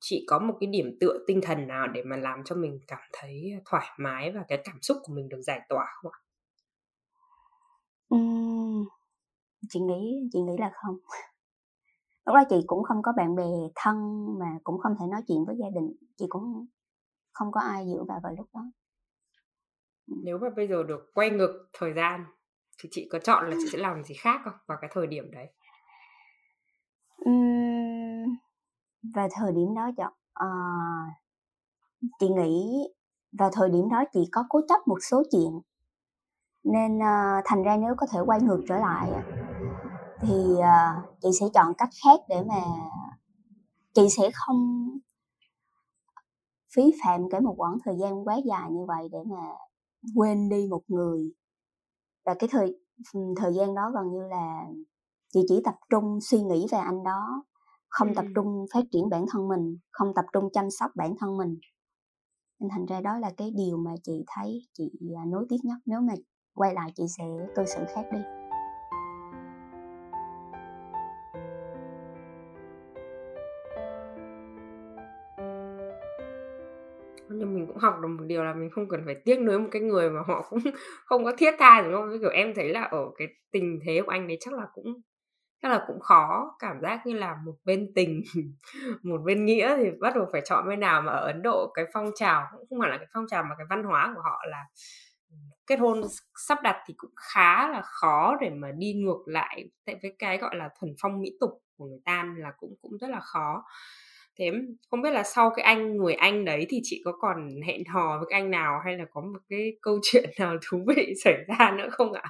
chị 0.00 0.24
có 0.28 0.38
một 0.38 0.54
cái 0.60 0.66
điểm 0.66 0.96
tựa 1.00 1.18
tinh 1.26 1.40
thần 1.42 1.66
nào 1.66 1.88
để 1.88 2.02
mà 2.02 2.16
làm 2.16 2.44
cho 2.44 2.56
mình 2.56 2.78
cảm 2.88 3.02
thấy 3.12 3.52
thoải 3.64 3.86
mái 3.98 4.32
và 4.34 4.44
cái 4.48 4.62
cảm 4.64 4.78
xúc 4.82 4.96
của 5.02 5.12
mình 5.14 5.28
được 5.28 5.40
giải 5.42 5.60
tỏa 5.68 5.86
không 6.02 6.12
ạ? 6.12 6.18
Ừm, 8.08 8.63
chị 9.68 9.80
nghĩ 9.80 10.28
chị 10.32 10.40
nghĩ 10.40 10.52
là 10.58 10.70
không. 10.74 10.98
Lúc 12.26 12.34
đó 12.34 12.42
chị 12.50 12.56
cũng 12.66 12.82
không 12.82 13.02
có 13.02 13.12
bạn 13.16 13.36
bè 13.36 13.44
thân 13.74 13.96
mà 14.38 14.58
cũng 14.64 14.78
không 14.78 14.96
thể 15.00 15.06
nói 15.06 15.22
chuyện 15.28 15.44
với 15.44 15.56
gia 15.58 15.70
đình, 15.74 15.92
chị 16.16 16.26
cũng 16.28 16.66
không 17.32 17.52
có 17.52 17.60
ai 17.60 17.86
dựa 17.86 18.04
vào 18.08 18.20
vào 18.22 18.34
lúc 18.38 18.46
đó. 18.54 18.60
Nếu 20.06 20.38
mà 20.38 20.48
bây 20.56 20.68
giờ 20.68 20.82
được 20.82 21.10
quay 21.14 21.30
ngược 21.30 21.68
thời 21.72 21.92
gian 21.94 22.24
thì 22.82 22.88
chị 22.92 23.08
có 23.12 23.18
chọn 23.18 23.50
là 23.50 23.56
chị 23.60 23.68
sẽ 23.72 23.78
làm 23.78 24.04
gì 24.04 24.14
khác 24.14 24.40
không 24.44 24.52
vào 24.66 24.78
cái 24.80 24.90
thời 24.94 25.06
điểm 25.06 25.30
đấy? 25.30 25.46
Ừm, 27.16 28.36
về 29.14 29.28
thời 29.32 29.52
điểm 29.52 29.74
đó 29.74 29.90
chọn 29.96 30.12
uh, 30.44 31.12
chị 32.18 32.28
nghĩ 32.28 32.84
vào 33.38 33.50
thời 33.52 33.70
điểm 33.70 33.88
đó 33.88 34.04
chị 34.12 34.28
có 34.32 34.44
cố 34.48 34.60
chấp 34.68 34.88
một 34.88 34.98
số 35.10 35.22
chuyện 35.30 35.60
nên 36.64 36.98
uh, 36.98 37.44
thành 37.44 37.62
ra 37.62 37.76
nếu 37.76 37.94
có 37.96 38.06
thể 38.12 38.18
quay 38.26 38.40
ngược 38.40 38.60
trở 38.68 38.78
lại 38.78 39.10
thì 40.26 40.34
uh, 40.34 41.18
chị 41.22 41.28
sẽ 41.40 41.46
chọn 41.54 41.74
cách 41.78 41.90
khác 42.04 42.20
để 42.28 42.42
mà 42.48 42.62
chị 43.94 44.08
sẽ 44.16 44.30
không 44.34 44.88
phí 46.76 46.92
phạm 47.04 47.30
cái 47.30 47.40
một 47.40 47.54
quãng 47.56 47.78
thời 47.84 47.96
gian 48.00 48.28
quá 48.28 48.36
dài 48.44 48.70
như 48.70 48.84
vậy 48.88 49.08
để 49.12 49.18
mà 49.26 49.42
quên 50.14 50.48
đi 50.48 50.66
một 50.70 50.82
người. 50.88 51.32
Và 52.26 52.34
cái 52.34 52.48
thời 52.52 52.78
thời 53.36 53.54
gian 53.54 53.74
đó 53.74 53.90
gần 53.94 54.12
như 54.12 54.28
là 54.28 54.66
chị 55.32 55.40
chỉ 55.48 55.60
tập 55.64 55.74
trung 55.90 56.18
suy 56.20 56.42
nghĩ 56.42 56.66
về 56.72 56.78
anh 56.78 57.02
đó 57.04 57.44
không 57.88 58.08
ừ. 58.08 58.14
tập 58.16 58.24
trung 58.34 58.66
phát 58.74 58.84
triển 58.92 59.08
bản 59.08 59.26
thân 59.30 59.48
mình 59.48 59.78
không 59.90 60.14
tập 60.14 60.24
trung 60.32 60.48
chăm 60.52 60.70
sóc 60.70 60.90
bản 60.94 61.14
thân 61.20 61.36
mình. 61.36 61.58
Nên 62.60 62.70
thành 62.70 62.86
ra 62.86 63.00
đó 63.00 63.18
là 63.18 63.30
cái 63.36 63.50
điều 63.50 63.76
mà 63.76 63.94
chị 64.02 64.24
thấy 64.26 64.68
chị 64.72 64.90
à, 65.16 65.24
nối 65.26 65.46
tiếc 65.48 65.64
nhất. 65.64 65.76
Nếu 65.86 66.00
mà 66.00 66.14
quay 66.54 66.74
lại 66.74 66.92
chị 66.96 67.04
sẽ 67.18 67.24
cư 67.56 67.64
xử 67.64 67.84
khác 67.94 68.06
đi 68.12 68.43
nhưng 77.38 77.54
mình 77.54 77.66
cũng 77.66 77.76
học 77.76 77.94
được 78.02 78.08
một 78.08 78.24
điều 78.26 78.44
là 78.44 78.54
mình 78.54 78.70
không 78.70 78.88
cần 78.88 79.02
phải 79.04 79.14
tiếc 79.24 79.40
nuối 79.40 79.58
một 79.58 79.68
cái 79.70 79.82
người 79.82 80.10
mà 80.10 80.20
họ 80.26 80.46
cũng 80.50 80.58
không 81.04 81.24
có 81.24 81.32
thiết 81.38 81.54
tha, 81.58 81.82
đúng 81.82 81.92
không? 81.92 82.18
Kiểu 82.20 82.30
em 82.30 82.54
thấy 82.54 82.68
là 82.68 82.82
ở 82.82 83.04
cái 83.18 83.28
tình 83.52 83.78
thế 83.86 84.02
của 84.06 84.10
anh 84.10 84.28
đấy 84.28 84.36
chắc 84.40 84.54
là 84.54 84.66
cũng, 84.74 84.86
chắc 85.62 85.68
là 85.68 85.84
cũng 85.86 86.00
khó. 86.00 86.56
Cảm 86.58 86.80
giác 86.82 87.06
như 87.06 87.14
là 87.14 87.36
một 87.44 87.54
bên 87.64 87.92
tình, 87.94 88.22
một 89.02 89.18
bên 89.24 89.44
nghĩa 89.44 89.76
thì 89.76 89.90
bắt 90.00 90.14
buộc 90.16 90.28
phải 90.32 90.42
chọn 90.44 90.68
bên 90.68 90.80
nào. 90.80 91.02
Mà 91.02 91.12
ở 91.12 91.26
Ấn 91.26 91.42
Độ 91.42 91.72
cái 91.74 91.84
phong 91.92 92.10
trào 92.14 92.46
cũng 92.52 92.66
không 92.68 92.80
phải 92.80 92.90
là 92.90 92.98
cái 92.98 93.06
phong 93.14 93.26
trào 93.30 93.42
mà 93.42 93.54
cái 93.58 93.66
văn 93.70 93.84
hóa 93.84 94.12
của 94.16 94.22
họ 94.22 94.42
là 94.50 94.64
kết 95.66 95.76
hôn 95.76 96.02
sắp 96.48 96.58
đặt 96.62 96.76
thì 96.86 96.94
cũng 96.96 97.10
khá 97.16 97.68
là 97.68 97.82
khó 97.84 98.36
để 98.40 98.50
mà 98.50 98.68
đi 98.78 98.92
ngược 98.92 99.22
lại 99.26 99.70
tại 99.86 99.98
với 100.02 100.16
cái 100.18 100.38
gọi 100.38 100.56
là 100.56 100.68
thuần 100.80 100.94
phong 101.02 101.20
mỹ 101.20 101.30
tục 101.40 101.50
của 101.76 101.84
người 101.84 102.00
ta 102.04 102.34
là 102.36 102.52
cũng 102.58 102.74
cũng 102.82 102.98
rất 102.98 103.10
là 103.10 103.20
khó 103.20 103.64
thế 104.38 104.50
không 104.90 105.02
biết 105.02 105.10
là 105.10 105.22
sau 105.22 105.50
cái 105.56 105.64
anh 105.64 105.96
người 105.96 106.14
anh 106.14 106.44
đấy 106.44 106.66
thì 106.68 106.80
chị 106.82 107.02
có 107.04 107.12
còn 107.20 107.60
hẹn 107.66 107.84
hò 107.84 108.18
với 108.18 108.26
cái 108.30 108.40
anh 108.40 108.50
nào 108.50 108.80
hay 108.84 108.98
là 108.98 109.04
có 109.10 109.20
một 109.20 109.38
cái 109.48 109.76
câu 109.82 109.98
chuyện 110.02 110.30
nào 110.38 110.56
thú 110.68 110.84
vị 110.86 111.14
xảy 111.24 111.34
ra 111.48 111.74
nữa 111.78 111.88
không 111.90 112.12
ạ? 112.12 112.22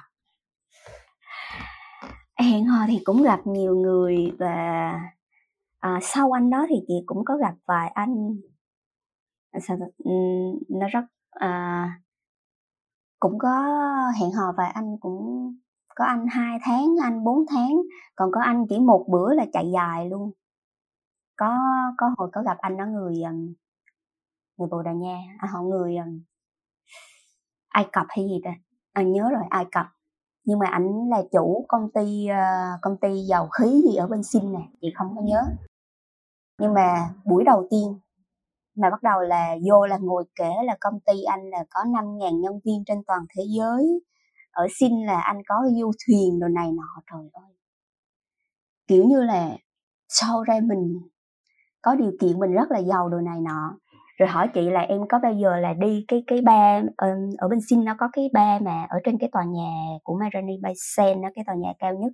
Hẹn 2.39 2.65
hò 2.65 2.85
thì 2.87 2.99
cũng 3.03 3.23
gặp 3.23 3.39
nhiều 3.45 3.75
người 3.75 4.15
và 4.39 4.93
à, 5.79 5.99
sau 6.01 6.31
anh 6.31 6.49
đó 6.49 6.65
thì 6.69 6.75
chị 6.87 6.93
cũng 7.05 7.25
có 7.25 7.37
gặp 7.37 7.53
vài 7.65 7.87
anh. 7.87 8.37
À, 9.51 9.59
sao 9.67 9.77
ừ, 9.97 10.11
nó 10.69 10.87
rất 10.87 11.05
à, 11.29 11.89
cũng 13.19 13.39
có 13.39 13.51
hẹn 14.19 14.31
hò 14.31 14.53
vài 14.57 14.71
anh 14.73 14.97
cũng 14.99 15.51
có 15.95 16.05
anh 16.05 16.27
hai 16.27 16.59
tháng 16.61 16.95
anh 17.03 17.23
4 17.23 17.45
tháng 17.49 17.81
còn 18.15 18.31
có 18.31 18.41
anh 18.41 18.65
chỉ 18.69 18.79
một 18.79 19.05
bữa 19.09 19.33
là 19.33 19.45
chạy 19.53 19.71
dài 19.73 20.09
luôn 20.09 20.31
có 21.37 21.57
có 21.97 22.15
hồi 22.17 22.29
có 22.33 22.41
gặp 22.43 22.57
anh 22.57 22.77
đó 22.77 22.85
người 22.85 23.15
người 24.57 24.67
Bồ 24.71 24.81
Đào 24.81 24.95
Nha 24.95 25.17
à, 25.39 25.47
họ 25.51 25.61
người 25.61 25.95
Ai 27.75 27.87
Cập 27.91 28.05
hay 28.09 28.25
gì 28.25 28.41
ta? 28.43 28.51
Anh 28.93 29.05
à, 29.05 29.11
nhớ 29.11 29.29
rồi 29.31 29.43
Ai 29.49 29.65
Cập. 29.71 29.85
Nhưng 30.43 30.59
mà 30.59 30.67
ảnh 30.67 31.09
là 31.09 31.23
chủ 31.31 31.65
công 31.67 31.91
ty 31.91 32.27
ờ, 32.27 32.77
công 32.81 32.97
ty 32.97 33.21
dầu 33.29 33.47
khí 33.47 33.81
gì 33.89 33.95
ở 33.95 34.07
bên 34.07 34.23
Sinh 34.23 34.53
nè 34.53 34.59
chị 34.81 34.87
không 34.95 35.15
có 35.15 35.21
nhớ. 35.21 35.43
Nhưng 36.59 36.73
mà 36.73 37.13
buổi 37.25 37.43
đầu 37.43 37.67
tiên 37.69 37.99
mà 38.75 38.89
bắt 38.89 39.03
đầu 39.03 39.21
là 39.21 39.55
vô 39.69 39.85
là 39.85 39.97
ngồi 39.97 40.23
kể 40.35 40.53
là 40.65 40.77
công 40.81 40.99
ty 40.99 41.23
anh 41.23 41.49
là 41.49 41.65
có 41.69 41.83
5.000 41.83 42.39
nhân 42.39 42.59
viên 42.65 42.83
trên 42.85 43.03
toàn 43.07 43.21
thế 43.29 43.43
giới. 43.47 44.01
Ở 44.51 44.67
Xin 44.79 45.05
là 45.05 45.21
anh 45.21 45.41
có 45.47 45.55
du 45.79 45.91
thuyền 46.07 46.39
đồ 46.39 46.47
này 46.47 46.71
nọ 46.71 47.01
trời 47.11 47.29
ơi. 47.33 47.57
Kiểu 48.87 49.05
như 49.05 49.21
là 49.21 49.57
sau 50.07 50.43
ra 50.43 50.59
mình 50.63 51.01
có 51.85 51.95
điều 51.95 52.11
kiện 52.21 52.39
mình 52.39 52.51
rất 52.51 52.71
là 52.71 52.79
giàu 52.79 53.09
đồ 53.09 53.17
này 53.17 53.41
nọ. 53.41 53.77
Rồi 54.17 54.29
hỏi 54.29 54.47
chị 54.53 54.69
là 54.69 54.81
em 54.81 55.01
có 55.09 55.19
bao 55.19 55.33
giờ 55.33 55.57
là 55.59 55.73
đi 55.73 56.05
cái 56.07 56.23
cái 56.27 56.41
ba 56.41 56.81
ờ, 56.97 57.07
ở, 57.37 57.47
bên 57.47 57.59
Sinh 57.69 57.85
nó 57.85 57.95
có 57.99 58.09
cái 58.13 58.29
ba 58.33 58.59
mà 58.61 58.85
ở 58.89 58.99
trên 59.03 59.17
cái 59.17 59.29
tòa 59.31 59.43
nhà 59.43 59.71
của 60.03 60.17
Marani 60.19 60.57
Bay 60.61 60.73
Sen 60.95 61.21
nó 61.21 61.29
cái 61.35 61.43
tòa 61.47 61.55
nhà 61.55 61.73
cao 61.79 61.93
nhất? 61.93 62.11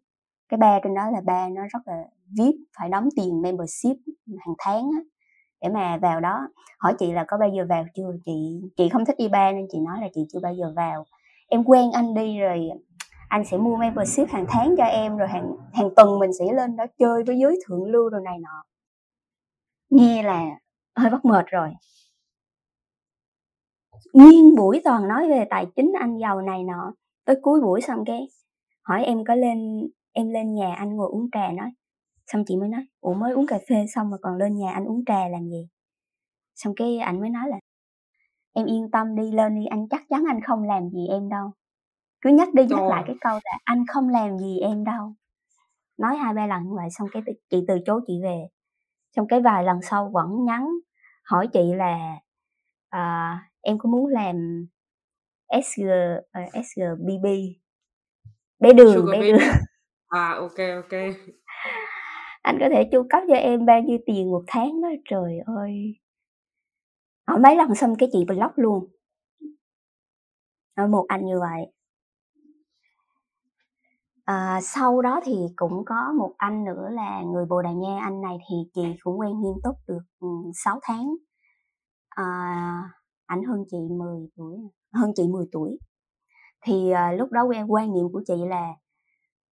Cái 0.50 0.58
ba 0.58 0.80
trên 0.84 0.94
đó 0.96 1.10
là 1.12 1.22
ba 1.26 1.50
nó 1.50 1.62
rất 1.74 1.80
là 1.86 2.04
vip 2.38 2.56
phải 2.78 2.90
đóng 2.90 3.10
tiền 3.16 3.42
membership 3.42 3.98
hàng 4.28 4.56
tháng 4.58 4.84
á 4.84 5.02
để 5.62 5.70
mà 5.70 5.98
vào 5.98 6.20
đó. 6.20 6.48
Hỏi 6.80 6.94
chị 7.00 7.12
là 7.12 7.26
có 7.28 7.38
bao 7.38 7.50
giờ 7.50 7.66
vào 7.70 7.86
chưa? 7.96 8.12
Chị 8.26 8.62
chị 8.78 8.90
không 8.90 9.06
thích 9.06 9.16
đi 9.20 9.28
ba 9.28 9.52
nên 9.52 9.66
chị 9.72 9.80
nói 9.80 9.98
là 10.02 10.08
chị 10.14 10.22
chưa 10.34 10.40
bao 10.44 10.54
giờ 10.54 10.74
vào. 10.76 11.06
Em 11.50 11.64
quen 11.64 11.92
anh 11.92 12.14
đi 12.14 12.40
rồi 12.40 12.70
anh 13.30 13.46
sẽ 13.46 13.58
mua 13.58 13.78
membership 13.78 14.30
hàng 14.30 14.46
tháng 14.50 14.76
cho 14.78 14.84
em 14.84 15.18
rồi 15.18 15.28
hàng 15.28 15.52
hàng 15.74 15.90
tuần 15.96 16.20
mình 16.20 16.34
sẽ 16.40 16.46
lên 16.54 16.76
đó 16.76 16.86
chơi 17.00 17.24
với 17.24 17.40
giới 17.40 17.60
thượng 17.68 17.84
lưu 17.84 18.10
rồi 18.10 18.22
này 18.26 18.38
nọ 18.40 18.64
nghe 19.91 20.23
là 20.23 20.45
hơi 20.95 21.10
bắt 21.10 21.25
mệt 21.25 21.45
rồi. 21.47 21.69
Nguyên 24.13 24.56
buổi 24.56 24.82
toàn 24.84 25.08
nói 25.08 25.30
về 25.30 25.45
tài 25.49 25.65
chính 25.75 25.91
anh 25.99 26.17
giàu 26.17 26.41
này 26.41 26.63
nọ 26.63 26.93
tới 27.25 27.36
cuối 27.41 27.62
buổi 27.62 27.82
xong 27.82 28.04
cái 28.06 28.27
hỏi 28.84 29.04
em 29.04 29.25
có 29.27 29.36
lên 29.36 29.88
em 30.12 30.30
lên 30.30 30.54
nhà 30.54 30.75
anh 30.75 30.95
ngồi 30.95 31.10
uống 31.12 31.30
trà 31.32 31.51
nói. 31.51 31.71
Xong 32.27 32.43
chị 32.47 32.56
mới 32.58 32.69
nói 32.69 32.86
ủa 32.99 33.13
mới 33.13 33.34
uống 33.34 33.47
cà 33.47 33.60
phê 33.69 33.86
xong 33.95 34.10
mà 34.10 34.17
còn 34.21 34.38
lên 34.38 34.58
nhà 34.58 34.71
anh 34.73 34.86
uống 34.86 35.06
trà 35.06 35.27
làm 35.27 35.49
gì? 35.49 35.67
Xong 36.56 36.73
cái 36.75 36.97
anh 36.97 37.19
mới 37.19 37.30
nói 37.30 37.49
là 37.49 37.60
em 38.54 38.65
yên 38.65 38.91
tâm 38.91 39.15
đi 39.15 39.32
lên 39.32 39.60
đi 39.60 39.65
anh 39.65 39.88
chắc 39.89 40.01
chắn 40.10 40.23
anh 40.27 40.41
không 40.41 40.63
làm 40.63 40.89
gì 40.89 41.08
em 41.08 41.30
đâu. 41.30 41.51
Cứ 42.21 42.30
nhắc 42.30 42.54
đi 42.54 42.65
nhắc 42.69 42.84
lại 42.89 43.04
cái 43.08 43.15
câu 43.21 43.34
là 43.34 43.58
anh 43.63 43.86
không 43.88 44.10
làm 44.10 44.38
gì 44.38 44.60
em 44.60 44.84
đâu. 44.84 45.13
Nói 45.97 46.17
hai 46.17 46.34
ba 46.34 46.47
lần 46.47 46.63
như 46.63 46.75
vậy 46.75 46.89
xong 46.91 47.08
cái 47.12 47.21
chị 47.49 47.65
từ 47.67 47.77
chối 47.86 48.01
chị 48.08 48.13
về 48.23 48.47
xong 49.15 49.28
cái 49.28 49.41
vài 49.41 49.63
lần 49.63 49.82
sau 49.82 50.10
vẫn 50.13 50.45
nhắn 50.45 50.69
hỏi 51.24 51.47
chị 51.54 51.74
là 51.76 52.15
à, 52.89 53.38
em 53.62 53.78
có 53.78 53.89
muốn 53.89 54.08
làm 54.08 54.67
SG 55.63 55.84
uh, 55.84 56.24
ờ, 56.32 56.41
SGBB 56.54 57.26
bé 58.60 58.74
đường 58.74 58.93
Sugar 58.95 59.12
bé 59.12 59.19
baby. 59.19 59.32
đường. 59.32 59.41
À 60.08 60.34
ok 60.34 60.58
ok. 60.76 61.00
Anh 62.41 62.58
có 62.60 62.69
thể 62.69 62.89
chu 62.91 63.04
cấp 63.10 63.24
cho 63.28 63.36
em 63.36 63.65
bao 63.65 63.82
nhiêu 63.82 63.97
tiền 64.06 64.32
một 64.32 64.43
tháng 64.47 64.82
đó 64.82 64.89
trời 65.10 65.39
ơi. 65.45 65.95
Hỏi 67.28 67.39
mấy 67.39 67.56
lần 67.56 67.76
xong 67.76 67.95
cái 68.00 68.10
chị 68.12 68.26
block 68.28 68.54
luôn. 68.56 68.88
Ở 70.76 70.88
một 70.88 71.06
anh 71.08 71.26
như 71.26 71.39
vậy 71.39 71.71
À, 74.32 74.60
sau 74.63 75.02
đó 75.02 75.22
thì 75.26 75.34
cũng 75.56 75.86
có 75.86 76.13
một 76.17 76.34
anh 76.38 76.63
nữa 76.63 76.89
là 76.91 77.22
người 77.22 77.46
Bồ 77.46 77.62
Đào 77.62 77.74
Nha, 77.74 78.00
anh 78.04 78.22
này 78.22 78.38
thì 78.50 78.56
chị 78.74 78.82
cũng 79.04 79.20
quen 79.20 79.41
nghiêm 79.41 79.54
túc 79.63 79.76
được, 79.88 80.00
ừ, 80.20 80.28
6 80.65 80.80
tháng. 80.84 81.15
À, 82.10 82.24
ảnh 83.26 83.44
hơn 83.44 83.63
chị 83.72 83.78
10 83.98 84.30
tuổi, 84.38 84.58
à, 84.91 85.00
hơn 85.00 85.12
chị 85.15 85.24
10 85.28 85.46
tuổi. 85.52 85.80
Thì, 86.65 86.91
à, 86.91 87.12
lúc 87.12 87.32
đó 87.32 87.44
quen 87.44 87.72
quan 87.72 87.94
niệm 87.94 88.06
của 88.13 88.22
chị 88.28 88.34
là, 88.50 88.74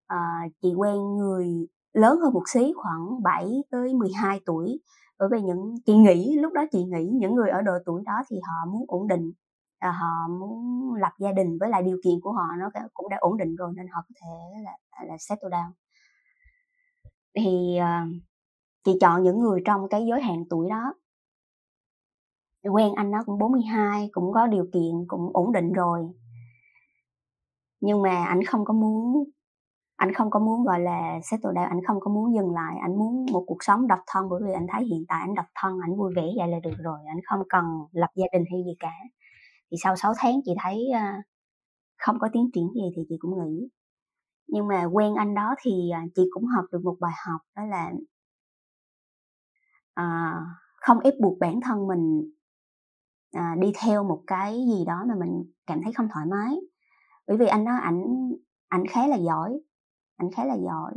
à, 0.08 0.18
chị 0.62 0.74
quen 0.78 1.16
người 1.18 1.68
lớn 1.94 2.20
hơn 2.24 2.34
một 2.34 2.44
xí 2.54 2.74
khoảng 2.76 3.24
7 3.24 3.52
tới 3.72 3.94
12 3.94 4.40
tuổi, 4.46 4.80
bởi 5.20 5.30
vì 5.32 5.42
những 5.42 5.76
chị 5.86 5.94
nghĩ 5.98 6.38
lúc 6.40 6.54
đó 6.54 6.62
chị 6.72 6.84
nghĩ 6.84 7.10
những 7.14 7.36
người 7.36 7.50
ở 7.50 7.62
độ 7.62 7.74
tuổi 7.86 8.04
đó 8.06 8.14
thì 8.30 8.38
họ 8.48 8.72
muốn 8.72 8.86
ổn 8.88 9.08
định 9.08 9.32
à, 9.80 9.92
họ 9.92 10.28
muốn 10.40 10.94
lập 10.94 11.12
gia 11.20 11.32
đình 11.32 11.58
với 11.60 11.70
lại 11.70 11.84
điều 11.84 11.98
kiện 12.04 12.14
của 12.22 12.32
họ 12.32 12.44
nó 12.60 12.70
cũng 12.94 13.10
đã 13.10 13.18
ổn 13.20 13.38
định 13.38 13.56
rồi 13.56 13.74
nên 13.76 13.88
họ 13.88 14.02
có 14.10 14.16
thể 14.22 14.62
là 14.64 14.72
à, 14.90 15.04
là 15.08 15.16
settle 15.20 15.50
down. 15.50 15.72
Thì 17.36 17.78
à, 17.78 18.08
chị 18.84 18.92
chọn 19.02 19.24
những 19.24 19.40
người 19.40 19.62
trong 19.66 19.90
cái 19.90 20.06
giới 20.10 20.22
hạn 20.22 20.44
tuổi 20.50 20.70
đó. 20.70 20.94
Quen 22.64 22.94
anh 22.96 23.12
nó 23.12 23.24
cũng 23.26 23.40
42 23.40 24.10
cũng 24.12 24.34
có 24.34 24.48
điều 24.48 24.66
kiện 24.74 24.92
cũng 25.08 25.30
ổn 25.34 25.52
định 25.52 25.74
rồi. 25.74 26.10
Nhưng 27.82 28.02
mà 28.02 28.26
anh 28.26 28.44
không 28.44 28.66
có 28.66 28.74
muốn 28.74 29.24
anh 29.96 30.14
không 30.14 30.30
có 30.30 30.40
muốn 30.40 30.64
gọi 30.64 30.80
là 30.80 31.20
settle 31.24 31.52
down 31.52 31.68
anh 31.70 31.84
không 31.88 32.00
có 32.00 32.12
muốn 32.12 32.34
dừng 32.36 32.54
lại 32.54 32.78
anh 32.82 32.96
muốn 32.98 33.26
một 33.32 33.44
cuộc 33.48 33.58
sống 33.64 33.88
độc 33.88 34.00
thân 34.08 34.30
bởi 34.30 34.42
vì 34.46 34.54
anh 34.54 34.68
thấy 34.74 34.86
hiện 34.86 35.06
tại 35.08 35.22
anh 35.22 35.36
độc 35.36 35.46
thân 35.56 35.80
anh 35.82 35.98
vui 35.98 36.14
vẻ 36.16 36.24
vậy 36.38 36.48
là 36.48 36.60
được 36.64 36.76
rồi 36.80 37.00
anh 37.08 37.20
không 37.26 37.40
cần 37.50 37.66
lập 37.92 38.10
gia 38.16 38.26
đình 38.34 38.44
hay 38.52 38.64
gì 38.66 38.76
cả 38.80 38.92
thì 39.72 39.78
sau 39.84 39.96
6 39.96 40.14
tháng 40.18 40.40
chị 40.46 40.52
thấy 40.64 40.88
uh, 40.90 41.26
không 41.98 42.20
có 42.20 42.30
tiến 42.34 42.50
triển 42.54 42.70
gì 42.76 42.82
thì 42.96 43.02
chị 43.10 43.16
cũng 43.20 43.32
nghỉ. 43.40 43.70
Nhưng 44.48 44.68
mà 44.68 44.84
quen 44.84 45.16
anh 45.16 45.36
đó 45.36 45.56
thì 45.62 45.72
uh, 46.06 46.12
chị 46.16 46.24
cũng 46.32 46.46
học 46.46 46.66
được 46.72 46.80
một 46.84 46.98
bài 47.00 47.14
học 47.26 47.42
đó 47.56 47.64
là 47.66 47.92
uh, 50.00 50.44
không 50.76 51.00
ép 51.00 51.14
buộc 51.22 51.40
bản 51.40 51.62
thân 51.62 51.88
mình 51.88 52.32
uh, 53.38 53.60
đi 53.60 53.72
theo 53.82 54.04
một 54.04 54.24
cái 54.28 54.54
gì 54.54 54.86
đó 54.86 55.06
mà 55.08 55.16
mình 55.20 55.44
cảm 55.68 55.82
thấy 55.84 55.94
không 55.94 56.08
thoải 56.14 56.26
mái. 56.26 56.56
Bởi 57.28 57.38
vì 57.38 57.48
anh 57.48 57.66
đó 57.66 57.72
ảnh 57.82 58.04
ảnh 58.68 58.88
khá 58.88 59.08
là 59.08 59.18
giỏi 59.18 59.60
ảnh 60.18 60.32
khá 60.32 60.46
là 60.46 60.56
giỏi 60.56 60.94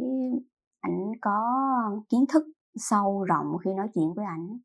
ảnh 0.80 1.12
có 1.20 1.40
kiến 2.08 2.24
thức 2.28 2.42
sâu 2.74 3.24
rộng 3.24 3.46
khi 3.64 3.74
nói 3.74 3.88
chuyện 3.94 4.14
với 4.16 4.24
ảnh. 4.24 4.58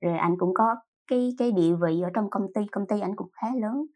Rồi 0.00 0.18
anh 0.18 0.36
cũng 0.38 0.54
có 0.54 0.76
cái 1.12 1.34
cái 1.38 1.52
địa 1.52 1.74
vị 1.74 2.00
ở 2.00 2.10
trong 2.14 2.30
công 2.30 2.52
ty 2.54 2.60
công 2.72 2.86
ty 2.86 3.00
ảnh 3.00 3.16
cũng 3.16 3.28
khá 3.32 3.46
lớn. 3.60 3.86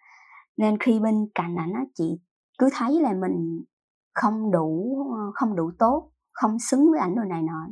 Nên 0.56 0.78
khi 0.78 1.00
bên 1.00 1.28
cạnh 1.34 1.56
ảnh 1.56 1.72
á, 1.72 1.84
chị 1.94 2.18
cứ 2.58 2.68
thấy 2.72 3.00
là 3.00 3.12
mình 3.12 3.64
không 4.14 4.50
đủ 4.50 4.96
ờ, 5.16 5.30
không 5.34 5.56
đủ 5.56 5.70
tốt, 5.78 6.10
không 6.32 6.58
xứng 6.58 6.90
với 6.90 7.00
ảnh 7.00 7.14
đồ 7.14 7.22
này 7.22 7.42
nọ. 7.42 7.68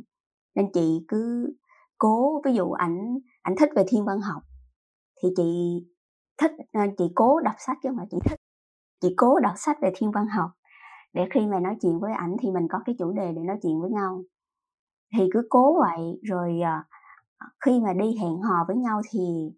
Nên 0.55 0.71
chị 0.73 1.05
cứ 1.07 1.53
cố, 1.97 2.41
ví 2.45 2.53
dụ 2.53 2.71
ảnh 2.71 3.19
ảnh 3.41 3.55
thích 3.59 3.69
về 3.75 3.85
thiên 3.87 4.05
văn 4.05 4.21
học 4.21 4.43
thì 5.23 5.29
chị 5.37 5.79
thích 6.37 6.51
ờ, 6.71 6.81
chị 6.97 7.05
cố 7.15 7.39
đọc 7.39 7.55
sách 7.57 7.77
chứ 7.83 7.91
mà 7.91 8.03
chị 8.11 8.17
thích. 8.25 8.39
Chị 9.01 9.13
cố 9.17 9.39
đọc 9.39 9.53
sách 9.57 9.77
về 9.81 9.91
thiên 9.95 10.11
văn 10.11 10.27
học 10.27 10.51
để 11.13 11.27
khi 11.31 11.47
mà 11.47 11.59
nói 11.59 11.75
chuyện 11.81 11.99
với 11.99 12.13
ảnh 12.13 12.35
thì 12.41 12.51
mình 12.51 12.67
có 12.69 12.79
cái 12.85 12.95
chủ 12.99 13.11
đề 13.11 13.31
để 13.31 13.41
nói 13.41 13.57
chuyện 13.63 13.81
với 13.81 13.91
nhau. 13.91 14.23
Thì 15.17 15.29
cứ 15.33 15.47
cố 15.49 15.79
vậy 15.79 16.19
rồi 16.23 16.59
ờ, 16.61 16.83
khi 17.65 17.79
mà 17.79 17.93
đi 17.93 18.17
hẹn 18.21 18.41
hò 18.41 18.65
với 18.67 18.75
nhau 18.77 19.01
thì 19.11 19.51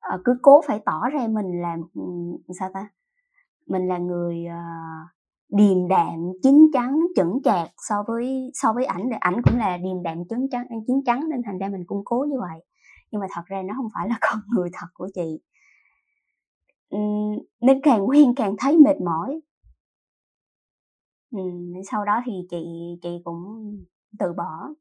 à, 0.00 0.18
cứ 0.24 0.38
cố 0.42 0.60
phải 0.66 0.80
tỏ 0.84 1.00
ra 1.12 1.28
mình 1.28 1.62
là 1.62 1.76
ừ, 1.94 2.02
sao 2.58 2.70
ta? 2.74 2.88
Mình 3.66 3.88
là 3.88 3.98
người 3.98 4.46
uh, 4.46 5.10
điềm 5.48 5.88
đạm 5.88 6.32
chín 6.42 6.70
chắn 6.72 7.00
chững 7.16 7.40
chạc 7.44 7.70
so 7.88 7.94
với 8.08 8.50
so 8.54 8.72
với 8.72 8.84
ảnh. 8.84 9.08
Thì 9.10 9.16
ảnh 9.20 9.40
cũng 9.44 9.58
là 9.58 9.76
điềm 9.76 10.02
đạm 10.02 10.24
chín 10.30 10.48
chắn 10.50 10.66
à, 10.70 10.76
chín 10.86 10.96
chắn 11.06 11.28
nên 11.30 11.42
thành 11.42 11.58
ra 11.58 11.68
mình 11.68 11.84
cũng 11.86 12.02
cố 12.04 12.26
như 12.30 12.40
vậy. 12.40 12.64
Nhưng 13.10 13.20
mà 13.20 13.26
thật 13.30 13.42
ra 13.46 13.62
nó 13.62 13.74
không 13.76 13.88
phải 13.94 14.08
là 14.08 14.18
con 14.30 14.40
người 14.48 14.70
thật 14.72 14.86
của 14.94 15.08
chị. 15.14 15.40
Ừ, 16.88 16.98
nên 17.60 17.80
càng 17.82 18.08
quen 18.08 18.34
càng 18.36 18.54
thấy 18.58 18.78
mệt 18.78 19.00
mỏi. 19.00 19.40
Ừ, 21.30 21.38
nên 21.52 21.84
sau 21.84 22.04
đó 22.04 22.22
thì 22.26 22.32
chị 22.50 22.66
chị 23.02 23.08
cũng 23.24 23.76
từ 24.18 24.32
bỏ 24.32 24.74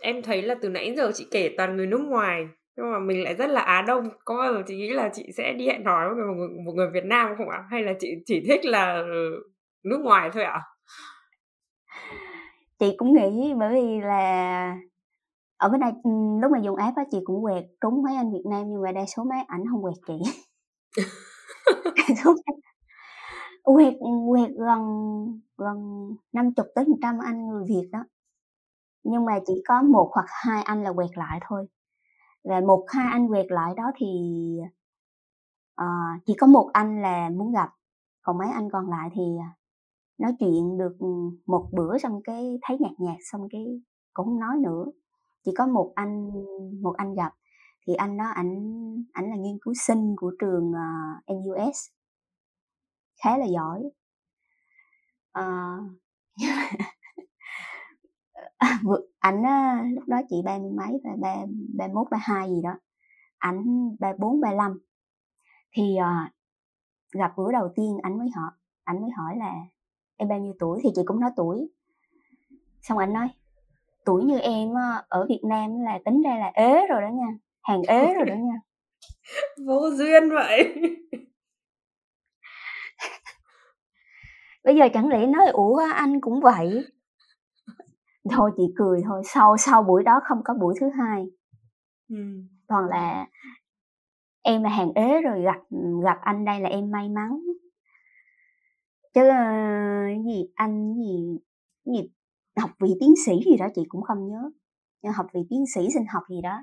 em 0.00 0.22
thấy 0.22 0.42
là 0.42 0.54
từ 0.62 0.68
nãy 0.68 0.94
giờ 0.96 1.10
chị 1.14 1.26
kể 1.30 1.54
toàn 1.56 1.76
người 1.76 1.86
nước 1.86 2.00
ngoài 2.00 2.46
nhưng 2.76 2.92
mà 2.92 2.98
mình 2.98 3.24
lại 3.24 3.34
rất 3.34 3.50
là 3.50 3.60
Á 3.60 3.82
Đông. 3.82 4.08
Có 4.24 4.36
bao 4.36 4.52
giờ 4.52 4.62
chị 4.66 4.76
nghĩ 4.76 4.88
là 4.90 5.10
chị 5.12 5.26
sẽ 5.36 5.52
đi 5.52 5.66
hẹn 5.66 5.84
hò 5.84 6.14
với 6.14 6.24
một 6.24 6.34
người, 6.34 6.48
một 6.64 6.72
người 6.72 6.90
Việt 6.92 7.04
Nam 7.04 7.34
không 7.38 7.48
ạ? 7.48 7.64
Hay 7.70 7.82
là 7.82 7.92
chị 8.00 8.08
chỉ 8.26 8.40
thích 8.48 8.64
là 8.64 9.02
nước 9.84 10.00
ngoài 10.02 10.30
thôi 10.32 10.42
ạ? 10.42 10.60
Chị 12.78 12.94
cũng 12.96 13.14
nghĩ 13.14 13.54
bởi 13.58 13.74
vì 13.74 14.00
là 14.00 14.76
ở 15.56 15.68
bên 15.68 15.80
đây 15.80 15.92
lúc 16.42 16.52
mà 16.52 16.58
dùng 16.58 16.76
app 16.76 16.96
á 16.96 17.04
chị 17.10 17.18
cũng 17.24 17.42
quẹt 17.42 17.64
trúng 17.80 18.02
mấy 18.02 18.16
anh 18.16 18.32
Việt 18.32 18.44
Nam 18.50 18.62
nhưng 18.68 18.82
mà 18.82 18.92
đa 18.92 19.06
số 19.16 19.24
mấy 19.24 19.38
ảnh 19.48 19.60
không 19.70 19.82
quẹt 19.82 19.94
chị. 20.06 20.14
Quẹt 23.62 23.94
quẹt 24.28 24.50
gần 24.50 24.80
gần 25.58 26.08
năm 26.32 26.54
chục 26.54 26.66
tới 26.74 26.84
một 26.84 26.96
trăm 27.02 27.18
anh 27.24 27.48
người 27.48 27.64
Việt 27.68 27.88
đó 27.92 28.04
nhưng 29.02 29.24
mà 29.24 29.38
chỉ 29.46 29.62
có 29.68 29.82
một 29.82 30.10
hoặc 30.14 30.26
hai 30.28 30.62
anh 30.62 30.82
là 30.82 30.92
quẹt 30.92 31.10
lại 31.14 31.40
thôi. 31.48 31.66
Và 32.44 32.60
một 32.60 32.84
hai 32.88 33.06
anh 33.12 33.28
quẹt 33.28 33.46
lại 33.48 33.74
đó 33.76 33.90
thì 33.96 34.06
uh, 35.80 36.24
chỉ 36.26 36.34
có 36.38 36.46
một 36.46 36.70
anh 36.72 37.02
là 37.02 37.30
muốn 37.30 37.52
gặp. 37.52 37.70
Còn 38.22 38.38
mấy 38.38 38.48
anh 38.50 38.70
còn 38.70 38.90
lại 38.90 39.08
thì 39.12 39.22
à, 39.40 39.50
nói 40.18 40.32
chuyện 40.38 40.78
được 40.78 40.96
ừ, 40.98 41.06
một 41.46 41.68
bữa 41.72 41.98
xong 41.98 42.20
cái 42.24 42.58
thấy 42.62 42.76
nhạt 42.80 42.92
nhạt 42.98 43.16
xong 43.32 43.48
cái 43.50 43.80
cũng 44.12 44.26
không 44.26 44.40
nói 44.40 44.56
nữa. 44.60 44.84
Chỉ 45.44 45.52
có 45.58 45.66
một 45.66 45.92
anh 45.94 46.30
một 46.82 46.94
anh 46.96 47.14
gặp. 47.14 47.32
Thì 47.86 47.94
anh 47.94 48.16
đó 48.16 48.24
ảnh 48.34 48.54
ảnh 49.12 49.30
là 49.30 49.36
nghiên 49.36 49.58
cứu 49.62 49.74
sinh 49.74 50.16
của 50.16 50.32
trường 50.40 50.72
ờ, 50.72 51.34
uh, 51.34 51.44
NUS 51.44 51.76
khá 53.24 53.38
là 53.38 53.46
giỏi. 53.46 53.82
Uh, 55.38 55.90
ảnh 59.18 59.42
lúc 59.94 60.04
đó 60.08 60.20
chị 60.28 60.36
ba 60.44 60.58
mươi 60.58 60.70
mấy 60.76 61.00
và 61.04 61.10
ba 61.20 61.36
ba 61.76 61.88
mốt 61.94 62.06
ba 62.10 62.18
hai 62.20 62.48
gì 62.48 62.62
đó. 62.62 62.78
Ảnh 63.38 63.64
ba 64.00 64.12
bốn 64.18 64.40
ba 64.40 64.52
năm 64.54 64.80
thì 65.72 65.96
uh, 65.98 66.32
gặp 67.12 67.32
bữa 67.36 67.52
đầu 67.52 67.72
tiên 67.76 67.98
ảnh 68.02 68.18
mới 68.18 68.28
hỏi 68.36 68.50
ảnh 68.84 69.00
mới 69.02 69.10
hỏi 69.16 69.36
là 69.36 69.54
em 70.16 70.28
bao 70.28 70.38
nhiêu 70.38 70.54
tuổi? 70.58 70.80
Thì 70.82 70.90
chị 70.94 71.02
cũng 71.04 71.20
nói 71.20 71.30
tuổi. 71.36 71.70
Xong 72.82 72.98
ảnh 72.98 73.12
nói 73.12 73.28
tuổi 74.04 74.24
như 74.24 74.38
em 74.38 74.68
ở 75.08 75.26
Việt 75.28 75.40
Nam 75.44 75.80
là 75.80 75.98
tính 76.04 76.22
ra 76.22 76.36
là 76.38 76.50
ế 76.54 76.86
rồi 76.86 77.02
đó 77.02 77.08
nha 77.08 77.38
hàng 77.62 77.82
ế 77.88 78.14
rồi 78.14 78.24
đó 78.24 78.34
nha. 78.34 78.60
Vô 79.66 79.90
duyên 79.90 80.30
vậy. 80.30 80.74
Bây 84.64 84.76
giờ 84.76 84.88
chẳng 84.94 85.08
lẽ 85.08 85.26
nói 85.26 85.48
ủa 85.48 85.82
anh 85.94 86.20
cũng 86.20 86.40
vậy 86.40 86.84
thôi 88.30 88.50
chị 88.56 88.62
cười 88.76 89.02
thôi 89.04 89.22
sau 89.24 89.56
sau 89.56 89.82
buổi 89.82 90.02
đó 90.02 90.20
không 90.24 90.38
có 90.44 90.54
buổi 90.54 90.74
thứ 90.80 90.88
hai. 90.98 91.26
Ừ. 92.08 92.16
còn 92.66 92.84
là 92.88 93.26
em 94.42 94.62
là 94.62 94.70
hàng 94.70 94.92
ế 94.94 95.20
rồi 95.20 95.42
gặp 95.42 95.58
gặp 96.04 96.18
anh 96.20 96.44
đây 96.44 96.60
là 96.60 96.68
em 96.68 96.90
may 96.90 97.08
mắn. 97.08 97.40
Chứ 99.14 99.20
uh, 99.20 100.24
gì 100.26 100.44
anh 100.54 100.94
gì 100.94 101.38
gì 101.84 102.10
học 102.56 102.70
vị 102.80 102.94
tiến 103.00 103.14
sĩ 103.26 103.32
gì 103.46 103.56
đó 103.56 103.66
chị 103.74 103.82
cũng 103.88 104.02
không 104.02 104.28
nhớ. 104.28 104.50
Nhưng 105.02 105.12
học 105.12 105.26
vị 105.34 105.40
tiến 105.50 105.64
sĩ 105.74 105.88
sinh 105.94 106.04
học 106.12 106.22
gì 106.30 106.40
đó. 106.42 106.62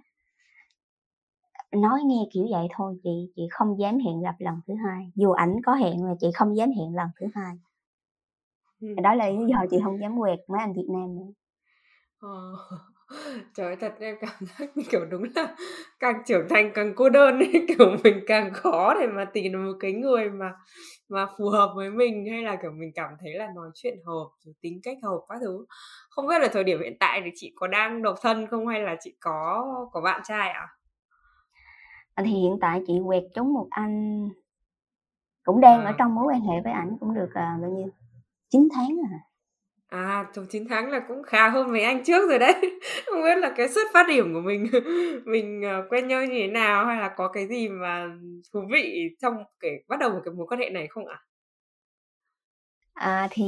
Nói 1.71 1.99
nghe 2.05 2.29
kiểu 2.33 2.47
vậy 2.51 2.67
thôi 2.75 2.99
chị 3.03 3.31
chị 3.35 3.41
không 3.51 3.79
dám 3.79 3.97
hẹn 3.97 4.21
gặp 4.21 4.35
lần 4.39 4.55
thứ 4.67 4.73
hai. 4.85 5.11
Dù 5.15 5.31
ảnh 5.31 5.55
có 5.65 5.73
hẹn 5.73 6.03
mà 6.03 6.13
chị 6.19 6.27
không 6.35 6.57
dám 6.57 6.69
hẹn 6.69 6.95
lần 6.95 7.07
thứ 7.19 7.27
hai. 7.35 7.55
Ừ. 8.81 8.87
đó 9.03 9.13
là 9.15 9.29
lý 9.29 9.45
do 9.49 9.65
chị 9.71 9.77
không 9.83 9.99
dám 10.01 10.19
quẹt 10.19 10.39
mấy 10.47 10.59
anh 10.59 10.73
Việt 10.73 10.87
Nam 10.89 11.15
nữa 11.15 11.31
Ờ. 12.19 12.53
Trời 13.55 13.67
ơi, 13.67 13.75
thật 13.75 13.93
em 13.99 14.15
cảm 14.21 14.33
giác 14.41 14.69
kiểu 14.89 15.05
đúng 15.05 15.23
là 15.35 15.55
càng 15.99 16.23
trưởng 16.25 16.47
thành 16.49 16.71
càng 16.75 16.93
cô 16.95 17.09
đơn 17.09 17.39
ấy, 17.39 17.65
kiểu 17.67 17.97
mình 18.03 18.19
càng 18.27 18.53
khó 18.53 18.93
để 18.99 19.07
mà 19.07 19.25
tìm 19.25 19.53
được 19.53 19.59
một 19.59 19.77
cái 19.79 19.93
người 19.93 20.29
mà 20.29 20.53
mà 21.09 21.25
phù 21.37 21.49
hợp 21.49 21.73
với 21.75 21.89
mình 21.89 22.25
hay 22.31 22.43
là 22.43 22.55
kiểu 22.61 22.71
mình 22.71 22.91
cảm 22.95 23.09
thấy 23.19 23.33
là 23.33 23.47
nói 23.55 23.69
chuyện 23.75 23.97
hợp 24.05 24.27
rồi 24.45 24.53
tính 24.61 24.79
cách 24.83 24.97
hợp 25.03 25.19
các 25.29 25.37
thứ. 25.41 25.65
Không 26.09 26.27
biết 26.27 26.39
là 26.41 26.47
thời 26.53 26.63
điểm 26.63 26.79
hiện 26.83 26.97
tại 26.99 27.21
thì 27.25 27.31
chị 27.35 27.53
có 27.55 27.67
đang 27.67 28.01
độc 28.01 28.15
thân 28.21 28.47
không 28.47 28.67
hay 28.67 28.81
là 28.81 28.95
chị 28.99 29.15
có 29.19 29.65
có 29.91 30.01
bạn 30.01 30.21
trai 30.23 30.49
ạ? 30.49 30.67
À, 32.15 32.23
thì 32.25 32.31
hiện 32.31 32.57
tại 32.61 32.81
chị 32.87 32.93
quẹt 33.07 33.23
trúng 33.35 33.53
một 33.53 33.67
anh 33.69 34.29
cũng 35.43 35.61
đang 35.61 35.85
ở 35.85 35.91
trong 35.97 36.15
mối 36.15 36.25
quan 36.27 36.41
hệ 36.41 36.61
với 36.63 36.73
ảnh 36.73 36.97
cũng 36.99 37.13
được 37.13 37.29
à, 37.33 37.57
bao 37.61 37.71
nhiêu 37.71 37.89
9 38.49 38.67
tháng 38.73 38.95
rồi 38.95 39.05
hả? 39.11 39.19
À, 39.87 40.29
trong 40.33 40.45
9 40.49 40.67
tháng 40.69 40.91
là 40.91 40.99
cũng 41.07 41.23
khá 41.23 41.49
hơn 41.49 41.71
mấy 41.71 41.81
anh 41.81 42.03
trước 42.03 42.29
rồi 42.29 42.39
đấy. 42.39 42.53
Không 43.05 43.23
biết 43.23 43.37
là 43.37 43.53
cái 43.57 43.69
xuất 43.69 43.87
phát 43.93 44.07
điểm 44.07 44.33
của 44.33 44.39
mình 44.39 44.67
mình 45.25 45.61
uh, 45.79 45.91
quen 45.91 46.07
nhau 46.07 46.25
như 46.25 46.33
thế 46.33 46.47
nào 46.47 46.85
hay 46.85 46.97
là 46.97 47.13
có 47.17 47.27
cái 47.27 47.47
gì 47.47 47.69
mà 47.69 48.07
thú 48.53 48.59
vị 48.71 49.15
trong 49.21 49.43
cái 49.59 49.83
bắt 49.87 49.99
đầu 49.99 50.09
một 50.09 50.21
cái 50.25 50.33
mối 50.33 50.47
quan 50.47 50.59
hệ 50.59 50.69
này 50.69 50.87
không 50.87 51.07
ạ? 51.07 51.19
À? 52.93 53.27
thì 53.31 53.45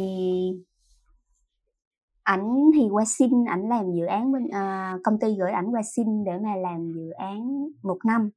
ảnh 2.23 2.71
thì 2.75 2.81
qua 2.91 3.05
xin 3.05 3.45
ảnh 3.49 3.69
làm 3.69 3.91
dự 3.93 4.05
án 4.05 4.31
bên 4.31 4.43
uh, 4.43 5.01
công 5.03 5.19
ty 5.19 5.35
gửi 5.39 5.51
ảnh 5.51 5.71
qua 5.71 5.81
xin 5.95 6.23
để 6.25 6.31
mà 6.43 6.55
làm 6.55 6.91
dự 6.95 7.09
án 7.09 7.67
một 7.83 7.97
năm 8.05 8.29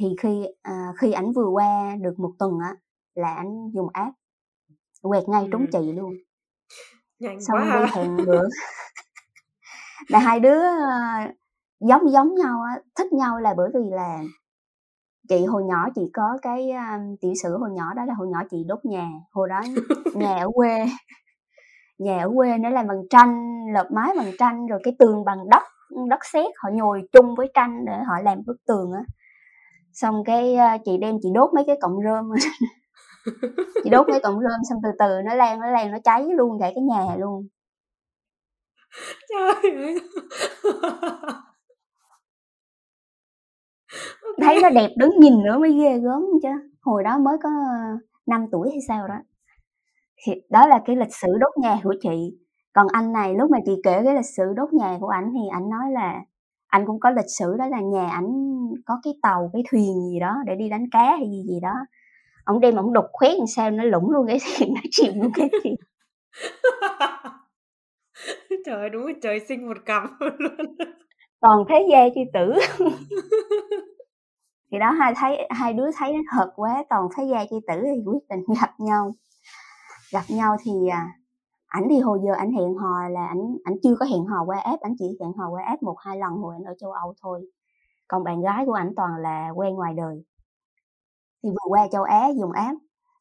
thì 0.00 0.06
khi 0.20 0.44
uh, 0.68 0.96
khi 0.98 1.12
ảnh 1.12 1.32
vừa 1.32 1.48
qua 1.48 1.96
được 2.00 2.18
một 2.18 2.32
tuần 2.38 2.58
á 2.62 2.76
là 3.14 3.34
ảnh 3.34 3.70
dùng 3.74 3.88
app 3.92 4.14
quẹt 5.02 5.28
ngay 5.28 5.48
trúng 5.52 5.66
chị 5.72 5.92
luôn 5.92 6.14
Nhanh 7.22 7.40
xong 7.40 7.58
quá 7.58 7.80
đi 7.80 7.92
hẹn 7.94 8.16
bữa 8.26 8.48
là 10.08 10.18
hai 10.18 10.40
đứa 10.40 10.58
uh, 10.58 11.34
giống 11.80 12.10
giống 12.10 12.34
nhau 12.34 12.60
thích 12.98 13.12
nhau 13.12 13.40
là 13.40 13.54
bởi 13.56 13.70
vì 13.74 13.90
là 13.90 14.18
chị 15.28 15.44
hồi 15.44 15.64
nhỏ 15.64 15.88
chị 15.94 16.02
có 16.12 16.38
cái 16.42 16.70
um, 16.70 17.16
tiểu 17.20 17.32
sử 17.42 17.58
hồi 17.58 17.70
nhỏ 17.70 17.94
đó 17.96 18.04
là 18.04 18.14
hồi 18.14 18.28
nhỏ 18.28 18.42
chị 18.50 18.64
đốt 18.66 18.84
nhà 18.84 19.08
hồi 19.32 19.48
đó 19.48 19.60
nhà 20.14 20.36
ở 20.36 20.50
quê 20.54 20.86
nhà 21.98 22.18
ở 22.22 22.30
quê 22.34 22.58
nó 22.58 22.70
làm 22.70 22.86
bằng 22.86 23.02
tranh 23.10 23.64
lợp 23.74 23.86
mái 23.92 24.14
bằng 24.16 24.32
tranh 24.38 24.66
rồi 24.66 24.80
cái 24.84 24.96
tường 24.98 25.24
bằng 25.24 25.38
đất 25.50 25.62
đất 26.08 26.24
sét 26.32 26.46
họ 26.56 26.70
nhồi 26.72 27.02
chung 27.12 27.34
với 27.34 27.50
tranh 27.54 27.84
để 27.86 27.92
họ 28.06 28.14
làm 28.24 28.38
bức 28.46 28.56
tường 28.66 28.92
á. 28.92 29.02
Xong 29.92 30.24
cái 30.24 30.56
uh, 30.56 30.80
chị 30.84 30.98
đem 31.00 31.16
chị 31.22 31.28
đốt 31.34 31.54
mấy 31.54 31.64
cái 31.66 31.76
cọng 31.80 31.96
rơm 32.04 32.30
chị 33.84 33.90
đốt 33.90 34.08
mấy 34.08 34.20
cọng 34.22 34.40
rơm 34.40 34.60
xong 34.70 34.78
từ 34.82 34.90
từ 34.98 35.22
nó 35.24 35.34
lan 35.34 35.60
nó 35.60 35.66
lan 35.66 35.90
nó 35.90 35.98
cháy 36.04 36.26
luôn 36.36 36.58
cả 36.60 36.70
cái 36.74 36.82
nhà 36.82 37.16
luôn. 37.18 37.48
Trời 39.28 39.72
ơi. 39.72 39.98
Thấy 44.42 44.58
nó 44.62 44.70
đẹp 44.70 44.90
đứng 44.96 45.10
nhìn 45.20 45.42
nữa 45.44 45.58
mới 45.58 45.72
ghê 45.72 45.98
gớm 45.98 46.22
chứ. 46.42 46.48
Hồi 46.80 47.02
đó 47.04 47.18
mới 47.18 47.36
có 47.42 47.50
5 48.26 48.46
tuổi 48.52 48.70
hay 48.70 48.78
sao 48.88 49.08
đó. 49.08 49.14
Thì 50.26 50.32
đó 50.50 50.66
là 50.66 50.80
cái 50.84 50.96
lịch 50.96 51.14
sử 51.14 51.28
đốt 51.40 51.52
nhà 51.62 51.80
của 51.84 51.94
chị. 52.02 52.38
Còn 52.72 52.86
anh 52.92 53.12
này 53.12 53.34
lúc 53.34 53.50
mà 53.50 53.58
chị 53.66 53.72
kể 53.84 54.02
cái 54.04 54.14
lịch 54.14 54.26
sử 54.36 54.44
đốt 54.56 54.72
nhà 54.72 54.98
của 55.00 55.08
ảnh 55.08 55.32
thì 55.34 55.40
ảnh 55.52 55.70
nói 55.70 55.92
là 55.92 56.20
anh 56.66 56.86
cũng 56.86 57.00
có 57.00 57.10
lịch 57.10 57.30
sử 57.38 57.56
đó 57.58 57.66
là 57.66 57.80
nhà 57.80 58.08
ảnh 58.10 58.32
có 58.86 59.00
cái 59.04 59.14
tàu 59.22 59.50
cái 59.52 59.62
thuyền 59.70 60.10
gì 60.12 60.20
đó 60.20 60.36
để 60.46 60.54
đi 60.54 60.68
đánh 60.68 60.84
cá 60.90 61.04
hay 61.04 61.30
gì 61.30 61.44
gì 61.48 61.60
đó 61.62 61.74
ông 62.44 62.60
đem 62.60 62.76
ông 62.76 62.92
đục 62.92 63.04
khoét 63.12 63.38
làm 63.38 63.46
sao 63.46 63.70
nó 63.70 63.84
lủng 63.84 64.10
luôn 64.10 64.26
cái 64.26 64.38
thuyền 64.58 64.74
nó 64.74 64.80
chìm 64.90 65.12
luôn 65.22 65.32
cái 65.34 65.48
thuyền. 65.62 65.74
Trời 68.66 68.76
ơi 68.76 68.90
đúng 68.90 69.06
là 69.06 69.12
trời 69.22 69.40
sinh 69.48 69.68
một 69.68 69.76
cặp 69.86 70.10
luôn. 70.38 70.76
Toàn 71.40 71.64
thế 71.68 71.86
gia 71.90 71.98
chi 72.14 72.20
tử. 72.32 72.52
Thì 74.72 74.78
đó 74.78 74.90
hai 74.90 75.12
thấy 75.16 75.48
hai 75.50 75.72
đứa 75.72 75.90
thấy 75.96 76.14
hợp 76.32 76.52
quá 76.56 76.84
toàn 76.90 77.08
thế 77.16 77.24
gia 77.30 77.44
chi 77.50 77.56
tử 77.66 77.74
thì 77.82 78.02
quyết 78.04 78.28
định 78.30 78.44
gặp 78.60 78.70
nhau. 78.78 79.10
Gặp 80.12 80.22
nhau 80.28 80.56
thì 80.64 80.72
à, 80.92 81.08
ảnh 81.66 81.84
thì 81.90 82.00
hồi 82.00 82.18
giờ 82.24 82.32
ảnh 82.38 82.52
hẹn 82.52 82.74
hò 82.74 83.08
là 83.08 83.26
ảnh 83.26 83.56
ảnh 83.64 83.74
chưa 83.82 83.94
có 84.00 84.06
hẹn 84.06 84.24
hò 84.24 84.44
qua 84.46 84.58
app 84.58 84.82
ảnh 84.82 84.94
chỉ 84.98 85.04
hẹn 85.20 85.32
hò 85.32 85.50
qua 85.50 85.62
app 85.66 85.82
một 85.82 85.96
hai 85.98 86.16
lần 86.16 86.32
hồi 86.32 86.54
ảnh 86.58 86.64
ở 86.64 86.74
châu 86.80 86.92
âu 86.92 87.14
thôi. 87.22 87.40
Còn 88.08 88.24
bạn 88.24 88.40
gái 88.40 88.66
của 88.66 88.72
ảnh 88.72 88.92
toàn 88.96 89.16
là 89.16 89.48
quen 89.56 89.74
ngoài 89.74 89.94
đời 89.96 90.24
thì 91.42 91.48
vừa 91.48 91.68
qua 91.68 91.88
châu 91.92 92.02
á 92.02 92.28
dùng 92.40 92.52
app 92.52 92.78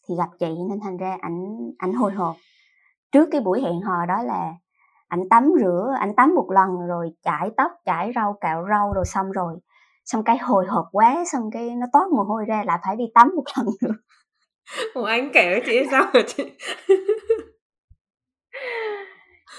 thì 0.07 0.15
gặp 0.17 0.30
chị 0.39 0.55
nên 0.69 0.80
thành 0.84 0.97
ra 0.97 1.17
ảnh 1.22 1.57
ảnh 1.78 1.93
hồi 1.93 2.11
hộp. 2.11 2.36
Trước 3.11 3.30
cái 3.32 3.41
buổi 3.41 3.61
hẹn 3.61 3.82
hò 3.82 4.05
đó 4.05 4.24
là 4.24 4.53
ảnh 5.07 5.30
tắm 5.30 5.51
rửa 5.59 5.93
ảnh 5.99 6.15
tắm 6.15 6.36
một 6.36 6.51
lần 6.51 6.88
rồi 6.88 7.09
chải 7.24 7.51
tóc 7.57 7.72
chải 7.86 8.11
rau 8.15 8.38
cạo 8.41 8.65
rau 8.69 8.93
rồi 8.93 9.05
xong 9.05 9.32
rồi. 9.32 9.57
Xong 10.05 10.24
cái 10.24 10.38
hồi 10.38 10.65
hộp 10.67 10.86
quá 10.91 11.24
xong 11.32 11.51
cái 11.51 11.76
nó 11.76 11.88
toát 11.93 12.07
mồ 12.11 12.24
hôi 12.24 12.45
ra 12.45 12.63
lại 12.65 12.80
phải 12.86 12.95
đi 12.95 13.05
tắm 13.13 13.32
một 13.36 13.43
lần 13.57 13.67
nữa. 13.82 13.95
Ủa 14.93 15.05
anh 15.05 15.30
kể 15.34 15.49
với 15.49 15.61
chị 15.65 15.88
sao 15.91 16.03
hả 16.13 16.22
chị? 16.28 16.51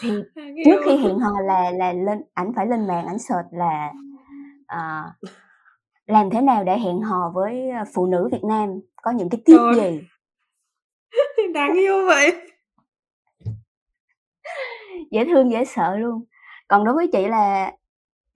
thì 0.00 0.10
trước 0.64 0.80
khi 0.84 0.96
hẹn 0.96 1.18
hò 1.18 1.40
là 1.40 1.70
là 1.70 1.92
lên 1.92 2.22
ảnh 2.34 2.52
phải 2.56 2.66
lên 2.66 2.86
mạng 2.86 3.06
ảnh 3.06 3.18
search 3.18 3.46
là 3.52 3.92
uh, 4.74 5.30
làm 6.12 6.30
thế 6.30 6.40
nào 6.40 6.64
để 6.64 6.78
hẹn 6.78 7.00
hò 7.00 7.30
với 7.34 7.70
phụ 7.94 8.06
nữ 8.06 8.28
Việt 8.32 8.44
Nam? 8.44 8.80
Có 9.02 9.10
những 9.10 9.28
cái 9.28 9.40
tip 9.44 9.56
Trời. 9.56 9.74
gì? 9.76 10.06
Đáng 11.54 11.72
yêu 11.72 12.06
vậy. 12.06 12.32
Dễ 15.10 15.24
thương 15.24 15.50
dễ 15.50 15.64
sợ 15.64 15.96
luôn. 15.96 16.24
Còn 16.68 16.84
đối 16.84 16.94
với 16.94 17.08
chị 17.12 17.26
là 17.26 17.72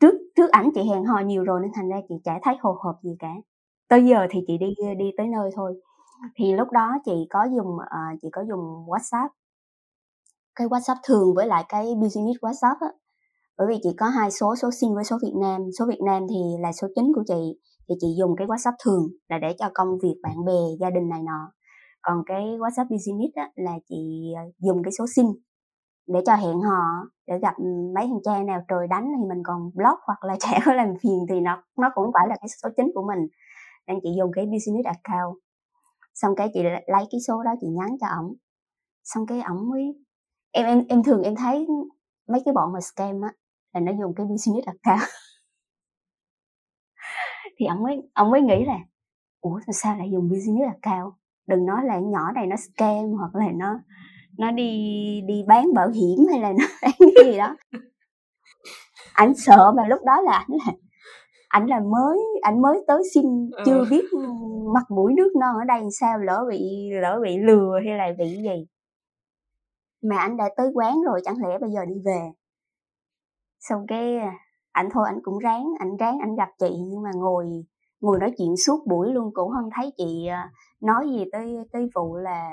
trước 0.01 0.15
trước 0.37 0.51
ảnh 0.51 0.71
chị 0.75 0.81
hẹn 0.91 1.05
hò 1.05 1.21
nhiều 1.21 1.45
rồi 1.45 1.61
nên 1.63 1.71
thành 1.75 1.89
ra 1.89 1.97
chị 2.09 2.15
chả 2.25 2.39
thấy 2.43 2.57
hồ 2.61 2.79
hộp 2.81 3.03
gì 3.03 3.17
cả. 3.19 3.33
Tới 3.89 4.07
giờ 4.07 4.27
thì 4.31 4.41
chị 4.47 4.59
đi 4.59 4.75
đi 4.99 5.11
tới 5.17 5.27
nơi 5.27 5.51
thôi. 5.55 5.81
Thì 6.35 6.53
lúc 6.53 6.71
đó 6.71 6.99
chị 7.05 7.27
có 7.31 7.49
dùng 7.57 7.69
uh, 7.77 8.19
chị 8.23 8.29
có 8.33 8.45
dùng 8.49 8.87
WhatsApp. 8.87 9.29
Cái 10.55 10.67
WhatsApp 10.67 10.97
thường 11.05 11.35
với 11.35 11.47
lại 11.47 11.65
cái 11.69 11.95
business 11.95 12.39
WhatsApp 12.41 12.77
á 12.81 12.89
bởi 13.59 13.67
vì 13.69 13.75
chị 13.83 13.89
có 13.99 14.07
hai 14.07 14.31
số 14.31 14.57
số 14.57 14.71
sim 14.81 14.95
với 14.95 15.05
số 15.05 15.17
Việt 15.23 15.35
Nam. 15.41 15.61
Số 15.79 15.87
Việt 15.87 16.01
Nam 16.07 16.23
thì 16.31 16.37
là 16.61 16.73
số 16.73 16.89
chính 16.95 17.13
của 17.15 17.23
chị 17.27 17.59
thì 17.89 17.95
chị 18.01 18.07
dùng 18.19 18.37
cái 18.37 18.47
WhatsApp 18.47 18.77
thường 18.85 19.09
là 19.29 19.39
để 19.39 19.55
cho 19.59 19.71
công 19.75 19.99
việc 20.03 20.17
bạn 20.23 20.45
bè 20.45 20.61
gia 20.81 20.91
đình 20.91 21.09
này 21.09 21.23
nọ. 21.23 21.53
Còn 22.03 22.23
cái 22.27 22.43
WhatsApp 22.45 22.89
business 22.91 23.35
á, 23.35 23.51
là 23.55 23.73
chị 23.89 24.33
ờ, 24.37 24.43
dùng 24.59 24.83
cái 24.85 24.93
số 24.99 25.05
sim 25.17 25.27
để 26.07 26.21
cho 26.27 26.35
hẹn 26.35 26.61
hò 26.61 26.83
để 27.27 27.39
gặp 27.43 27.55
mấy 27.95 28.07
thằng 28.07 28.21
cha 28.25 28.43
nào 28.43 28.61
trời 28.69 28.87
đánh 28.91 29.13
thì 29.19 29.29
mình 29.29 29.43
còn 29.45 29.71
block 29.75 29.99
hoặc 30.07 30.25
là 30.25 30.37
trẻ 30.41 30.59
có 30.65 30.73
làm 30.73 30.89
phiền 31.03 31.27
thì 31.29 31.41
nó 31.41 31.63
nó 31.79 31.91
cũng 31.95 32.11
phải 32.15 32.29
là 32.29 32.37
cái 32.41 32.49
số 32.63 32.69
chính 32.77 32.91
của 32.95 33.03
mình. 33.07 33.19
Nên 33.87 33.99
chị 34.03 34.09
dùng 34.19 34.31
cái 34.35 34.45
business 34.47 34.87
account. 34.87 35.39
Xong 36.15 36.37
cái 36.37 36.51
chị 36.55 36.63
lấy 36.87 37.05
cái 37.11 37.21
số 37.29 37.43
đó 37.43 37.51
chị 37.61 37.67
nhắn 37.67 37.89
cho 38.01 38.07
ổng. 38.07 38.35
Xong 39.05 39.27
cái 39.27 39.43
ổng 39.43 39.71
mới 39.71 39.83
em 40.53 40.67
em 40.67 40.85
em 40.89 41.03
thường 41.03 41.23
em 41.23 41.35
thấy 41.37 41.67
mấy 42.29 42.43
cái 42.45 42.53
bọn 42.55 42.73
mà 42.73 42.81
scam 42.81 43.21
á 43.21 43.33
là 43.77 43.93
nó 43.93 43.93
dùng 44.01 44.15
cái 44.17 44.27
business 44.27 44.67
account 44.67 45.09
thì 47.59 47.67
ông 47.67 47.83
mới 47.83 48.03
ông 48.15 48.31
mới 48.31 48.43
nghĩ 48.43 48.65
là 48.65 48.79
ủa 49.41 49.61
sao 49.73 49.97
lại 49.97 50.09
dùng 50.13 50.29
business 50.29 50.75
account 50.83 51.15
đừng 51.47 51.67
nói 51.67 51.85
là 51.85 51.99
nhỏ 51.99 52.33
này 52.35 52.47
nó 52.47 52.57
scam 52.57 53.13
hoặc 53.19 53.35
là 53.35 53.47
nó 53.55 53.81
nó 54.39 54.51
đi 54.51 54.71
đi 55.27 55.45
bán 55.47 55.75
bảo 55.75 55.89
hiểm 55.89 56.19
hay 56.31 56.41
là 56.41 56.53
nó 56.53 56.65
bán 56.83 56.93
cái 56.99 57.25
gì 57.33 57.39
đó. 57.39 57.57
Ảnh 59.13 59.35
sợ 59.35 59.73
mà 59.77 59.89
lúc 59.89 60.01
đó 60.05 60.21
là 60.21 60.33
ảnh 60.33 60.59
là 60.67 60.73
ảnh 61.49 61.67
là 61.67 61.81
mới 61.81 62.19
ảnh 62.43 62.63
mới 62.63 62.85
tới 62.87 63.03
xin 63.15 63.25
chưa 63.67 63.79
ừ. 63.79 63.87
biết 63.91 64.05
mặt 64.75 64.91
mũi 64.91 65.13
nước 65.17 65.31
non 65.41 65.55
ở 65.57 65.65
đây 65.69 65.81
sao 66.01 66.19
lỡ 66.19 66.45
bị 66.51 66.91
lỡ 67.03 67.21
bị 67.23 67.39
lừa 67.39 67.81
hay 67.85 67.99
là 67.99 68.07
bị 68.19 68.37
gì. 68.43 68.67
Mà 70.03 70.19
anh 70.19 70.37
đã 70.37 70.49
tới 70.57 70.71
quán 70.75 71.03
rồi 71.03 71.21
chẳng 71.25 71.37
lẽ 71.49 71.59
bây 71.59 71.71
giờ 71.71 71.85
đi 71.85 71.95
về 72.05 72.31
xong 73.61 73.87
cái 73.89 74.19
ảnh 74.73 74.89
thôi 74.93 75.05
ảnh 75.07 75.19
cũng 75.23 75.39
ráng 75.39 75.67
ảnh 75.79 75.97
ráng 75.97 76.19
ảnh 76.19 76.37
gặp 76.37 76.49
chị 76.59 76.71
nhưng 76.91 77.03
mà 77.03 77.11
ngồi 77.15 77.47
ngồi 78.01 78.19
nói 78.19 78.33
chuyện 78.39 78.55
suốt 78.67 78.87
buổi 78.87 79.13
luôn 79.13 79.31
cũng 79.35 79.53
không 79.53 79.71
thấy 79.77 79.93
chị 79.97 80.27
à, 80.27 80.51
nói 80.81 81.09
gì 81.11 81.25
tới 81.33 81.57
tới 81.73 81.89
vụ 81.95 82.17
là 82.17 82.51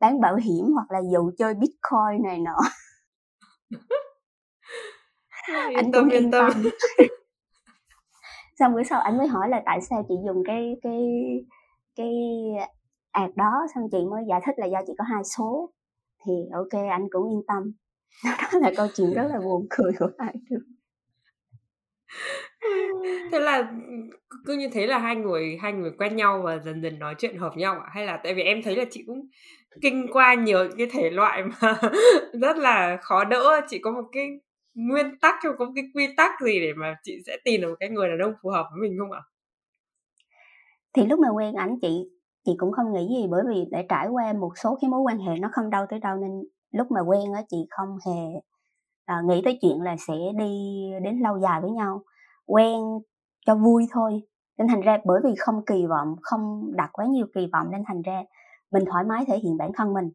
bán 0.00 0.20
bảo 0.20 0.36
hiểm 0.36 0.64
hoặc 0.74 0.90
là 0.90 1.00
dụ 1.12 1.30
chơi 1.38 1.54
bitcoin 1.54 2.22
này 2.22 2.38
nọ. 2.38 2.56
Anh 5.74 5.92
cũng 5.92 6.08
yên 6.08 6.30
tâm. 6.30 6.52
xong 8.58 8.74
bữa 8.74 8.82
sau 8.82 9.00
anh 9.00 9.18
mới 9.18 9.28
hỏi 9.28 9.48
là 9.48 9.62
tại 9.64 9.80
sao 9.80 10.04
chị 10.08 10.14
dùng 10.26 10.42
cái 10.46 10.76
cái 10.82 11.02
cái 11.96 12.12
ad 13.10 13.30
đó 13.36 13.66
xong 13.74 13.84
chị 13.92 13.98
mới 14.10 14.24
giải 14.28 14.40
thích 14.46 14.54
là 14.58 14.66
do 14.66 14.78
chị 14.86 14.92
có 14.98 15.04
hai 15.04 15.24
số. 15.24 15.70
Thì 16.26 16.32
ok 16.52 16.82
anh 16.90 17.06
cũng 17.10 17.30
yên 17.30 17.42
tâm 17.46 17.72
đó 18.24 18.58
là 18.60 18.70
câu 18.76 18.86
chuyện 18.96 19.14
rất 19.14 19.28
là 19.30 19.40
buồn 19.40 19.66
cười 19.70 19.92
của 19.98 20.10
hai 20.18 20.34
đứa 20.50 20.56
thế 23.32 23.38
là 23.38 23.72
cứ 24.46 24.56
như 24.56 24.68
thế 24.72 24.86
là 24.86 24.98
hai 24.98 25.16
người 25.16 25.58
hai 25.60 25.72
người 25.72 25.90
quen 25.98 26.16
nhau 26.16 26.42
và 26.44 26.58
dần 26.58 26.82
dần 26.82 26.98
nói 26.98 27.14
chuyện 27.18 27.38
hợp 27.38 27.56
nhau 27.56 27.74
à? 27.74 27.90
hay 27.92 28.06
là 28.06 28.20
tại 28.24 28.34
vì 28.34 28.42
em 28.42 28.62
thấy 28.62 28.76
là 28.76 28.84
chị 28.90 29.04
cũng 29.06 29.28
kinh 29.80 30.06
qua 30.12 30.34
nhiều 30.34 30.68
cái 30.78 30.86
thể 30.92 31.10
loại 31.10 31.42
mà 31.44 31.80
rất 32.40 32.56
là 32.56 32.98
khó 33.02 33.24
đỡ. 33.24 33.60
Chị 33.68 33.78
có 33.78 33.90
một 33.90 34.08
cái 34.12 34.28
nguyên 34.74 35.18
tắc 35.18 35.34
hay 35.42 35.52
có 35.58 35.64
một 35.64 35.72
cái 35.74 35.84
quy 35.94 36.08
tắc 36.16 36.40
gì 36.40 36.60
để 36.60 36.72
mà 36.76 36.96
chị 37.02 37.18
sẽ 37.26 37.36
tìm 37.44 37.60
được 37.60 37.68
một 37.68 37.76
cái 37.80 37.88
người 37.88 38.08
đàn 38.08 38.18
ông 38.18 38.34
phù 38.42 38.50
hợp 38.50 38.66
với 38.72 38.88
mình 38.88 38.98
không 38.98 39.12
ạ? 39.12 39.20
Thì 40.92 41.06
lúc 41.06 41.18
mà 41.18 41.28
quen 41.36 41.54
ảnh 41.54 41.78
chị 41.82 41.88
chị 42.44 42.52
cũng 42.58 42.72
không 42.72 42.92
nghĩ 42.92 43.08
gì 43.08 43.26
bởi 43.30 43.42
vì 43.48 43.64
để 43.70 43.86
trải 43.88 44.08
qua 44.08 44.32
một 44.32 44.52
số 44.62 44.78
cái 44.80 44.90
mối 44.90 45.00
quan 45.00 45.18
hệ 45.18 45.38
nó 45.38 45.48
không 45.52 45.70
đâu 45.70 45.86
tới 45.90 45.98
đâu 45.98 46.16
nên 46.16 46.30
lúc 46.70 46.90
mà 46.90 47.00
quen 47.00 47.32
á 47.32 47.42
chị 47.48 47.66
không 47.70 47.98
hề 48.06 48.40
à, 49.04 49.22
nghĩ 49.26 49.42
tới 49.44 49.58
chuyện 49.62 49.82
là 49.82 49.96
sẽ 50.06 50.14
đi 50.38 50.84
đến 51.02 51.18
lâu 51.18 51.38
dài 51.38 51.60
với 51.60 51.70
nhau. 51.70 52.02
Quen 52.46 52.80
cho 53.46 53.54
vui 53.54 53.86
thôi 53.90 54.22
nên 54.58 54.68
thành 54.68 54.80
ra 54.80 54.98
bởi 55.04 55.20
vì 55.24 55.34
không 55.38 55.64
kỳ 55.64 55.86
vọng 55.86 56.16
không 56.22 56.72
đặt 56.76 56.90
quá 56.92 57.06
nhiều 57.06 57.26
kỳ 57.34 57.46
vọng 57.52 57.70
nên 57.70 57.82
thành 57.86 58.02
ra 58.02 58.22
mình 58.70 58.84
thoải 58.90 59.04
mái 59.04 59.24
thể 59.26 59.38
hiện 59.38 59.56
bản 59.56 59.70
thân 59.74 59.92
mình. 59.92 60.10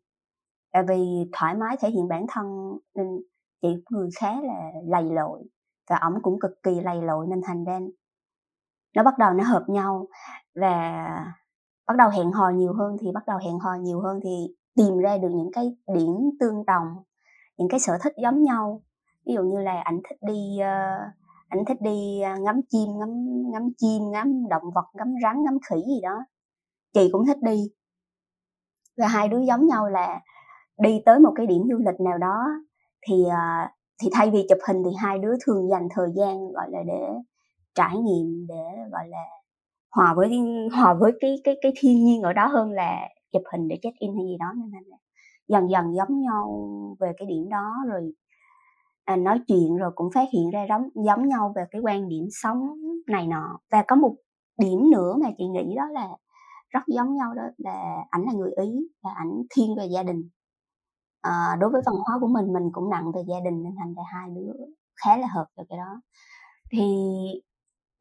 Tại 0.74 0.84
vì 0.88 1.30
thoải 1.34 1.56
mái 1.56 1.78
thể 1.82 1.90
hiện 1.90 2.08
bản 2.08 2.26
thân 2.30 2.78
nên 2.96 3.08
chị 3.62 3.76
người 3.90 4.10
khá 4.20 4.42
là 4.42 4.72
lầy 4.88 5.04
lội 5.04 5.44
và 5.90 5.98
ổng 5.98 6.14
cũng 6.22 6.40
cực 6.40 6.52
kỳ 6.64 6.80
lầy 6.80 7.02
lội 7.02 7.28
nên 7.30 7.42
thành 7.46 7.64
ra 7.64 7.80
nó 8.96 9.04
bắt 9.04 9.18
đầu 9.18 9.34
nó 9.34 9.44
hợp 9.44 9.64
nhau. 9.68 10.08
Và 10.56 11.08
bắt 11.88 11.98
đầu 11.98 12.10
hẹn 12.10 12.32
hò 12.32 12.50
nhiều 12.50 12.74
hơn 12.74 12.98
thì 13.02 13.12
bắt 13.14 13.24
đầu 13.28 13.38
hẹn 13.38 13.60
hò 13.60 13.76
nhiều 13.76 14.02
hơn 14.02 14.20
thì 14.24 14.48
tìm 14.76 14.98
ra 14.98 15.18
được 15.18 15.30
những 15.32 15.52
cái 15.54 15.76
điểm 15.88 16.30
tương 16.40 16.66
đồng 16.66 16.88
những 17.58 17.70
cái 17.70 17.80
sở 17.80 17.98
thích 18.04 18.14
giống 18.18 18.44
nhau. 18.44 18.82
Ví 19.26 19.34
dụ 19.34 19.44
như 19.44 19.60
là 19.60 19.82
ảnh 19.82 20.00
thích 20.10 20.18
đi 20.22 20.58
uh, 20.60 21.14
ảnh 21.48 21.66
thích 21.68 21.82
đi 21.82 22.22
ờ, 22.22 22.36
ngắm 22.40 22.62
chim 22.70 22.90
ngắm 23.00 23.10
ngắm 23.52 23.70
chim 23.78 24.12
ngắm 24.12 24.48
động 24.50 24.64
vật 24.76 24.86
ngắm 24.94 25.14
rắn 25.24 25.44
ngắm 25.44 25.58
khỉ 25.70 25.76
gì 25.88 26.02
đó 26.02 26.26
chị 26.94 27.10
cũng 27.12 27.26
thích 27.26 27.42
đi. 27.42 27.72
Và 28.98 29.08
hai 29.08 29.28
đứa 29.28 29.40
giống 29.40 29.68
nhau 29.68 29.90
là 29.90 30.22
đi 30.78 31.02
tới 31.06 31.20
một 31.20 31.32
cái 31.36 31.48
điểm 31.48 31.62
du 31.70 31.78
lịch 31.78 32.00
nào 32.00 32.18
đó 32.18 32.46
thì 33.08 33.16
uh, 33.28 33.70
thì 34.02 34.10
thay 34.14 34.32
vì 34.32 34.46
chụp 34.50 34.58
hình 34.68 34.84
thì 34.86 34.92
hai 34.98 35.20
đứa 35.20 35.34
thường 35.46 35.70
dành 35.70 35.88
thời 35.92 36.10
gian 36.16 36.52
gọi 36.52 36.70
là 36.70 36.80
để 36.88 37.08
trải 37.76 37.98
nghiệm 37.98 38.48
để 38.48 38.90
gọi 38.92 39.08
là 39.08 39.24
hòa 39.92 40.14
với 40.14 40.32
hòa 40.74 40.94
với 40.94 41.12
cái 41.22 41.36
cái 41.44 41.56
cái 41.62 41.74
thiên 41.80 42.06
nhiên 42.06 42.22
ở 42.22 42.34
đó 42.34 42.48
hơn 42.48 42.72
là 42.72 43.10
chụp 43.36 43.44
hình 43.54 43.68
để 43.68 43.80
check 43.82 44.00
in 44.00 44.16
hay 44.16 44.26
gì 44.26 44.38
đó 44.40 44.54
nên 44.56 44.84
là 44.86 44.98
dần 45.48 45.70
dần 45.70 45.96
giống 45.96 46.22
nhau 46.22 46.70
về 47.00 47.12
cái 47.18 47.28
điểm 47.28 47.50
đó 47.50 47.74
rồi 47.88 48.14
à, 49.06 49.16
nói 49.16 49.40
chuyện 49.48 49.78
rồi 49.78 49.92
cũng 49.96 50.12
phát 50.14 50.28
hiện 50.34 50.50
ra 50.50 50.66
giống 50.70 50.90
giống 51.06 51.28
nhau 51.28 51.54
về 51.56 51.64
cái 51.72 51.82
quan 51.82 52.10
điểm 52.10 52.28
sống 52.32 52.78
này 53.08 53.28
nọ. 53.28 53.60
Và 53.72 53.84
có 53.88 53.96
một 53.96 54.16
điểm 54.58 54.92
nữa 54.92 55.16
mà 55.24 55.30
chị 55.38 55.48
nghĩ 55.48 55.76
đó 55.76 55.86
là 55.92 56.08
rất 56.70 56.84
giống 56.88 57.16
nhau 57.16 57.34
đó 57.34 57.44
là 57.58 58.06
ảnh 58.10 58.24
là 58.24 58.34
người 58.34 58.52
ý 58.62 58.88
và 59.04 59.10
ảnh 59.16 59.44
thiên 59.56 59.76
về 59.78 59.86
gia 59.86 60.04
đình. 60.04 60.30
À, 61.22 61.58
đối 61.60 61.70
với 61.70 61.82
văn 61.86 61.96
hóa 61.96 62.18
của 62.22 62.28
mình 62.28 62.54
mình 62.54 62.70
cũng 62.74 62.90
nặng 62.90 63.12
về 63.16 63.22
gia 63.28 63.40
đình 63.46 63.64
nên 63.64 63.76
thành 63.80 63.94
ra 63.94 64.04
hai 64.06 64.30
đứa 64.30 64.54
khá 65.04 65.18
là 65.18 65.28
hợp 65.28 65.46
về 65.58 65.64
cái 65.70 65.78
đó. 65.78 66.02
Thì 66.72 66.86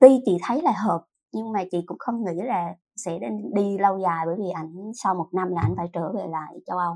tuy 0.01 0.21
chị 0.27 0.39
thấy 0.43 0.63
là 0.63 0.73
hợp 0.77 1.05
nhưng 1.33 1.53
mà 1.53 1.65
chị 1.71 1.83
cũng 1.87 1.99
không 1.99 2.25
nghĩ 2.25 2.43
là 2.43 2.75
sẽ 2.97 3.19
đi 3.55 3.79
lâu 3.79 3.99
dài, 3.99 4.27
bởi 4.27 4.37
vì 4.39 4.51
ảnh 4.51 4.93
sau 4.95 5.15
một 5.15 5.29
năm 5.33 5.49
là 5.51 5.61
ảnh 5.61 5.75
phải 5.77 5.89
trở 5.93 6.13
về 6.13 6.27
lại 6.29 6.61
châu 6.67 6.79
Âu. 6.79 6.95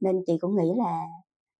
Nên 0.00 0.22
chị 0.26 0.38
cũng 0.40 0.56
nghĩ 0.56 0.72
là 0.76 1.02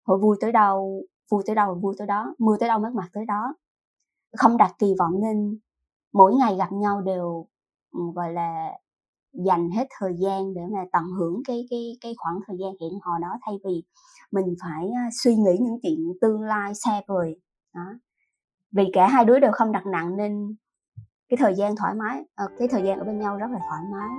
thôi 0.07 0.19
vui 0.19 0.37
tới 0.41 0.51
đâu, 0.51 1.03
vui 1.31 1.43
tới 1.47 1.55
đâu 1.55 1.75
vui 1.75 1.95
tới 1.97 2.07
đó, 2.07 2.35
mưa 2.39 2.57
tới 2.59 2.69
đâu 2.69 2.79
mất 2.79 2.91
mặt 2.93 3.09
tới 3.13 3.25
đó. 3.25 3.55
Không 4.37 4.57
đặt 4.57 4.75
kỳ 4.79 4.93
vọng 4.99 5.21
nên 5.21 5.59
mỗi 6.13 6.35
ngày 6.35 6.55
gặp 6.57 6.71
nhau 6.71 7.01
đều 7.01 7.47
ừ, 7.93 7.99
gọi 8.15 8.33
là, 8.33 8.71
dành 9.33 9.69
hết 9.71 9.87
thời 9.99 10.15
gian 10.19 10.53
để 10.53 10.61
mà 10.71 10.85
tận 10.91 11.03
hưởng 11.19 11.41
cái 11.47 11.67
cái 11.69 11.97
cái 12.01 12.13
khoảng 12.17 12.39
thời 12.47 12.57
gian 12.59 12.71
hẹn 12.81 12.99
hò 13.01 13.11
đó. 13.21 13.39
Thay 13.45 13.55
vì 13.65 13.83
mình 14.31 14.55
phải 14.61 14.91
suy 15.23 15.35
nghĩ 15.35 15.57
những 15.61 15.79
chuyện 15.83 16.13
tương 16.21 16.41
lai 16.41 16.75
xa 16.75 17.01
vời, 17.07 17.39
đó. 17.75 17.85
Vì 18.71 18.89
cả 18.93 19.07
hai 19.07 19.25
đứa 19.25 19.39
đều 19.39 19.51
không 19.53 19.71
đặt 19.71 19.85
nặng 19.85 20.17
nên 20.17 20.55
cái 21.29 21.37
thời 21.37 21.55
gian 21.55 21.75
thoải 21.75 21.93
mái 21.93 22.23
ờ, 22.35 22.47
cái 22.59 22.67
thời 22.67 22.83
gian 22.83 22.99
ở 22.99 23.05
bên 23.05 23.19
nhau 23.19 23.37
rất 23.37 23.47
là 23.51 23.59
thoải 23.69 23.81
mái. 23.91 24.09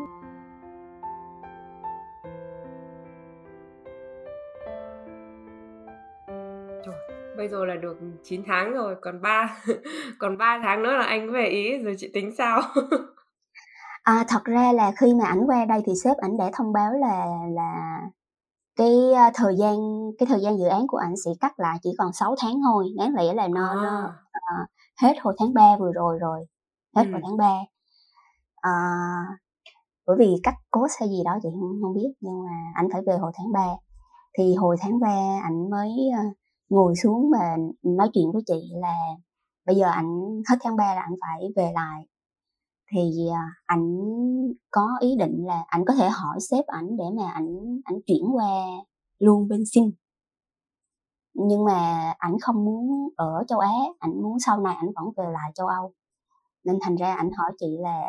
Bây 7.36 7.48
giờ 7.48 7.64
là 7.64 7.74
được 7.76 7.98
9 8.24 8.42
tháng 8.46 8.72
rồi 8.72 8.96
còn 9.00 9.22
3 9.22 9.58
còn 10.18 10.38
3 10.38 10.60
tháng 10.62 10.82
nữa 10.82 10.96
là 10.96 11.04
anh 11.04 11.32
về 11.32 11.46
ý 11.46 11.78
rồi 11.78 11.94
chị 11.98 12.10
tính 12.14 12.34
sao? 12.38 12.62
À, 14.02 14.24
thật 14.28 14.44
ra 14.44 14.72
là 14.72 14.92
khi 14.96 15.14
mà 15.14 15.26
ảnh 15.26 15.46
qua 15.46 15.64
đây 15.64 15.82
thì 15.86 15.92
sếp 16.04 16.16
ảnh 16.16 16.36
đã 16.36 16.50
thông 16.52 16.72
báo 16.72 16.92
là 16.92 17.26
là 17.54 18.00
cái 18.76 18.88
uh, 19.12 19.32
thời 19.34 19.56
gian 19.56 19.76
cái 20.18 20.26
thời 20.26 20.40
gian 20.40 20.58
dự 20.58 20.66
án 20.66 20.86
của 20.86 20.96
ảnh 20.96 21.14
sẽ 21.24 21.30
cắt 21.40 21.60
lại 21.60 21.78
chỉ 21.82 21.90
còn 21.98 22.12
6 22.12 22.34
tháng 22.42 22.60
thôi. 22.64 22.86
Đáng 22.98 23.14
lẽ 23.14 23.34
là 23.34 23.48
nó, 23.48 23.68
à. 23.68 23.74
nó 23.74 24.14
uh, 24.36 24.68
hết 25.02 25.14
hồi 25.20 25.34
tháng 25.38 25.54
3 25.54 25.76
vừa 25.78 25.92
rồi 25.92 26.18
rồi 26.18 26.46
hết 26.98 27.06
ừ. 27.06 27.12
hồi 27.12 27.20
tháng 27.24 27.36
3 27.36 27.46
à, 27.46 27.64
ờ, 28.60 28.70
bởi 30.06 30.16
vì 30.18 30.34
cắt 30.42 30.54
cốt 30.70 30.86
hay 31.00 31.08
gì 31.08 31.22
đó 31.24 31.38
chị 31.42 31.48
không, 31.52 31.78
không 31.82 31.94
biết 31.94 32.08
nhưng 32.20 32.44
mà 32.44 32.72
ảnh 32.74 32.88
phải 32.92 33.02
về 33.06 33.16
hồi 33.18 33.32
tháng 33.34 33.52
3 33.52 33.60
thì 34.38 34.54
hồi 34.54 34.76
tháng 34.80 35.00
3 35.00 35.08
ảnh 35.42 35.70
mới 35.70 35.90
uh, 35.90 36.36
ngồi 36.68 36.94
xuống 37.02 37.30
và 37.32 37.56
nói 37.82 38.10
chuyện 38.14 38.32
với 38.32 38.42
chị 38.46 38.70
là 38.74 38.94
bây 39.66 39.76
giờ 39.76 39.86
ảnh 39.86 40.20
hết 40.48 40.56
tháng 40.60 40.76
3 40.76 40.94
là 40.94 41.00
ảnh 41.00 41.14
phải 41.20 41.48
về 41.56 41.72
lại. 41.74 42.06
Thì 42.92 43.28
à, 43.32 43.44
ảnh 43.66 43.96
có 44.70 44.88
ý 45.00 45.16
định 45.18 45.46
là 45.46 45.64
ảnh 45.66 45.84
có 45.86 45.94
thể 45.94 46.08
hỏi 46.08 46.38
sếp 46.50 46.66
ảnh 46.66 46.96
để 46.96 47.04
mà 47.16 47.30
ảnh 47.30 47.80
ảnh 47.84 48.00
chuyển 48.06 48.24
qua 48.34 48.48
luôn 49.18 49.48
bên 49.48 49.62
sinh 49.74 49.90
nhưng 51.34 51.64
mà 51.64 52.12
ảnh 52.18 52.36
không 52.40 52.64
muốn 52.64 53.08
ở 53.16 53.44
châu 53.48 53.58
Á 53.58 53.72
ảnh 53.98 54.22
muốn 54.22 54.38
sau 54.46 54.60
này 54.60 54.74
ảnh 54.76 54.90
vẫn 54.96 55.04
về 55.16 55.24
lại 55.32 55.50
châu 55.54 55.66
Âu 55.66 55.92
nên 56.68 56.78
thành 56.82 56.96
ra 56.96 57.14
ảnh 57.14 57.30
hỏi 57.36 57.52
chị 57.58 57.66
là 57.80 58.00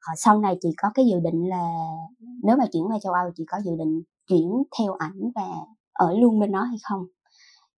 ờ, 0.00 0.12
sau 0.16 0.38
này 0.38 0.58
chị 0.60 0.68
có 0.76 0.90
cái 0.94 1.06
dự 1.06 1.20
định 1.20 1.48
là 1.48 1.68
nếu 2.42 2.56
mà 2.56 2.64
chuyển 2.72 2.82
qua 2.88 2.98
châu 3.02 3.12
Âu 3.12 3.30
chị 3.36 3.44
có 3.48 3.58
dự 3.64 3.70
định 3.78 4.02
chuyển 4.28 4.48
theo 4.78 4.92
ảnh 4.92 5.20
và 5.34 5.48
ở 5.92 6.14
luôn 6.18 6.40
bên 6.40 6.52
đó 6.52 6.62
hay 6.62 6.76
không? 6.82 7.06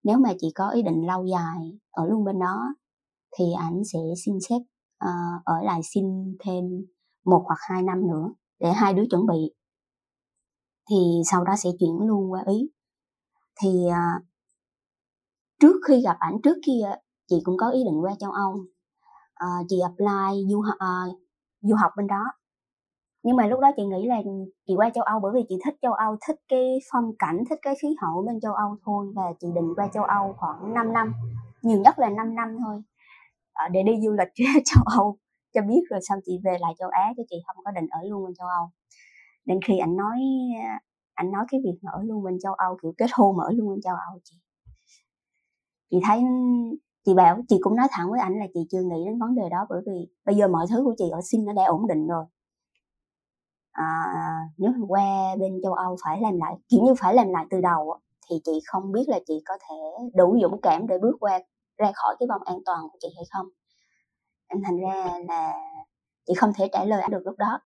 Nếu 0.02 0.18
mà 0.18 0.32
chị 0.40 0.52
có 0.54 0.70
ý 0.70 0.82
định 0.82 1.06
lâu 1.06 1.24
dài 1.24 1.78
ở 1.90 2.06
luôn 2.06 2.24
bên 2.24 2.38
đó 2.38 2.74
thì 3.38 3.44
ảnh 3.58 3.82
sẽ 3.92 3.98
xin 4.24 4.34
xếp 4.48 4.56
uh, 4.56 4.64
ờ, 4.98 5.10
ở 5.44 5.62
lại 5.62 5.80
xin 5.94 6.04
thêm 6.40 6.64
một 7.24 7.42
hoặc 7.46 7.58
hai 7.60 7.82
năm 7.82 8.06
nữa 8.06 8.28
để 8.60 8.72
hai 8.72 8.94
đứa 8.94 9.04
chuẩn 9.10 9.26
bị. 9.26 9.54
Thì 10.90 10.96
sau 11.30 11.44
đó 11.44 11.52
sẽ 11.56 11.70
chuyển 11.80 11.98
luôn 12.00 12.32
qua 12.32 12.44
ý. 12.46 12.70
Thì 13.62 13.68
uh, 13.86 14.24
trước 15.60 15.76
khi 15.88 16.02
gặp 16.02 16.16
ảnh 16.18 16.34
trước 16.42 16.56
kia 16.66 16.90
chị 17.28 17.36
cũng 17.44 17.56
có 17.56 17.70
ý 17.70 17.84
định 17.84 18.04
qua 18.04 18.14
châu 18.18 18.32
âu 18.32 18.64
uh, 19.44 19.66
chị 19.68 19.80
apply 19.80 20.44
du, 20.50 20.58
uh, 20.58 21.18
du 21.60 21.76
học 21.76 21.92
bên 21.96 22.06
đó. 22.06 22.24
Nhưng 23.22 23.36
mà 23.36 23.46
lúc 23.46 23.60
đó 23.60 23.70
chị 23.76 23.82
nghĩ 23.84 24.06
là 24.06 24.16
chị 24.66 24.74
qua 24.76 24.90
châu 24.94 25.04
Âu 25.04 25.20
bởi 25.20 25.32
vì 25.34 25.40
chị 25.48 25.58
thích 25.64 25.74
châu 25.82 25.92
Âu 25.92 26.16
thích 26.26 26.36
cái 26.48 26.78
phong 26.92 27.12
cảnh 27.18 27.44
thích 27.50 27.58
cái 27.62 27.74
khí 27.82 27.88
hậu 28.00 28.24
bên 28.26 28.40
châu 28.40 28.54
Âu 28.54 28.76
thôi 28.84 29.12
và 29.16 29.22
chị 29.40 29.48
định 29.54 29.74
qua 29.76 29.88
châu 29.88 30.04
Âu 30.04 30.34
khoảng 30.38 30.74
5 30.74 30.92
năm 30.92 31.12
nhiều 31.62 31.80
nhất 31.80 31.98
là 31.98 32.08
5 32.10 32.34
năm 32.34 32.56
thôi 32.64 32.76
uh, 33.66 33.72
để 33.72 33.82
đi 33.82 33.92
du 34.04 34.12
lịch 34.12 34.28
châu 34.64 34.82
Âu 34.98 35.18
cho 35.54 35.62
biết 35.62 35.80
rồi 35.90 36.00
xong 36.08 36.18
chị 36.26 36.32
về 36.44 36.56
lại 36.60 36.72
châu 36.78 36.88
Á 36.88 37.12
chứ 37.16 37.22
chị 37.30 37.36
không 37.46 37.64
có 37.64 37.70
định 37.70 37.86
ở 37.90 38.00
luôn 38.08 38.24
bên 38.24 38.34
châu 38.34 38.48
Âu. 38.48 38.70
Nên 39.46 39.60
khi 39.66 39.78
anh 39.78 39.96
nói 39.96 40.18
anh 41.14 41.30
nói 41.30 41.44
cái 41.50 41.60
việc 41.64 41.78
mà 41.82 41.90
ở 41.92 42.02
luôn 42.02 42.24
bên 42.24 42.38
châu 42.42 42.54
Âu 42.54 42.78
kiểu 42.82 42.92
kết 42.98 43.10
hôn 43.12 43.36
mà 43.36 43.44
ở 43.44 43.52
luôn 43.52 43.68
bên 43.68 43.80
châu 43.80 43.96
Âu 44.10 44.18
chị. 44.24 44.36
Chị 45.90 45.96
thấy 46.04 46.22
chị 47.08 47.14
bảo 47.14 47.38
chị 47.48 47.56
cũng 47.60 47.76
nói 47.76 47.86
thẳng 47.90 48.10
với 48.10 48.20
ảnh 48.20 48.38
là 48.38 48.46
chị 48.54 48.60
chưa 48.70 48.82
nghĩ 48.82 49.04
đến 49.06 49.18
vấn 49.18 49.34
đề 49.34 49.48
đó 49.50 49.66
bởi 49.68 49.80
vì 49.86 50.08
bây 50.24 50.36
giờ 50.36 50.48
mọi 50.48 50.66
thứ 50.70 50.84
của 50.84 50.94
chị 50.98 51.04
ở 51.12 51.20
Sinh 51.22 51.44
nó 51.44 51.52
đã 51.52 51.64
ổn 51.64 51.86
định 51.86 52.06
rồi. 52.06 52.24
À, 53.72 54.14
nếu 54.56 54.70
mà 54.70 54.86
qua 54.88 55.36
bên 55.36 55.60
châu 55.62 55.72
Âu 55.72 55.96
phải 56.04 56.20
làm 56.20 56.38
lại 56.38 56.54
kiểu 56.68 56.80
như 56.84 56.94
phải 56.98 57.14
làm 57.14 57.28
lại 57.28 57.46
từ 57.50 57.60
đầu 57.60 57.98
thì 58.30 58.40
chị 58.44 58.52
không 58.66 58.92
biết 58.92 59.04
là 59.08 59.18
chị 59.26 59.42
có 59.44 59.54
thể 59.68 59.74
đủ 60.14 60.38
dũng 60.42 60.60
cảm 60.60 60.86
để 60.86 60.98
bước 60.98 61.16
qua 61.20 61.40
ra 61.76 61.92
khỏi 61.94 62.16
cái 62.18 62.26
vòng 62.28 62.42
an 62.44 62.58
toàn 62.64 62.80
của 62.92 62.98
chị 63.00 63.08
hay 63.16 63.24
không. 63.30 63.46
Anh 64.48 64.62
thành 64.64 64.80
ra 64.80 65.18
là 65.28 65.52
chị 66.26 66.34
không 66.34 66.52
thể 66.56 66.68
trả 66.72 66.84
lời 66.84 67.02
anh 67.02 67.10
được 67.10 67.22
lúc 67.24 67.38
đó. 67.38 67.60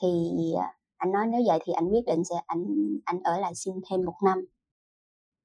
Thì 0.00 0.08
à, 0.60 0.74
anh 0.96 1.12
nói 1.12 1.26
nếu 1.26 1.40
vậy 1.46 1.58
thì 1.64 1.72
anh 1.72 1.88
quyết 1.88 2.04
định 2.06 2.24
sẽ 2.24 2.36
anh 2.46 2.64
anh 3.04 3.22
ở 3.22 3.38
lại 3.38 3.54
xin 3.54 3.74
thêm 3.90 4.04
một 4.04 4.16
năm 4.24 4.44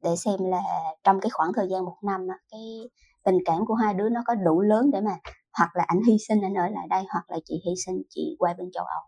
để 0.03 0.09
xem 0.15 0.35
là 0.39 0.61
trong 1.03 1.19
cái 1.21 1.29
khoảng 1.29 1.51
thời 1.55 1.67
gian 1.71 1.85
một 1.85 1.97
năm 2.03 2.21
cái 2.51 2.89
tình 3.23 3.37
cảm 3.45 3.65
của 3.65 3.73
hai 3.73 3.93
đứa 3.93 4.09
nó 4.09 4.21
có 4.25 4.35
đủ 4.35 4.61
lớn 4.61 4.91
để 4.93 5.01
mà 5.01 5.11
hoặc 5.57 5.69
là 5.73 5.83
anh 5.87 5.99
hy 6.07 6.17
sinh 6.27 6.41
anh 6.41 6.53
ở 6.53 6.69
lại 6.69 6.87
đây 6.89 7.03
hoặc 7.09 7.23
là 7.27 7.37
chị 7.45 7.61
hy 7.65 7.71
sinh 7.85 8.01
chị 8.09 8.35
qua 8.39 8.53
bên 8.57 8.71
châu 8.71 8.85
Âu 8.85 9.01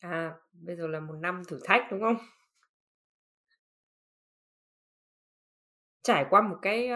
À, 0.00 0.34
bây 0.52 0.76
giờ 0.76 0.86
là 0.86 1.00
một 1.00 1.14
năm 1.20 1.42
thử 1.48 1.58
thách, 1.64 1.82
đúng 1.90 2.00
không? 2.00 2.16
Trải 6.02 6.24
qua 6.30 6.42
một 6.42 6.56
cái, 6.62 6.88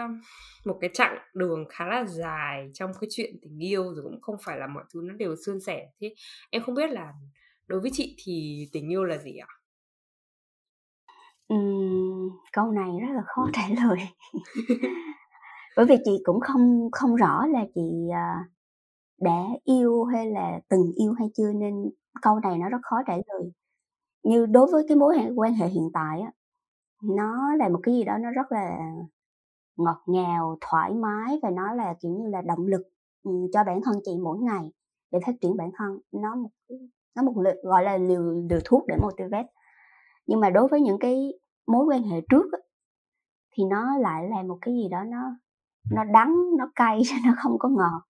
một 0.64 0.78
cái 0.80 0.90
chặng 0.94 1.18
đường 1.34 1.64
khá 1.68 1.86
là 1.86 2.04
dài 2.04 2.70
trong 2.74 2.90
cái 3.00 3.08
chuyện 3.10 3.34
tình 3.42 3.64
yêu 3.64 3.94
rồi 3.94 4.02
cũng 4.04 4.20
không 4.20 4.36
phải 4.44 4.58
là 4.58 4.66
mọi 4.66 4.84
thứ 4.94 5.00
nó 5.04 5.14
đều 5.14 5.36
suôn 5.46 5.60
sẻ. 5.60 5.86
Thế 6.00 6.14
em 6.50 6.62
không 6.62 6.74
biết 6.74 6.90
là 6.90 7.12
đối 7.66 7.80
với 7.80 7.90
chị 7.94 8.16
thì 8.24 8.66
tình 8.72 8.92
yêu 8.92 9.04
là 9.04 9.18
gì 9.18 9.36
ạ? 9.36 9.48
Ừm, 11.48 12.30
câu 12.52 12.70
này 12.72 12.90
rất 13.00 13.14
là 13.14 13.22
khó 13.26 13.46
trả 13.52 13.62
lời. 13.68 13.98
Bởi 15.76 15.86
vì 15.86 15.96
chị 16.04 16.12
cũng 16.24 16.40
không 16.40 16.90
không 16.92 17.16
rõ 17.16 17.46
là 17.46 17.66
chị, 17.74 17.82
à, 18.14 18.44
đã 19.20 19.44
yêu 19.64 20.04
hay 20.04 20.26
là 20.30 20.60
từng 20.70 20.92
yêu 20.96 21.12
hay 21.12 21.28
chưa 21.36 21.52
nên 21.52 21.90
câu 22.22 22.40
này 22.40 22.58
nó 22.58 22.70
rất 22.70 22.78
khó 22.82 22.96
trả 23.06 23.14
lời. 23.16 23.52
Như 24.24 24.46
đối 24.46 24.68
với 24.72 24.84
cái 24.88 24.98
mối 24.98 25.16
quan 25.36 25.54
hệ 25.54 25.68
hiện 25.68 25.90
tại 25.94 26.20
á 26.22 26.32
nó 27.04 27.54
là 27.56 27.68
một 27.70 27.80
cái 27.82 27.94
gì 27.94 28.04
đó 28.04 28.18
nó 28.18 28.30
rất 28.30 28.52
là 28.52 28.78
ngọt 29.76 30.02
ngào 30.06 30.58
thoải 30.60 30.94
mái 30.94 31.40
và 31.42 31.50
nó 31.50 31.74
là 31.74 31.94
kiểu 32.02 32.12
như 32.12 32.28
là 32.30 32.42
động 32.42 32.66
lực 32.66 32.82
cho 33.52 33.64
bản 33.64 33.80
thân 33.84 33.96
chị 34.04 34.12
mỗi 34.24 34.38
ngày 34.38 34.72
để 35.12 35.20
phát 35.26 35.32
triển 35.42 35.56
bản 35.56 35.70
thân. 35.78 35.98
Nó 36.12 36.34
một 36.36 36.50
nó 37.16 37.22
một 37.22 37.32
gọi 37.64 37.84
là 37.84 37.98
liều 37.98 38.22
liều 38.50 38.60
thuốc 38.64 38.84
để 38.88 38.96
motivate 39.02 39.48
nhưng 40.26 40.40
mà 40.40 40.50
đối 40.50 40.68
với 40.68 40.80
những 40.80 40.98
cái 40.98 41.32
mối 41.66 41.84
quan 41.84 42.02
hệ 42.02 42.20
trước 42.30 42.52
á, 42.52 42.58
thì 43.56 43.64
nó 43.70 43.98
lại 43.98 44.28
là 44.28 44.42
một 44.42 44.58
cái 44.60 44.74
gì 44.74 44.88
đó 44.90 45.04
nó 45.04 45.18
nó 45.90 46.04
đắng 46.04 46.36
nó 46.58 46.70
cay 46.74 47.02
nó 47.26 47.32
không 47.36 47.58
có 47.58 47.68
ngọt 47.68 48.02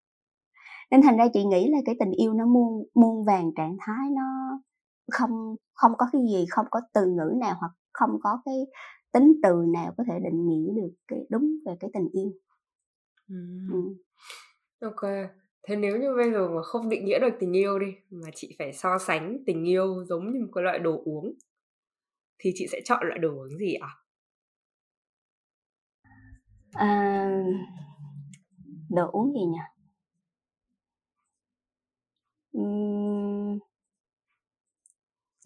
nên 0.90 1.02
thành 1.02 1.16
ra 1.16 1.24
chị 1.32 1.44
nghĩ 1.44 1.68
là 1.68 1.78
cái 1.84 1.96
tình 2.00 2.10
yêu 2.10 2.32
nó 2.32 2.46
muôn 2.46 2.84
muôn 2.94 3.24
vàng 3.24 3.50
trạng 3.56 3.76
thái 3.80 4.10
nó 4.10 4.60
không 5.12 5.56
không 5.74 5.92
có 5.98 6.06
cái 6.12 6.22
gì 6.22 6.46
không 6.50 6.66
có 6.70 6.80
từ 6.94 7.06
ngữ 7.06 7.32
nào 7.40 7.56
hoặc 7.60 7.72
không 7.92 8.10
có 8.22 8.40
cái 8.44 8.54
tính 9.12 9.32
từ 9.42 9.64
nào 9.74 9.94
có 9.98 10.04
thể 10.06 10.14
định 10.24 10.48
nghĩa 10.48 10.72
được 10.76 10.90
cái 11.08 11.26
đúng 11.28 11.56
về 11.66 11.76
cái 11.80 11.90
tình 11.94 12.08
yêu 12.12 12.32
ừ. 13.28 13.36
Ừ. 13.70 13.78
ok 14.80 15.02
thế 15.62 15.76
nếu 15.76 15.96
như 15.96 16.14
bây 16.16 16.32
giờ 16.32 16.48
mà 16.48 16.62
không 16.62 16.88
định 16.88 17.04
nghĩa 17.04 17.18
được 17.18 17.36
tình 17.40 17.52
yêu 17.52 17.78
đi 17.78 17.86
mà 18.10 18.30
chị 18.34 18.56
phải 18.58 18.72
so 18.72 18.98
sánh 18.98 19.38
tình 19.46 19.64
yêu 19.64 20.04
giống 20.04 20.32
như 20.32 20.40
một 20.40 20.50
cái 20.54 20.64
loại 20.64 20.78
đồ 20.78 21.02
uống 21.04 21.32
thì 22.38 22.52
chị 22.54 22.66
sẽ 22.72 22.80
chọn 22.84 23.06
loại 23.06 23.18
đồ 23.18 23.28
uống 23.28 23.58
gì 23.58 23.74
ạ? 23.74 23.88
À, 26.72 27.30
đồ 28.90 29.10
uống 29.12 29.32
gì 29.32 29.40
nhỉ? 29.44 29.58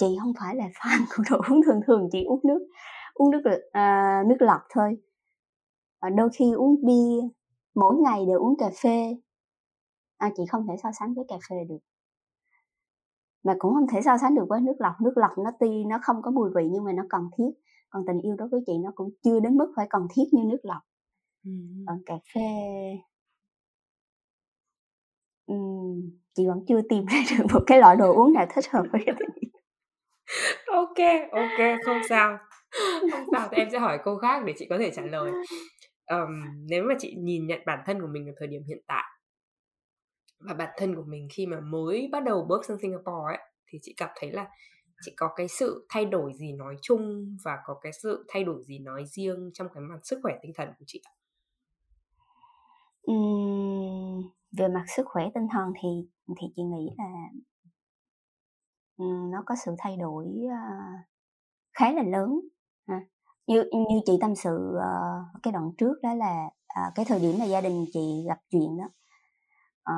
Chị 0.01 0.07
không 0.21 0.33
phải 0.41 0.57
là 0.57 0.65
fan 0.75 1.05
của 1.17 1.23
đồ 1.31 1.37
uống 1.49 1.63
thường 1.67 1.81
thường 1.87 2.09
chị 2.13 2.25
uống 2.25 2.41
nước 2.45 2.67
uống 3.15 3.31
nước 3.31 3.43
à, 3.73 4.23
nước 4.27 4.37
lọc 4.39 4.61
thôi. 4.71 4.97
Và 6.03 6.11
đôi 6.11 6.29
khi 6.33 6.53
uống 6.53 6.87
bia 6.87 7.29
mỗi 7.75 7.97
ngày 7.97 8.27
đều 8.27 8.39
uống 8.39 8.57
cà 8.59 8.71
phê. 8.83 9.17
À, 10.17 10.31
chị 10.37 10.43
không 10.51 10.67
thể 10.69 10.75
so 10.83 10.89
sánh 10.99 11.15
với 11.15 11.25
cà 11.29 11.37
phê 11.51 11.57
được 11.69 11.79
mà 13.43 13.55
cũng 13.59 13.75
không 13.75 13.87
thể 13.93 14.01
so 14.03 14.19
sánh 14.19 14.35
được 14.35 14.45
với 14.49 14.61
nước 14.61 14.77
lọc. 14.79 15.01
Nước 15.01 15.13
lọc 15.17 15.39
nó 15.39 15.51
tuy 15.61 15.85
nó 15.85 15.99
không 16.03 16.23
có 16.23 16.31
mùi 16.31 16.51
vị 16.55 16.69
nhưng 16.71 16.85
mà 16.85 16.93
nó 16.93 17.03
cần 17.11 17.23
thiết. 17.39 17.51
Còn 17.91 18.03
tình 18.07 18.21
yêu 18.21 18.37
đối 18.37 18.49
với 18.49 18.61
chị 18.67 18.73
nó 18.85 18.93
cũng 18.95 19.11
chưa 19.25 19.41
đến 19.41 19.57
mức 19.57 19.73
phải 19.77 19.87
cần 19.91 20.07
thiết 20.15 20.25
như 20.33 20.43
nước 20.45 20.61
lọc. 20.63 20.83
Ừ. 21.45 21.51
còn 21.87 22.03
cà 22.07 22.15
phê 22.35 22.41
um, 25.47 26.11
chị 26.35 26.47
vẫn 26.47 26.65
chưa 26.69 26.81
tìm 26.89 27.07
ra 27.07 27.19
được 27.31 27.45
một 27.53 27.61
cái 27.67 27.81
loại 27.81 27.97
đồ 27.97 28.15
uống 28.15 28.33
nào 28.33 28.47
thích 28.55 28.65
hợp 28.71 28.83
với 28.93 29.03
cái 29.07 29.15
tình 29.19 29.51
ok 30.67 31.31
ok 31.33 31.79
không 31.85 32.01
sao. 32.09 32.39
Không 33.11 33.25
sao 33.33 33.49
thì 33.51 33.57
em 33.57 33.69
sẽ 33.73 33.79
hỏi 33.79 33.99
câu 34.05 34.17
khác 34.17 34.43
để 34.47 34.55
chị 34.59 34.67
có 34.71 34.79
thể 34.79 34.91
trả 34.91 35.03
lời. 35.03 35.31
Um, 36.07 36.31
nếu 36.69 36.85
mà 36.85 36.95
chị 36.99 37.15
nhìn 37.19 37.47
nhận 37.47 37.61
bản 37.67 37.79
thân 37.87 38.01
của 38.01 38.07
mình 38.07 38.27
ở 38.27 38.33
thời 38.39 38.49
điểm 38.49 38.63
hiện 38.69 38.79
tại 38.87 39.05
và 40.41 40.55
bản 40.55 40.71
thân 40.77 40.95
của 40.95 41.05
mình 41.07 41.29
khi 41.33 41.47
mà 41.47 41.61
mới 41.61 42.09
bắt 42.13 42.25
đầu 42.25 42.45
bước 42.49 42.65
sang 42.65 42.79
Singapore 42.83 43.37
ấy 43.37 43.39
thì 43.67 43.79
chị 43.83 43.95
cảm 43.97 44.11
thấy 44.17 44.33
là 44.33 44.49
chị 45.05 45.13
có 45.17 45.31
cái 45.37 45.49
sự 45.49 45.87
thay 45.89 46.05
đổi 46.05 46.33
gì 46.35 46.53
nói 46.53 46.77
chung 46.83 47.37
và 47.45 47.59
có 47.65 47.75
cái 47.83 47.93
sự 48.03 48.25
thay 48.29 48.45
đổi 48.45 48.63
gì 48.65 48.79
nói 48.79 49.05
riêng 49.07 49.51
trong 49.55 49.69
cái 49.75 49.81
mặt 49.81 49.99
sức 50.03 50.21
khỏe 50.23 50.39
tinh 50.43 50.53
thần 50.57 50.69
của 50.79 50.85
chị 50.87 51.03
Ừm, 53.03 54.23
về 54.59 54.69
mặt 54.69 54.85
sức 54.97 55.07
khỏe 55.07 55.25
tinh 55.35 55.47
thần 55.53 55.73
thì 55.83 55.89
thì 56.41 56.47
chị 56.57 56.63
nghĩ 56.63 56.91
là 56.99 57.05
nó 59.31 59.43
có 59.47 59.55
sự 59.65 59.75
thay 59.79 59.97
đổi, 59.97 60.27
uh, 60.47 61.01
khá 61.73 61.93
là 61.93 62.03
lớn 62.03 62.41
ha. 62.89 63.01
Như 63.47 63.65
như 63.73 64.01
chị 64.07 64.13
tâm 64.21 64.35
sự, 64.35 64.73
uh, 64.77 65.43
cái 65.43 65.53
đoạn 65.53 65.71
trước 65.79 65.95
đó 66.03 66.15
là, 66.15 66.45
uh, 66.47 66.95
cái 66.95 67.05
thời 67.09 67.21
điểm 67.21 67.37
mà 67.39 67.45
gia 67.45 67.61
đình 67.61 67.85
chị 67.93 68.25
gặp 68.29 68.39
chuyện 68.51 68.77
đó, 68.79 68.85
Ờ, 69.91 69.97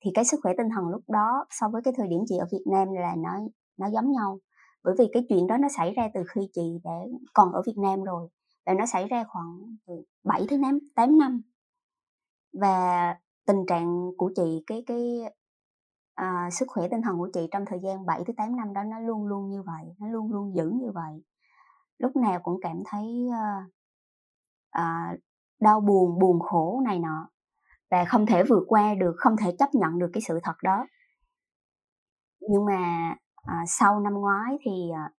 thì 0.00 0.10
cái 0.14 0.24
sức 0.24 0.40
khỏe 0.42 0.52
tinh 0.58 0.68
thần 0.74 0.88
lúc 0.88 1.02
đó 1.08 1.44
so 1.50 1.68
với 1.68 1.82
cái 1.82 1.94
thời 1.96 2.08
điểm 2.08 2.20
chị 2.28 2.36
ở 2.38 2.46
Việt 2.52 2.64
Nam 2.72 2.92
là 2.94 3.14
nó 3.18 3.30
nó 3.76 3.86
giống 3.90 4.12
nhau. 4.12 4.38
Bởi 4.84 4.94
vì 4.98 5.08
cái 5.12 5.26
chuyện 5.28 5.46
đó 5.46 5.56
nó 5.58 5.68
xảy 5.76 5.92
ra 5.94 6.08
từ 6.14 6.24
khi 6.28 6.40
chị 6.52 6.80
đã 6.84 6.92
còn 7.34 7.52
ở 7.52 7.62
Việt 7.66 7.78
Nam 7.78 8.02
rồi, 8.04 8.28
và 8.66 8.74
nó 8.74 8.86
xảy 8.86 9.08
ra 9.08 9.24
khoảng 9.28 9.76
từ 9.86 9.94
7 10.24 10.46
tới 10.50 10.58
tám 10.62 10.78
8 10.94 11.18
năm. 11.18 11.42
Và 12.60 13.14
tình 13.46 13.66
trạng 13.68 14.10
của 14.18 14.30
chị, 14.36 14.64
cái 14.66 14.84
cái, 14.86 15.20
à, 16.14 16.48
sức 16.52 16.66
khỏe 16.68 16.88
tinh 16.88 17.02
thần 17.02 17.18
của 17.18 17.30
chị 17.34 17.48
trong 17.50 17.64
thời 17.66 17.80
gian 17.82 18.06
7 18.06 18.22
tới 18.26 18.34
8 18.36 18.56
năm 18.56 18.72
đó 18.72 18.82
nó 18.84 19.00
luôn 19.00 19.26
luôn 19.26 19.50
như 19.50 19.62
vậy, 19.62 19.84
nó 19.98 20.08
luôn 20.08 20.32
luôn 20.32 20.56
giữ 20.56 20.70
như 20.70 20.90
vậy. 20.94 21.22
Lúc 21.98 22.16
nào 22.16 22.40
cũng 22.42 22.58
cảm 22.62 22.82
thấy, 22.86 23.28
ơ, 23.32 23.62
à, 24.70 25.16
đau 25.60 25.80
buồn, 25.80 26.18
buồn 26.18 26.40
khổ 26.40 26.80
này 26.84 26.98
nọ, 26.98 27.28
và 27.90 28.04
không 28.04 28.26
thể 28.26 28.42
vượt 28.44 28.64
qua 28.68 28.94
được, 28.94 29.14
không 29.18 29.36
thể 29.36 29.56
chấp 29.58 29.68
nhận 29.74 29.98
được 29.98 30.10
cái 30.12 30.22
sự 30.28 30.40
thật 30.42 30.56
đó. 30.62 30.86
Nhưng 32.40 32.64
mà, 32.64 33.14
à, 33.34 33.64
sau 33.68 34.00
năm 34.00 34.12
ngoái 34.14 34.58
thì, 34.64 34.90
à 34.94 35.10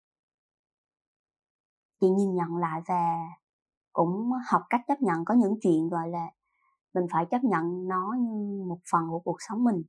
chị 2.01 2.09
nhìn 2.09 2.35
nhận 2.35 2.57
lại 2.57 2.81
và 2.89 3.17
cũng 3.93 4.31
học 4.51 4.63
cách 4.71 4.81
chấp 4.89 5.03
nhận 5.03 5.25
có 5.25 5.35
những 5.35 5.55
chuyện, 5.63 5.89
gọi 5.89 6.09
là, 6.09 6.27
mình 6.95 7.07
phải 7.13 7.27
chấp 7.31 7.45
nhận 7.45 7.89
nó 7.89 8.15
như 8.19 8.65
một 8.69 8.79
phần 8.93 9.03
của 9.11 9.21
cuộc 9.21 9.37
sống 9.49 9.65
mình. 9.65 9.83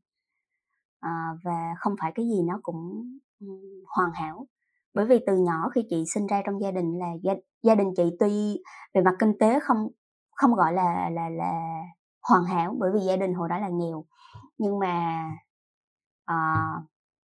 À, 0.99 1.29
và 1.43 1.75
không 1.79 1.95
phải 2.01 2.11
cái 2.15 2.25
gì 2.25 2.43
nó 2.47 2.59
cũng, 2.63 3.03
ừ, 3.39 3.47
hoàn 3.87 4.11
hảo. 4.13 4.47
Bởi 4.93 5.05
vì 5.05 5.19
từ 5.27 5.37
nhỏ 5.37 5.69
khi 5.75 5.81
chị 5.89 6.03
sinh 6.13 6.27
ra 6.27 6.41
trong 6.45 6.61
gia 6.61 6.71
đình 6.71 6.99
là 6.99 7.07
gia 7.23 7.33
gia 7.63 7.75
đình 7.75 7.93
chị 7.97 8.03
tuy 8.19 8.61
về 8.93 9.01
mặt 9.01 9.15
kinh 9.19 9.33
tế 9.39 9.59
không 9.59 9.87
không, 10.31 10.55
gọi 10.55 10.73
là 10.73 11.09
là 11.09 11.29
là 11.29 11.81
hoàn 12.29 12.43
hảo, 12.43 12.75
bởi 12.79 12.91
vì 12.93 12.99
gia 12.99 13.15
đình 13.15 13.33
hồi 13.33 13.49
đó 13.49 13.57
là 13.59 13.69
nghèo, 13.69 14.05
nhưng 14.57 14.79
mà, 14.79 15.25
ờ, 16.25 16.35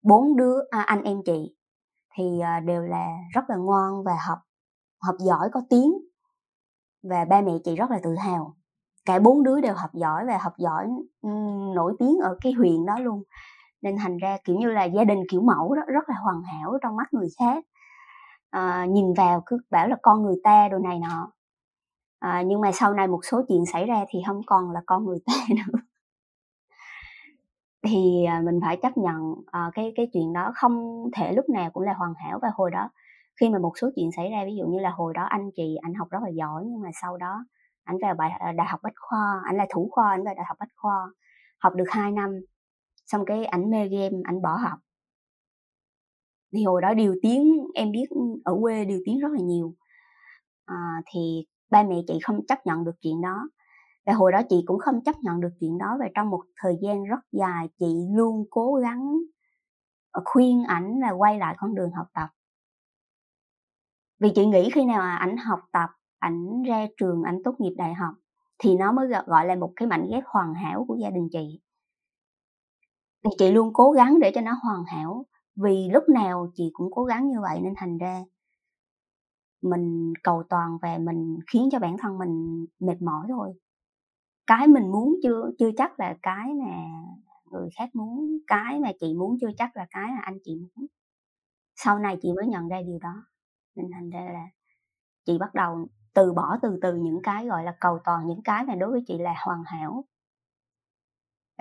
bốn 0.03 0.23
4 0.29 0.37
đứa 0.37 0.55
à, 0.71 0.83
anh 0.83 1.03
em 1.03 1.23
chị 1.25 1.55
thì, 2.17 2.25
uh, 2.25 2.65
đều 2.65 2.83
là 2.83 3.07
rất 3.35 3.51
là 3.51 3.57
ngoan 3.57 4.05
và 4.05 4.13
học 4.29 4.39
học 5.03 5.17
giỏi 5.21 5.51
có 5.53 5.63
tiếng. 5.71 5.93
Và 7.03 7.25
ba 7.25 7.41
mẹ 7.41 7.53
chị 7.65 7.77
rất 7.77 7.91
là 7.91 8.01
tự 8.03 8.15
hào, 8.15 8.57
cả 9.05 9.19
bốn 9.19 9.43
đứa 9.43 9.61
đều 9.61 9.75
học 9.75 9.91
giỏi 9.95 10.25
và 10.27 10.39
học 10.39 10.53
giỏi, 10.59 10.89
nổi 11.75 11.97
tiếng 11.99 12.19
ở 12.23 12.37
cái 12.41 12.53
huyện 12.53 12.87
đó 12.87 12.99
luôn. 12.99 13.23
Nên 13.83 13.99
thành 13.99 14.19
ra, 14.19 14.39
kiểu 14.45 14.57
như 14.57 14.71
là, 14.71 14.85
gia 14.85 15.05
đình 15.05 15.19
kiểu 15.31 15.43
mẫu 15.43 15.75
đó, 15.75 15.83
rất 15.87 16.09
là 16.09 16.17
hoàn 16.25 16.43
hảo 16.43 16.79
trong 16.83 16.97
mắt 16.97 17.15
người 17.15 17.29
khác. 17.39 17.65
à, 18.51 18.87
nhìn 18.87 19.15
vào 19.15 19.43
cứ 19.47 19.59
bảo 19.71 19.89
là 19.89 19.97
con 20.03 20.23
người 20.23 20.37
ta 20.45 20.69
đồ 20.69 20.79
này 20.79 20.99
nọ. 20.99 21.33
À, 22.23 22.43
nhưng 22.47 22.61
mà 22.61 22.73
sau 22.73 22.95
này 22.95 23.09
một 23.09 23.21
số 23.25 23.43
chuyện 23.49 23.67
xảy 23.67 23.87
ra 23.87 24.05
thì 24.09 24.19
không 24.27 24.41
còn 24.47 24.71
là 24.71 24.81
con 24.87 25.05
người 25.05 25.19
ta 25.27 25.35
nữa. 25.49 25.79
Thì, 27.83 28.25
à, 28.25 28.43
mình 28.45 28.61
phải 28.63 28.77
chấp 28.83 28.97
nhận, 28.97 29.35
à, 29.47 29.71
cái 29.75 29.93
cái 29.97 30.09
chuyện 30.13 30.33
đó 30.33 30.53
không 30.55 31.05
thể 31.17 31.33
lúc 31.33 31.49
nào 31.49 31.71
cũng 31.71 31.83
là 31.83 31.93
hoàn 31.95 32.15
hảo. 32.15 32.39
Và 32.43 32.51
hồi 32.55 32.71
đó 32.71 32.91
khi 33.41 33.49
mà 33.49 33.59
một 33.59 33.73
số 33.81 33.91
chuyện 33.97 34.11
xảy 34.17 34.31
ra, 34.31 34.45
ví 34.47 34.57
dụ 34.57 34.67
như 34.67 34.79
là 34.79 34.91
hồi 34.91 35.15
đó 35.15 35.23
anh 35.25 35.51
chị 35.57 35.77
anh 35.83 35.95
học 35.95 36.09
rất 36.11 36.19
là 36.23 36.29
giỏi, 36.29 36.65
nhưng 36.67 36.81
mà 36.81 36.89
sau 37.03 37.17
đó 37.17 37.45
anh 37.85 37.99
vào 38.03 38.15
bài 38.15 38.31
ờ, 38.41 38.53
Đại 38.53 38.67
học 38.67 38.81
Bách 38.83 38.97
khoa, 38.97 39.43
anh 39.45 39.57
là 39.57 39.67
thủ 39.71 39.89
khoa, 39.93 40.11
anh 40.11 40.25
vào 40.25 40.35
Đại 40.35 40.45
học 40.49 40.57
Bách 40.61 40.73
khoa, 40.77 41.11
học 41.59 41.75
được 41.75 41.91
2 41.91 42.13
năm, 42.13 42.41
xong 43.07 43.25
cái 43.25 43.45
ảnh 43.45 43.71
mê 43.71 43.89
game, 43.89 44.17
ảnh 44.25 44.43
bỏ 44.43 44.57
học. 44.57 44.79
Thì 46.53 46.65
hồi 46.65 46.83
đó 46.83 46.95
điều 46.95 47.17
tiếng 47.23 47.59
em 47.75 47.93
biết, 47.93 48.07
ở 48.45 48.57
quê 48.61 48.85
điều 48.85 49.01
tiếng 49.05 49.19
rất 49.19 49.33
là 49.33 49.41
nhiều, 49.41 49.75
à, 50.67 50.77
thì 51.13 51.45
ba 51.73 51.85
mẹ 51.85 51.97
chị 52.09 52.21
không 52.25 52.47
chấp 52.49 52.67
nhận 52.67 52.85
được 52.85 52.97
chuyện 53.03 53.23
đó. 53.23 53.51
Và 54.07 54.15
hồi 54.15 54.33
đó 54.33 54.43
chị 54.51 54.65
cũng 54.67 54.81
không 54.81 55.05
chấp 55.05 55.17
nhận 55.23 55.41
được 55.41 55.51
chuyện 55.61 55.79
đó, 55.79 55.97
và 56.01 56.07
trong 56.17 56.31
một 56.31 56.43
thời 56.63 56.79
gian 56.83 57.05
rất 57.05 57.21
dài 57.33 57.69
chị 57.81 58.09
luôn 58.13 58.45
cố 58.51 58.75
gắng, 58.75 59.19
ờ, 60.13 60.23
khuyên 60.27 60.65
ảnh 60.65 61.01
là 61.01 61.11
quay 61.13 61.39
lại 61.39 61.57
con 61.59 61.75
đường 61.77 61.93
học 61.93 62.07
tập. 62.15 62.29
Vì 64.21 64.31
chị 64.35 64.47
nghĩ 64.47 64.71
khi 64.75 64.85
nào 64.85 65.01
ảnh 65.19 65.37
học 65.37 65.61
tập, 65.73 65.91
ảnh 66.19 66.63
ra 66.63 66.87
trường, 66.97 67.23
ảnh 67.23 67.39
tốt 67.45 67.55
nghiệp 67.59 67.75
đại 67.79 67.95
học 67.95 68.15
thì 68.59 68.77
nó 68.77 68.93
mới 68.93 69.09
gọi 69.27 69.47
là 69.47 69.55
một 69.57 69.73
cái 69.77 69.89
mảnh 69.89 70.09
ghép 70.11 70.25
hoàn 70.27 70.55
hảo 70.55 70.85
của 70.89 70.97
gia 71.03 71.11
đình 71.11 71.29
chị. 71.33 71.61
Thì 73.25 73.31
chị 73.39 73.51
luôn 73.51 73.71
cố 73.73 73.91
gắng 73.91 74.19
để 74.21 74.33
cho 74.35 74.41
nó 74.41 74.53
hoàn 74.63 74.85
hảo, 74.85 75.27
vì 75.57 75.89
lúc 75.93 76.09
nào 76.09 76.53
chị 76.55 76.71
cũng 76.73 76.91
cố 76.93 77.05
gắng 77.05 77.29
như 77.29 77.41
vậy 77.41 77.61
nên 77.63 77.75
thành 77.77 77.99
ra 77.99 78.21
mình 79.63 80.13
cầu 80.23 80.43
toàn 80.49 80.79
và 80.83 80.99
mình 80.99 81.39
khiến 81.53 81.69
cho 81.73 81.79
bản 81.79 81.97
thân 81.99 82.19
mình 82.19 82.67
mệt 82.81 83.03
mỏi 83.03 83.27
thôi. 83.29 83.55
Cái 84.47 84.69
mình 84.69 84.93
muốn 84.93 85.15
chưa 85.23 85.51
chưa 85.59 85.71
chắc 85.77 86.01
là 86.01 86.17
cái 86.23 86.55
mà 86.55 86.77
người 87.53 87.69
khác 87.79 87.91
muốn, 87.95 88.39
cái 88.47 88.81
mà 88.81 88.93
chị 89.01 89.15
muốn 89.15 89.39
chưa 89.41 89.51
chắc 89.59 89.77
là 89.77 89.87
cái 89.91 90.11
mà 90.11 90.21
anh 90.23 90.39
chị 90.45 90.57
muốn. 90.61 90.87
Sau 91.77 91.99
này 91.99 92.19
chị 92.23 92.33
mới 92.37 92.47
nhận 92.47 92.69
ra 92.69 92.83
điều 92.87 92.99
đó, 92.99 93.15
nên 93.77 93.87
thành 93.93 94.11
ra 94.11 94.21
là 94.33 94.47
chị 95.27 95.39
bắt 95.39 95.55
đầu 95.55 95.89
từ 96.15 96.33
bỏ 96.33 96.59
từ 96.63 96.79
từ 96.83 96.95
những 96.95 97.21
cái, 97.23 97.47
gọi 97.47 97.65
là, 97.65 97.77
cầu 97.81 97.99
toàn, 98.05 98.29
những 98.29 98.43
cái 98.45 98.65
mà 98.65 98.75
đối 98.75 98.91
với 98.91 99.03
chị 99.07 99.19
là 99.19 99.35
hoàn 99.47 99.63
hảo. 99.67 100.05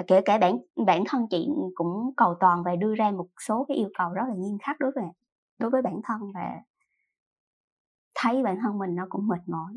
Kể 0.08 0.22
cả 0.26 0.38
bản 0.38 0.58
bản 0.88 1.04
thân 1.10 1.28
chị 1.30 1.50
cũng 1.76 2.14
cầu 2.18 2.36
toàn 2.40 2.64
và 2.64 2.76
đưa 2.76 2.96
ra 2.96 3.12
một 3.12 3.28
số 3.48 3.66
cái 3.68 3.78
yêu 3.78 3.90
cầu 3.98 4.14
rất 4.14 4.24
là 4.30 4.36
nghiêm 4.36 4.58
khắc 4.62 4.80
đối 4.80 4.92
với 4.96 5.04
đối 5.60 5.72
với 5.72 5.82
bản 5.82 6.02
thân 6.04 6.32
và 6.36 6.62
thấy 8.22 8.44
bản 8.44 8.58
thân 8.62 8.78
mình 8.78 8.96
nó 8.96 9.06
cũng 9.10 9.28
mệt 9.28 9.42
mỏi. 9.48 9.74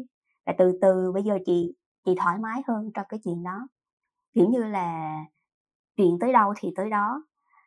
Và 0.47 0.55
từ 0.59 0.79
từ 0.83 1.13
bây 1.13 1.23
giờ 1.23 1.39
chị 1.47 1.75
chị 2.05 2.15
thoải 2.19 2.39
mái 2.39 2.63
hơn 2.69 2.91
trong 2.95 3.07
cái 3.09 3.21
chuyện 3.25 3.43
đó. 3.43 3.69
Kiểu 4.35 4.49
như 4.49 4.65
là, 4.65 5.19
chuyện 5.97 6.19
tới 6.21 6.33
đâu 6.33 6.55
thì 6.57 6.73
tới 6.77 6.91
đó, 6.91 7.25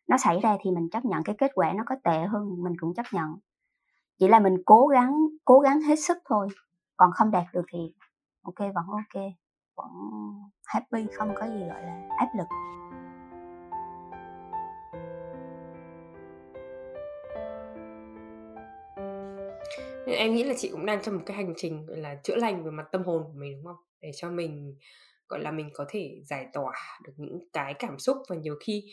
nó 0.07 0.17
xảy 0.17 0.39
ra 0.39 0.57
thì 0.61 0.71
mình 0.71 0.89
chấp 0.89 1.05
nhận 1.05 1.23
cái 1.23 1.36
kết 1.38 1.51
quả 1.55 1.73
nó 1.73 1.84
có 1.86 1.95
tệ 2.03 2.25
hơn 2.25 2.63
mình 2.63 2.73
cũng 2.80 2.93
chấp 2.93 3.05
nhận. 3.11 3.36
Chỉ 4.19 4.28
là 4.28 4.39
mình 4.39 4.55
cố 4.65 4.88
gắng 4.88 5.15
cố 5.45 5.59
gắng 5.59 5.82
hết 5.82 5.95
sức 5.95 6.17
thôi, 6.25 6.47
còn 6.97 7.11
không 7.11 7.32
đạt 7.32 7.45
được 7.53 7.65
thì 7.73 7.93
ok 8.41 8.59
vẫn 8.59 8.86
ok 8.88 9.23
vẫn 9.75 9.89
happy, 10.65 11.07
không 11.13 11.34
có 11.36 11.45
gì, 11.45 11.59
gọi 11.59 11.84
là, 11.84 12.09
áp 12.17 12.28
lực. 12.38 12.47
Nhưng 20.07 20.15
em 20.15 20.35
nghĩ 20.35 20.43
là 20.43 20.53
chị 20.57 20.69
cũng 20.71 20.85
đang 20.85 21.01
trong 21.03 21.15
một 21.15 21.23
cái 21.25 21.37
hành 21.37 21.53
trình, 21.57 21.85
gọi 21.85 21.97
là, 21.97 22.15
chữa 22.23 22.35
lành 22.35 22.63
về 22.63 22.71
mặt 22.71 22.85
tâm 22.91 23.03
hồn 23.03 23.23
của 23.23 23.39
mình, 23.39 23.53
đúng 23.57 23.65
không? 23.65 23.83
Để 24.01 24.11
cho 24.15 24.29
mình, 24.31 24.77
gọi 25.29 25.39
là, 25.41 25.51
mình 25.51 25.69
có 25.73 25.85
thể 25.89 26.21
giải 26.25 26.47
tỏa 26.53 26.73
được 27.05 27.13
những 27.17 27.39
cái 27.53 27.73
cảm 27.79 27.99
xúc 27.99 28.17
và 28.29 28.35
nhiều 28.35 28.55
khi, 28.61 28.83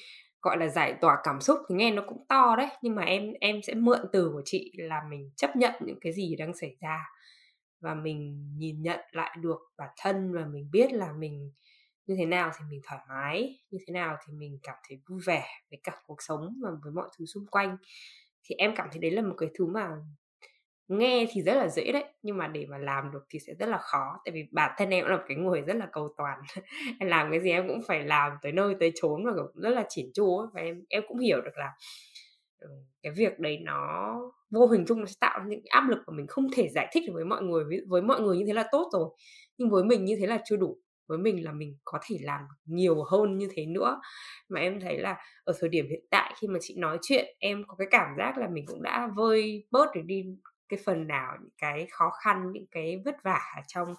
gọi 0.42 0.56
là, 0.58 0.68
giải 0.68 0.94
tỏa 1.00 1.18
cảm 1.24 1.40
xúc 1.40 1.58
thì 1.68 1.74
nghe 1.74 1.90
nó 1.90 2.02
cũng 2.08 2.26
to 2.28 2.56
đấy, 2.56 2.68
nhưng 2.82 2.94
mà 2.94 3.02
em 3.02 3.32
em 3.40 3.62
sẽ 3.62 3.74
mượn 3.74 3.98
từ 4.12 4.30
của 4.32 4.42
chị 4.44 4.72
là 4.78 5.02
mình 5.10 5.30
chấp 5.36 5.56
nhận 5.56 5.74
những 5.86 5.98
cái 6.00 6.12
gì 6.12 6.36
đang 6.36 6.54
xảy 6.54 6.76
ra 6.80 6.98
và 7.80 7.94
mình 7.94 8.50
nhìn 8.58 8.82
nhận 8.82 9.00
lại 9.12 9.36
được 9.40 9.58
bản 9.78 9.90
thân 10.00 10.32
và 10.32 10.46
mình 10.46 10.70
biết 10.72 10.92
là 10.92 11.12
mình 11.12 11.52
như 12.06 12.16
thế 12.18 12.26
nào 12.26 12.50
thì 12.58 12.64
mình 12.70 12.80
thoải 12.84 13.00
mái, 13.08 13.60
như 13.70 13.78
thế 13.86 13.92
nào 13.92 14.16
thì 14.26 14.34
mình 14.34 14.58
cảm 14.62 14.76
thấy 14.88 14.98
vui 15.08 15.20
vẻ 15.26 15.46
với 15.70 15.80
cả 15.84 15.92
cuộc 16.06 16.22
sống 16.22 16.58
và 16.62 16.70
với 16.84 16.92
mọi 16.92 17.08
thứ 17.18 17.26
xung 17.26 17.46
quanh. 17.46 17.76
Thì 18.44 18.54
em 18.58 18.72
cảm 18.76 18.88
thấy 18.92 19.00
đấy 19.00 19.10
là 19.10 19.22
một 19.22 19.34
cái 19.38 19.48
thứ 19.58 19.66
mà 19.66 19.90
nghe 20.88 21.26
thì 21.32 21.42
rất 21.42 21.54
là 21.54 21.68
dễ 21.68 21.92
đấy, 21.92 22.04
nhưng 22.22 22.36
mà 22.38 22.48
để 22.48 22.66
mà 22.70 22.78
làm 22.78 23.10
được 23.12 23.24
thì 23.30 23.38
sẽ 23.46 23.54
rất 23.58 23.66
là 23.68 23.78
khó, 23.78 24.20
tại 24.24 24.32
vì 24.32 24.44
bản 24.52 24.72
thân 24.78 24.90
em 24.90 25.04
cũng 25.04 25.10
là 25.10 25.16
một 25.16 25.22
cái 25.28 25.36
người 25.36 25.60
rất 25.62 25.76
là 25.76 25.86
cầu 25.92 26.08
toàn. 26.16 26.40
Em 27.00 27.08
làm 27.08 27.30
cái 27.30 27.40
gì 27.40 27.50
em 27.50 27.68
cũng 27.68 27.82
phải 27.88 28.04
làm 28.04 28.32
tới 28.42 28.52
nơi 28.52 28.74
tới 28.80 28.92
chốn 28.94 29.24
và, 29.26 29.32
cũng 29.36 29.62
rất 29.62 29.70
là 29.70 29.84
chỉn 29.88 30.06
chu 30.14 30.46
và 30.54 30.60
em 30.60 30.82
em 30.88 31.02
cũng 31.08 31.18
hiểu 31.18 31.40
được 31.40 31.58
là, 31.58 31.72
ừ, 32.58 32.68
cái 33.02 33.12
việc 33.16 33.38
đấy 33.38 33.58
nó 33.64 34.14
vô 34.50 34.66
hình 34.66 34.84
chung 34.88 35.00
nó 35.00 35.06
sẽ 35.06 35.14
tạo 35.20 35.40
những 35.48 35.60
áp 35.70 35.88
lực 35.88 35.98
mà 36.06 36.14
mình 36.16 36.26
không 36.26 36.46
thể 36.56 36.68
giải 36.74 36.88
thích 36.92 37.04
được 37.06 37.12
với 37.14 37.24
mọi 37.24 37.42
người. 37.42 37.64
với 37.64 37.80
với 37.88 38.02
mọi 38.02 38.20
người 38.20 38.38
như 38.38 38.44
thế 38.46 38.52
là 38.52 38.64
tốt 38.72 38.88
rồi, 38.92 39.08
nhưng 39.58 39.70
với 39.70 39.84
mình 39.84 40.04
như 40.04 40.16
thế 40.20 40.26
là 40.26 40.38
chưa 40.46 40.56
đủ, 40.56 40.78
với 41.08 41.18
mình 41.18 41.44
là 41.44 41.52
mình 41.52 41.76
có 41.84 41.98
thể 42.06 42.16
làm 42.22 42.40
nhiều 42.66 43.04
hơn 43.04 43.38
như 43.38 43.48
thế 43.54 43.66
nữa. 43.66 44.00
Mà 44.48 44.60
em 44.60 44.80
thấy 44.80 44.98
là 44.98 45.16
ở 45.44 45.52
thời 45.60 45.68
điểm 45.70 45.86
hiện 45.90 46.00
tại 46.10 46.34
khi 46.40 46.48
mà 46.48 46.58
chị 46.62 46.74
nói 46.78 46.98
chuyện, 47.02 47.26
em 47.38 47.64
có 47.68 47.74
cái 47.78 47.88
cảm 47.90 48.08
giác 48.18 48.38
là 48.38 48.48
mình 48.48 48.64
cũng 48.66 48.82
đã 48.82 49.08
vơi 49.16 49.66
bớt 49.70 49.86
được 49.94 50.02
đi 50.06 50.24
cái 50.68 50.78
phần 50.84 51.06
nào 51.06 51.36
những 51.40 51.52
cái 51.58 51.86
khó 51.90 52.10
khăn, 52.10 52.52
những 52.52 52.66
cái 52.70 53.02
vất 53.04 53.22
vả 53.22 53.40
trong 53.66 53.94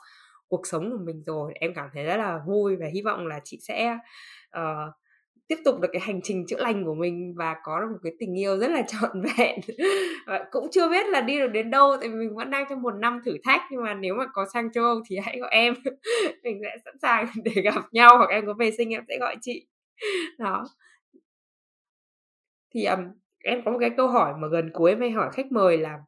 cuộc 0.48 0.68
sống 0.68 0.92
của 0.92 1.04
mình 1.06 1.24
rồi. 1.26 1.54
Em 1.56 1.74
cảm 1.74 1.90
thấy 1.94 2.04
rất 2.04 2.18
là 2.18 2.40
vui 2.48 2.76
và 2.76 2.86
hy 2.94 3.02
vọng 3.02 3.28
là 3.28 3.40
chị 3.44 3.60
sẽ, 3.62 3.98
uh, 4.58 4.94
tiếp 5.48 5.58
tục 5.66 5.80
được 5.82 5.88
cái 5.92 6.02
hành 6.02 6.20
trình 6.24 6.46
chữa 6.48 6.58
lành 6.58 6.86
của 6.86 6.96
mình 6.96 7.34
và 7.38 7.56
có 7.64 7.80
được 7.80 7.88
một 7.92 7.98
cái 8.04 8.14
tình 8.20 8.40
yêu 8.40 8.58
rất 8.58 8.72
là 8.72 8.82
trọn 8.88 9.22
vẹn. 9.22 9.60
Và 10.28 10.46
cũng 10.52 10.68
chưa 10.72 10.90
biết 10.90 11.08
là 11.08 11.22
đi 11.22 11.40
được 11.40 11.48
đến 11.48 11.72
đâu 11.72 11.98
tại 12.00 12.10
vì 12.10 12.16
mình 12.16 12.36
vẫn 12.36 12.50
đang 12.50 12.66
trong 12.70 12.82
một 12.82 12.94
năm 13.00 13.22
thử 13.26 13.38
thách 13.44 13.62
nhưng 13.72 13.84
mà 13.84 13.94
nếu 13.94 14.16
mà 14.16 14.26
có 14.34 14.46
sang 14.54 14.72
châu 14.72 14.84
Âu 14.84 15.02
thì 15.10 15.18
hãy 15.24 15.40
gọi 15.40 15.50
em. 15.52 15.74
Mình 16.44 16.60
sẽ 16.64 16.78
sẵn 16.86 16.94
sàng 17.02 17.28
để 17.44 17.62
gặp 17.62 17.84
nhau 17.92 18.18
hoặc 18.18 18.30
em 18.30 18.46
có 18.46 18.54
về 18.54 18.72
sinh 18.72 18.90
em 18.90 19.04
sẽ 19.08 19.18
gọi 19.20 19.36
chị. 19.42 19.68
Đó. 20.38 20.66
Thì 22.74 22.86
um, 22.86 23.00
em 23.44 23.62
có 23.66 23.72
một 23.72 23.78
cái 23.82 23.90
câu 23.98 24.08
hỏi 24.08 24.34
mà 24.38 24.48
gần 24.48 24.70
cuối 24.74 24.92
em 24.92 25.00
hay 25.00 25.12
hỏi 25.12 25.30
khách 25.34 25.52
mời 25.52 25.78
là 25.78 26.00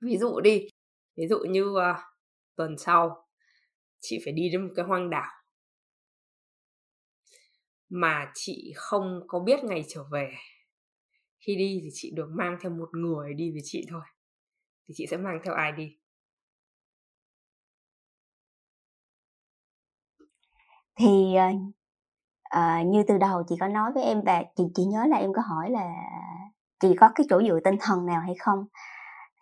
ví 0.00 0.16
dụ 0.16 0.40
đi 0.40 0.68
ví 1.16 1.26
dụ 1.28 1.38
như 1.38 1.64
uh, 1.64 1.96
tuần 2.56 2.78
sau 2.78 3.26
chị 4.00 4.18
phải 4.24 4.32
đi 4.32 4.48
đến 4.52 4.66
một 4.66 4.72
cái 4.76 4.84
hoang 4.84 5.10
đảo. 5.10 5.30
Mà 7.88 8.30
chị 8.34 8.72
không 8.76 9.20
có 9.26 9.40
biết 9.40 9.64
ngày 9.64 9.84
trở 9.88 10.04
về. 10.12 10.34
Khi 11.46 11.56
đi 11.56 11.80
thì 11.82 11.88
chị 11.92 12.12
được 12.16 12.28
mang 12.30 12.58
theo 12.60 12.70
một 12.72 12.88
người 12.92 13.34
đi 13.34 13.50
với 13.50 13.60
chị 13.64 13.86
thôi 13.90 14.02
thì 14.88 14.94
chị 14.96 15.06
sẽ 15.10 15.16
mang 15.16 15.40
theo 15.44 15.54
ai 15.54 15.72
đi? 15.72 15.98
Thì 20.96 21.34
uh, 22.56 22.86
như 22.86 23.02
từ 23.08 23.18
đầu 23.18 23.42
chị 23.48 23.54
có 23.60 23.68
nói 23.68 23.92
với 23.94 24.04
em 24.04 24.22
và 24.26 24.44
chị 24.56 24.64
chị 24.74 24.84
nhớ 24.84 25.06
là 25.08 25.16
em 25.16 25.32
có 25.32 25.42
hỏi 25.42 25.70
là 25.70 25.92
chị 26.80 26.88
có 27.00 27.10
cái 27.14 27.26
chỗ 27.30 27.42
dựa 27.42 27.60
tinh 27.64 27.76
thần 27.80 28.06
nào 28.06 28.20
hay 28.20 28.34
không? 28.38 28.66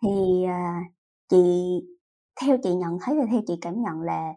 Thì 0.03 0.43
à, 0.43 0.83
chị 1.29 1.37
theo 2.41 2.57
chị 2.63 2.75
nhận 2.75 2.97
thấy 3.01 3.17
và 3.19 3.25
theo 3.31 3.41
chị 3.47 3.57
cảm 3.61 3.81
nhận 3.81 4.01
là 4.01 4.33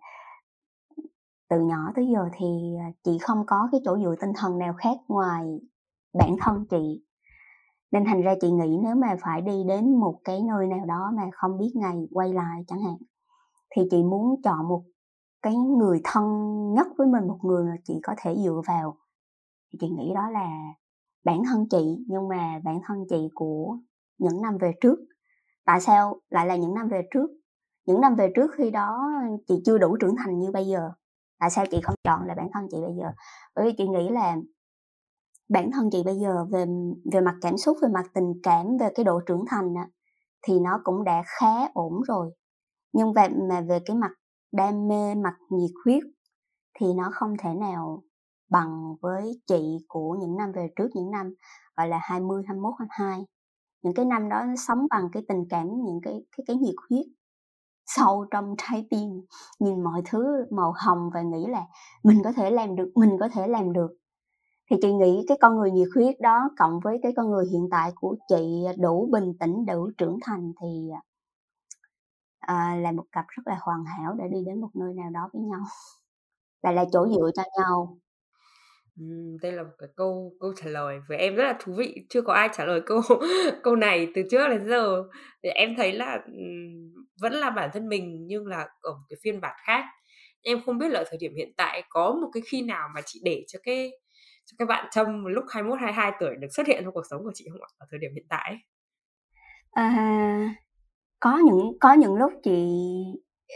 từ 1.50 1.60
nhỏ 1.60 1.92
tới 1.94 2.06
giờ 2.14 2.28
thì 2.32 2.46
à, 2.80 2.90
chị 3.04 3.18
không 3.20 3.44
có 3.46 3.68
cái 3.72 3.80
chỗ 3.84 3.98
dựa 3.98 4.14
tinh 4.20 4.32
thần 4.36 4.58
nào 4.58 4.74
khác 4.78 4.96
ngoài 5.08 5.60
bản 6.18 6.36
thân 6.40 6.66
chị. 6.70 7.02
Nên 7.92 8.04
thành 8.04 8.22
ra 8.22 8.34
chị 8.40 8.50
nghĩ 8.50 8.78
nếu 8.84 8.94
mà 8.96 9.16
phải 9.20 9.40
đi 9.40 9.64
đến 9.68 10.00
một 10.00 10.20
cái 10.24 10.42
nơi 10.42 10.66
nào 10.66 10.84
đó 10.86 11.12
mà 11.16 11.22
không 11.32 11.58
biết 11.58 11.72
ngày 11.74 12.08
quay 12.12 12.32
lại 12.32 12.64
chẳng 12.68 12.82
hạn 12.82 12.96
thì 13.76 13.82
chị 13.90 14.02
muốn 14.02 14.42
chọn 14.42 14.68
một 14.68 14.84
cái 15.42 15.56
người 15.56 16.00
thân 16.04 16.24
nhất 16.74 16.86
với 16.98 17.06
mình 17.06 17.26
một 17.28 17.38
người 17.42 17.64
mà 17.64 17.76
chị 17.84 18.00
có 18.02 18.14
thể 18.18 18.34
dựa 18.44 18.60
vào. 18.66 18.96
Thì 19.72 19.78
chị 19.80 19.88
nghĩ 19.88 20.12
đó 20.14 20.30
là 20.30 20.74
bản 21.24 21.42
thân 21.44 21.68
chị 21.70 22.04
nhưng 22.08 22.28
mà 22.28 22.60
bản 22.64 22.80
thân 22.86 23.04
chị 23.10 23.28
của 23.34 23.78
những 24.18 24.42
năm 24.42 24.58
về 24.58 24.72
trước 24.80 24.96
tại 25.66 25.80
sao 25.80 26.20
lại 26.30 26.46
là 26.46 26.56
những 26.56 26.74
năm 26.74 26.88
về 26.88 27.02
trước? 27.14 27.30
Những 27.86 28.00
năm 28.00 28.14
về 28.14 28.32
trước 28.36 28.50
khi 28.56 28.70
đó 28.70 29.10
chị 29.48 29.54
chưa 29.64 29.78
đủ 29.78 29.96
trưởng 30.00 30.16
thành 30.16 30.38
như 30.38 30.50
bây 30.52 30.66
giờ. 30.66 30.90
Tại 31.38 31.50
sao 31.50 31.64
chị 31.70 31.80
không 31.82 31.94
chọn 32.04 32.26
là 32.26 32.34
bản 32.34 32.48
thân 32.52 32.66
chị 32.70 32.76
bây 32.80 32.96
giờ? 33.00 33.06
Bởi 33.54 33.64
vì 33.64 33.72
chị 33.78 33.88
nghĩ 33.88 34.08
là 34.08 34.36
bản 35.48 35.70
thân 35.72 35.88
chị 35.92 36.02
bây 36.04 36.16
giờ 36.16 36.44
về 36.52 36.64
về 37.12 37.20
mặt 37.20 37.34
cảm 37.40 37.56
xúc 37.56 37.76
về 37.82 37.88
mặt 37.94 38.06
tình 38.14 38.32
cảm 38.42 38.66
về 38.80 38.88
cái 38.94 39.04
độ 39.04 39.20
trưởng 39.26 39.44
thành 39.48 39.74
á, 39.74 39.88
thì 40.42 40.60
nó 40.60 40.80
cũng 40.84 41.04
đã 41.04 41.22
khá 41.26 41.68
ổn 41.74 42.02
rồi. 42.08 42.30
Nhưng 42.92 43.12
về 43.12 43.28
mà 43.48 43.60
về 43.60 43.78
cái 43.86 43.96
mặt 43.96 44.12
đam 44.52 44.88
mê 44.88 45.14
mặt 45.14 45.34
nhiệt 45.50 45.70
huyết 45.84 46.02
thì 46.80 46.86
nó 46.96 47.10
không 47.12 47.34
thể 47.42 47.54
nào 47.54 48.02
bằng 48.50 48.94
với 49.02 49.40
chị 49.46 49.78
của 49.88 50.16
những 50.20 50.36
năm 50.36 50.52
về 50.52 50.68
trước 50.76 50.88
những 50.94 51.10
năm 51.10 51.34
gọi 51.76 51.88
là 51.88 51.98
20, 52.02 52.42
21, 52.46 52.74
22 52.78 53.26
những 53.86 53.94
cái 53.94 54.04
năm 54.04 54.28
đó 54.28 54.44
nó 54.44 54.56
sống 54.56 54.86
bằng 54.90 55.08
cái 55.12 55.22
tình 55.28 55.44
cảm 55.50 55.66
những 55.84 56.00
cái 56.02 56.24
cái 56.36 56.44
cái 56.46 56.56
nhiệt 56.56 56.74
huyết 56.90 57.06
sâu 57.86 58.26
trong 58.30 58.54
trái 58.58 58.86
tim 58.90 59.26
nhìn 59.58 59.84
mọi 59.84 60.02
thứ 60.10 60.46
màu 60.50 60.74
hồng 60.76 61.10
và 61.14 61.22
nghĩ 61.22 61.46
là 61.46 61.66
mình 62.04 62.22
có 62.24 62.32
thể 62.32 62.50
làm 62.50 62.76
được 62.76 62.92
mình 62.94 63.16
có 63.20 63.28
thể 63.28 63.48
làm 63.48 63.72
được. 63.72 63.90
Thì 64.70 64.76
chị 64.82 64.92
nghĩ 64.92 65.24
cái 65.28 65.38
con 65.40 65.56
người 65.56 65.70
nhiệt 65.70 65.88
huyết 65.94 66.20
đó 66.20 66.50
cộng 66.58 66.80
với 66.84 66.98
cái 67.02 67.12
con 67.16 67.30
người 67.30 67.46
hiện 67.52 67.68
tại 67.70 67.92
của 67.96 68.16
chị 68.28 68.64
đủ 68.78 69.08
bình 69.12 69.34
tĩnh 69.40 69.66
đủ 69.66 69.90
trưởng 69.98 70.18
thành 70.22 70.52
thì 70.62 70.90
à, 72.40 72.76
là 72.76 72.92
một 72.92 73.04
cặp 73.12 73.24
rất 73.28 73.42
là 73.46 73.58
hoàn 73.60 73.84
hảo 73.84 74.14
để 74.14 74.28
đi 74.28 74.44
đến 74.46 74.60
một 74.60 74.70
nơi 74.74 74.94
nào 74.94 75.10
đó 75.10 75.30
với 75.32 75.42
nhau. 75.42 75.60
Và 76.62 76.72
là 76.72 76.84
chỗ 76.92 77.08
dựa 77.08 77.30
cho 77.36 77.42
nhau. 77.58 77.98
Đây 79.42 79.52
là 79.52 79.62
một 79.62 79.70
cái 79.78 79.88
câu 79.96 80.32
câu 80.40 80.52
trả 80.56 80.66
lời 80.70 80.98
với 81.08 81.18
em 81.18 81.34
rất 81.34 81.44
là 81.44 81.56
thú 81.60 81.72
vị, 81.72 82.06
chưa 82.08 82.22
có 82.22 82.32
ai 82.32 82.48
trả 82.52 82.64
lời 82.64 82.80
câu 82.86 83.00
câu 83.62 83.76
này 83.76 84.08
từ 84.14 84.22
trước 84.30 84.48
đến 84.48 84.68
giờ. 84.68 85.02
Thì 85.42 85.48
em 85.48 85.74
thấy 85.76 85.92
là, 85.92 86.18
vẫn 87.20 87.32
là 87.32 87.50
bản 87.50 87.70
thân 87.72 87.88
mình 87.88 88.26
nhưng 88.26 88.46
là 88.46 88.68
ở 88.80 88.92
một 88.92 89.04
cái 89.08 89.16
phiên 89.22 89.40
bản 89.40 89.56
khác. 89.66 89.84
Em 90.42 90.62
không 90.66 90.78
biết 90.78 90.88
là 90.88 91.00
ở 91.00 91.04
thời 91.10 91.18
điểm 91.18 91.32
hiện 91.36 91.52
tại 91.56 91.82
có 91.88 92.18
một 92.22 92.28
cái 92.32 92.42
khi 92.50 92.62
nào 92.62 92.88
mà 92.94 93.00
chị 93.06 93.20
để 93.24 93.44
cho 93.48 93.58
cái 93.62 93.90
cho 94.44 94.54
cái 94.58 94.66
bạn 94.66 94.88
Trâm 94.92 95.24
lúc 95.24 95.44
21, 95.48 95.78
22 95.80 96.12
tuổi 96.20 96.36
được 96.40 96.48
xuất 96.50 96.66
hiện 96.66 96.84
trong 96.84 96.94
cuộc 96.94 97.04
sống 97.10 97.24
của 97.24 97.32
chị 97.34 97.46
không 97.52 97.62
ạ? 97.62 97.70
Ở 97.78 97.86
thời 97.90 97.98
điểm 97.98 98.10
hiện 98.14 98.26
tại 98.28 98.56
À, 99.70 100.54
có 101.20 101.38
những 101.38 101.78
có 101.80 101.92
những 101.92 102.14
lúc 102.14 102.32
chị 102.44 102.66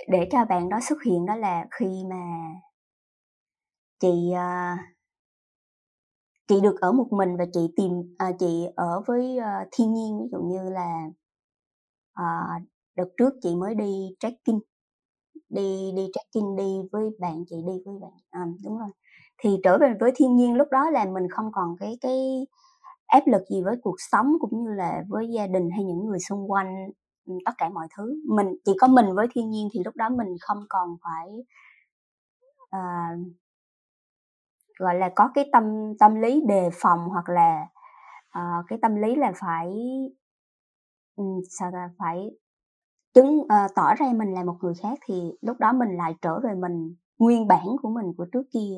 để 0.09 0.29
cho 0.33 0.45
bạn 0.45 0.69
đó 0.69 0.81
xuất 0.89 1.03
hiện 1.03 1.27
đó 1.27 1.37
là 1.37 1.65
khi 1.71 1.87
mà 2.11 2.17
chị, 4.01 4.09
uh 4.33 5.00
chị 6.51 6.61
được 6.61 6.81
ở 6.81 6.93
một 6.93 7.07
mình 7.11 7.37
và 7.37 7.45
chị 7.53 7.61
tìm 7.77 7.93
à, 8.19 8.33
chị 8.39 8.67
ở 8.77 9.03
với 9.07 9.39
uh, 9.39 9.69
thiên 9.73 9.95
nhiên 9.95 10.19
ví 10.23 10.29
dụ 10.33 10.39
như 10.39 10.71
là 10.71 11.11
uh, 12.21 12.63
đợt 12.97 13.09
trước 13.17 13.35
chị 13.43 13.57
mới 13.57 13.75
đi 13.75 14.17
trekking 14.21 14.59
đi 15.49 15.93
đi 15.97 16.09
trekking 16.13 16.57
đi 16.57 16.79
với 16.93 17.11
bạn 17.21 17.45
chị 17.49 17.57
đi 17.67 17.73
với 17.85 17.95
bạn 18.03 18.13
à, 18.31 18.41
đúng 18.65 18.79
rồi. 18.79 18.89
Thì 19.39 19.51
trở 19.65 19.79
về 19.79 19.95
với 20.01 20.13
thiên 20.15 20.37
nhiên 20.37 20.55
lúc 20.55 20.69
đó 20.71 20.91
là 20.91 21.05
mình 21.05 21.29
không 21.31 21.51
còn 21.53 21.77
cái 21.81 21.99
cái 22.01 22.47
áp 23.07 23.23
lực 23.27 23.43
gì 23.51 23.63
với 23.63 23.77
cuộc 23.83 23.97
sống 24.11 24.33
cũng 24.41 24.65
như 24.65 24.71
là 24.75 25.03
với 25.09 25.29
gia 25.29 25.47
đình 25.47 25.71
hay 25.71 25.85
những 25.85 26.07
người 26.07 26.19
xung 26.19 26.51
quanh 26.51 26.91
ừ, 27.27 27.35
tất 27.45 27.53
cả 27.59 27.69
mọi 27.69 27.87
thứ. 27.97 28.23
Mình 28.29 28.47
chỉ 28.65 28.73
có 28.81 28.89
mình 28.89 29.15
với 29.15 29.27
thiên 29.35 29.51
nhiên 29.51 29.69
thì 29.73 29.81
lúc 29.85 29.97
đó 29.97 30.09
mình 30.09 30.37
không 30.41 30.65
còn 30.69 30.97
phải 31.03 31.29
uh, 32.63 33.33
gọi 34.81 34.95
là 34.95 35.11
có 35.17 35.31
cái 35.35 35.49
tâm 35.53 35.65
tâm 35.99 36.15
lý 36.15 36.43
đề 36.49 36.69
phòng 36.73 36.99
hoặc 37.09 37.29
là 37.29 37.67
uh, 38.39 38.65
cái 38.69 38.79
tâm 38.83 38.97
lý 38.97 39.17
là 39.17 39.33
phải 39.41 39.77
um, 41.17 41.41
sao 41.51 41.71
là 41.71 41.91
phải 41.99 42.31
chứng 43.15 43.39
uh, 43.41 43.71
tỏ 43.75 43.95
ra 43.95 44.13
mình 44.15 44.33
là 44.33 44.45
một 44.45 44.57
người 44.61 44.75
khác 44.83 44.99
thì 45.07 45.33
lúc 45.41 45.57
đó 45.61 45.73
mình 45.73 45.97
lại 45.97 46.15
trở 46.23 46.41
về 46.41 46.55
mình 46.55 46.95
nguyên 47.19 47.49
bản 47.49 47.67
của 47.83 47.89
mình 47.89 48.13
của 48.17 48.27
trước 48.33 48.43
kia. 48.53 48.77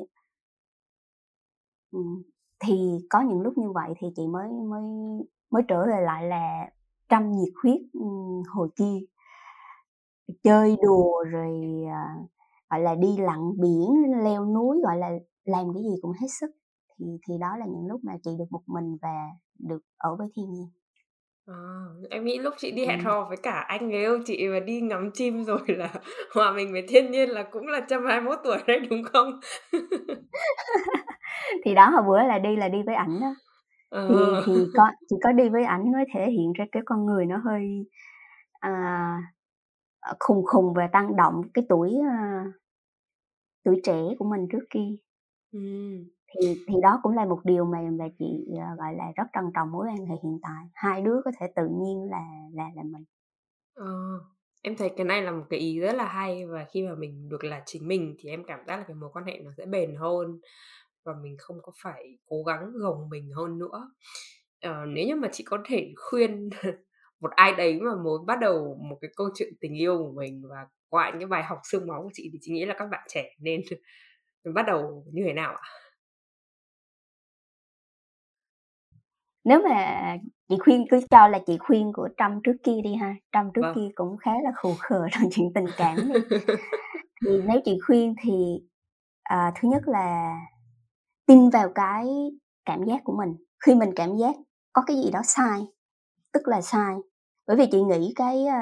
Um, 1.91 2.23
thì 2.59 2.99
có 3.09 3.21
những 3.21 3.41
lúc 3.41 3.57
như 3.57 3.71
vậy 3.71 3.93
thì 3.97 4.07
chị 4.15 4.27
mới 4.27 4.49
mới 4.51 4.83
mới 5.51 5.63
trở 5.67 5.85
về 5.87 6.01
lại 6.01 6.27
là 6.27 6.69
trăm 7.09 7.31
nhiệt 7.31 7.53
huyết 7.63 7.81
um, 7.93 8.43
hồi 8.49 8.69
kia. 8.75 8.99
Chơi 10.43 10.77
đùa 10.83 11.23
rồi 11.23 11.83
uh, 11.83 12.29
gọi 12.69 12.79
là 12.79 12.95
đi 12.95 13.17
lặn 13.17 13.61
biển 13.61 13.93
leo 14.23 14.45
núi 14.45 14.81
gọi 14.83 14.97
là 14.97 15.09
làm 15.45 15.65
cái 15.73 15.83
gì 15.83 15.95
cũng 16.01 16.11
hết 16.11 16.27
sức 16.39 16.51
thì 16.99 17.05
thì 17.27 17.33
đó 17.41 17.57
là 17.57 17.65
những 17.65 17.87
lúc 17.87 18.01
mà 18.03 18.13
chị 18.23 18.31
được 18.39 18.51
một 18.51 18.61
mình 18.67 18.97
và 19.01 19.15
được 19.59 19.79
ở 19.97 20.15
với 20.15 20.27
thiên 20.35 20.53
nhiên 20.53 20.67
À, 21.45 21.53
em 22.09 22.25
nghĩ 22.25 22.39
lúc 22.39 22.53
chị 22.57 22.71
đi 22.71 22.85
hẹn 22.85 22.99
hò 22.99 23.25
với 23.27 23.37
cả 23.37 23.51
anh 23.51 23.89
người 23.89 23.99
yêu 23.99 24.19
chị 24.25 24.47
và 24.47 24.59
đi 24.59 24.81
ngắm 24.81 25.11
chim 25.13 25.43
rồi 25.43 25.59
là 25.67 25.89
hòa 26.35 26.51
mình 26.51 26.71
với 26.71 26.85
thiên 26.87 27.11
nhiên 27.11 27.29
là 27.29 27.43
cũng 27.51 27.67
là 27.67 27.79
trăm 27.89 28.05
hai 28.05 28.21
mốt 28.21 28.39
tuổi 28.43 28.57
đấy 28.67 28.79
đúng 28.89 29.03
không? 29.03 29.39
thì 31.65 31.75
đó 31.75 31.89
hồi 31.89 32.03
bữa 32.07 32.27
là 32.27 32.39
đi 32.39 32.55
là 32.55 32.67
đi 32.67 32.77
với 32.85 32.95
ảnh 32.95 33.19
đó. 33.21 33.35
À. 33.89 34.07
Thì 34.09 34.15
thì 34.45 34.53
có 34.73 34.83
chỉ 35.09 35.15
có 35.23 35.31
đi 35.31 35.49
với 35.49 35.63
ảnh 35.63 35.91
mới 35.91 36.05
thể 36.13 36.31
hiện 36.31 36.53
ra 36.53 36.65
cái 36.71 36.83
con 36.85 37.05
người 37.05 37.25
nó 37.25 37.37
hơi 37.45 37.85
à, 38.59 39.17
khùng 40.19 40.45
khùng 40.45 40.73
và 40.73 40.87
tăng 40.93 41.15
động 41.15 41.41
cái 41.53 41.65
tuổi 41.69 41.91
à, 42.09 42.45
tuổi 43.65 43.81
trẻ 43.83 43.99
của 44.19 44.25
mình 44.25 44.47
trước 44.51 44.65
kia 44.69 44.89
thì 46.27 46.63
thì 46.67 46.73
đó 46.83 46.99
cũng 47.03 47.11
là 47.15 47.25
một 47.25 47.39
điều 47.43 47.65
mà 47.65 47.79
mà 47.99 48.05
chị, 48.19 48.25
ờ, 48.59 48.75
gọi 48.77 48.95
là, 48.95 49.11
rất 49.15 49.23
trân 49.33 49.43
trọng 49.55 49.71
mối 49.71 49.87
quan 49.87 50.05
hệ 50.05 50.15
hiện 50.23 50.39
tại, 50.43 50.65
hai 50.73 51.01
đứa 51.01 51.21
có 51.25 51.31
thể 51.39 51.47
tự 51.55 51.67
nhiên 51.67 52.09
là 52.11 52.25
là 52.53 52.69
là 52.75 52.83
mình. 52.83 53.03
Ờ, 53.73 53.85
em 54.61 54.75
thấy 54.77 54.89
cái 54.97 55.05
này 55.05 55.21
là 55.21 55.31
một 55.31 55.43
cái 55.49 55.59
ý 55.59 55.79
rất 55.79 55.95
là 55.95 56.05
hay 56.07 56.45
và 56.45 56.65
khi 56.71 56.83
mà 56.83 56.95
mình 56.95 57.29
được 57.29 57.43
là 57.43 57.63
chính 57.65 57.87
mình 57.87 58.15
thì 58.19 58.29
em 58.29 58.43
cảm 58.47 58.59
giác 58.67 58.77
là 58.77 58.83
cái 58.87 58.95
mối 58.95 59.09
quan 59.13 59.25
hệ 59.25 59.39
nó 59.43 59.51
sẽ 59.57 59.65
bền 59.65 59.95
hơn 59.95 60.39
và 61.05 61.13
mình 61.23 61.35
không 61.39 61.57
có 61.61 61.71
phải 61.83 62.19
cố 62.25 62.43
gắng 62.43 62.71
gồng 62.73 63.09
mình 63.09 63.31
hơn 63.31 63.59
nữa. 63.59 63.91
Ờ, 64.61 64.85
nếu 64.87 65.07
như 65.07 65.15
mà 65.15 65.29
chị 65.31 65.43
có 65.47 65.57
thể 65.65 65.93
khuyên 65.97 66.49
một 67.21 67.31
ai 67.35 67.55
đấy 67.55 67.79
mà 67.81 67.95
muốn 68.03 68.25
bắt 68.25 68.39
đầu 68.41 68.77
một 68.89 68.97
cái 69.01 69.11
câu 69.17 69.29
chuyện 69.35 69.53
tình 69.61 69.73
yêu 69.79 69.97
của 69.97 70.11
mình 70.15 70.43
và 70.49 70.67
qua 70.89 71.11
những 71.19 71.29
bài 71.29 71.43
học 71.43 71.59
xương 71.63 71.87
máu 71.87 72.03
của 72.03 72.09
chị 72.13 72.29
thì 72.33 72.39
chị 72.41 72.53
nghĩ 72.53 72.65
là 72.65 72.75
các 72.79 72.87
bạn 72.91 73.05
trẻ 73.09 73.29
nên 73.39 73.61
mình 74.45 74.53
bắt 74.53 74.65
đầu 74.67 75.05
như 75.13 75.23
thế 75.25 75.33
nào 75.33 75.55
ạ? 75.55 75.69
Nếu 79.43 79.61
mà 79.69 80.17
chị 80.49 80.55
khuyên 80.59 80.85
cứ 80.91 80.99
cho 81.09 81.27
là 81.27 81.39
chị 81.47 81.57
khuyên 81.57 81.93
của 81.93 82.09
Trâm 82.17 82.41
trước 82.43 82.55
kia 82.63 82.81
đi 82.83 82.95
ha, 82.95 83.15
Trâm 83.31 83.51
trước 83.53 83.61
vâng. 83.61 83.75
kia 83.75 83.89
cũng 83.95 84.17
khá 84.17 84.31
là 84.43 84.51
khù 84.61 84.73
khờ 84.79 85.07
trong 85.11 85.23
chuyện 85.31 85.53
tình 85.55 85.65
cảm 85.77 85.95
đi. 85.97 86.19
thì 87.21 87.29
nếu 87.47 87.61
chị 87.65 87.79
khuyên 87.87 88.15
thì 88.23 88.61
à, 89.23 89.51
thứ 89.55 89.69
nhất 89.69 89.83
là 89.85 90.37
tin 91.27 91.49
vào 91.49 91.69
cái 91.75 92.07
cảm 92.65 92.83
giác 92.83 93.01
của 93.03 93.13
mình 93.17 93.35
khi 93.65 93.75
mình 93.75 93.89
cảm 93.95 94.17
giác 94.17 94.35
có 94.73 94.83
cái 94.87 94.97
gì 94.97 95.11
đó 95.11 95.21
sai 95.23 95.61
tức 96.33 96.47
là 96.47 96.61
sai 96.61 96.95
bởi 97.47 97.57
vì 97.57 97.65
chị 97.71 97.81
nghĩ 97.81 98.13
cái 98.15 98.45
ờ, 98.45 98.59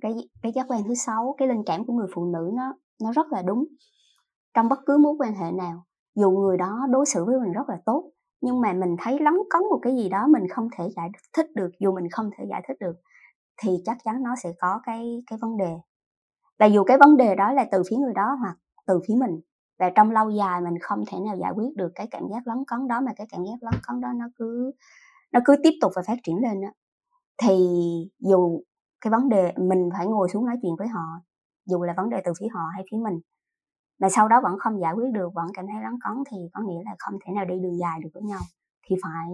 cái 0.00 0.12
cái 0.42 0.52
giác 0.52 0.66
quan 0.68 0.82
thứ 0.84 0.94
sáu 0.94 1.34
cái 1.38 1.48
linh 1.48 1.62
cảm 1.66 1.84
của 1.84 1.92
người 1.92 2.08
phụ 2.14 2.24
nữ 2.24 2.50
nó 2.54 2.74
nó 3.02 3.12
rất 3.12 3.32
là 3.32 3.42
đúng 3.42 3.64
trong 4.54 4.68
bất 4.68 4.78
cứ 4.86 4.98
mối 4.98 5.14
quan 5.18 5.34
hệ 5.34 5.52
nào. 5.52 5.84
Dù 6.14 6.30
người 6.30 6.56
đó 6.56 6.86
đối 6.90 7.06
xử 7.06 7.24
với 7.24 7.40
mình 7.40 7.52
rất 7.52 7.68
là 7.68 7.78
tốt, 7.86 8.10
nhưng 8.40 8.60
mà 8.60 8.72
mình 8.72 8.96
thấy 8.98 9.18
lắng 9.18 9.38
cấn 9.50 9.62
một 9.70 9.78
cái 9.82 9.96
gì 9.96 10.08
đó 10.08 10.26
mình 10.26 10.48
không 10.48 10.68
thể 10.78 10.88
giải 10.96 11.10
thích 11.36 11.46
được, 11.54 11.70
dù 11.80 11.92
mình 11.92 12.10
không 12.10 12.30
thể 12.38 12.44
giải 12.50 12.62
thích 12.68 12.76
được, 12.80 12.96
thì 13.62 13.70
chắc 13.84 13.96
chắn 14.04 14.22
nó 14.22 14.34
sẽ 14.42 14.52
có 14.60 14.80
cái 14.84 15.22
cái 15.30 15.38
vấn 15.42 15.56
đề. 15.56 15.74
Và 16.58 16.66
dù 16.66 16.84
cái 16.84 16.98
vấn 16.98 17.16
đề 17.16 17.34
đó 17.36 17.52
là 17.52 17.66
từ 17.72 17.82
phía 17.90 17.96
người 17.96 18.14
đó 18.14 18.36
hoặc 18.40 18.56
từ 18.86 19.00
phía 19.08 19.14
mình, 19.14 19.40
và 19.78 19.90
trong 19.96 20.10
lâu 20.10 20.30
dài 20.30 20.60
mình 20.60 20.78
không 20.82 21.04
thể 21.12 21.18
nào 21.26 21.36
giải 21.36 21.52
quyết 21.56 21.76
được 21.76 21.92
cái 21.94 22.08
cảm 22.10 22.22
giác 22.30 22.46
lấn 22.46 22.64
cấn 22.66 22.88
đó, 22.88 23.00
mà 23.00 23.12
cái 23.16 23.26
cảm 23.30 23.44
giác 23.44 23.56
lấn 23.60 23.74
cấn 23.88 24.00
đó 24.00 24.08
nó 24.16 24.26
cứ 24.36 24.72
nó 25.32 25.40
cứ 25.44 25.56
tiếp 25.62 25.72
tục 25.80 25.92
và 25.96 26.02
phát 26.06 26.18
triển 26.22 26.36
lên 26.42 26.60
đó 26.60 26.68
thì 27.42 27.56
dù 28.18 28.62
cái 29.00 29.10
vấn 29.10 29.28
đề 29.28 29.52
mình 29.56 29.88
phải 29.98 30.06
ngồi 30.06 30.28
xuống 30.28 30.46
nói 30.46 30.56
chuyện 30.62 30.72
với 30.78 30.88
họ, 30.88 31.02
dù 31.66 31.82
là 31.82 31.94
vấn 31.96 32.10
đề 32.10 32.22
từ 32.24 32.32
phía 32.40 32.48
họ 32.54 32.60
hay 32.74 32.84
phía 32.90 32.98
mình 32.98 33.20
mà 34.00 34.08
sau 34.08 34.28
đó 34.28 34.40
vẫn 34.40 34.58
không 34.58 34.80
giải 34.80 34.92
quyết 34.94 35.12
được, 35.12 35.34
vẫn 35.34 35.46
cảm 35.54 35.66
thấy 35.66 35.82
lấn 35.82 35.92
cấn 36.04 36.24
thì 36.30 36.36
có 36.52 36.62
nghĩa 36.62 36.82
là 36.84 36.94
không 36.98 37.14
thể 37.24 37.32
nào 37.32 37.44
đi 37.44 37.60
đường 37.60 37.78
dài 37.78 38.00
được 38.02 38.08
với 38.14 38.22
nhau. 38.22 38.40
Thì 38.86 38.96
phải, 39.02 39.28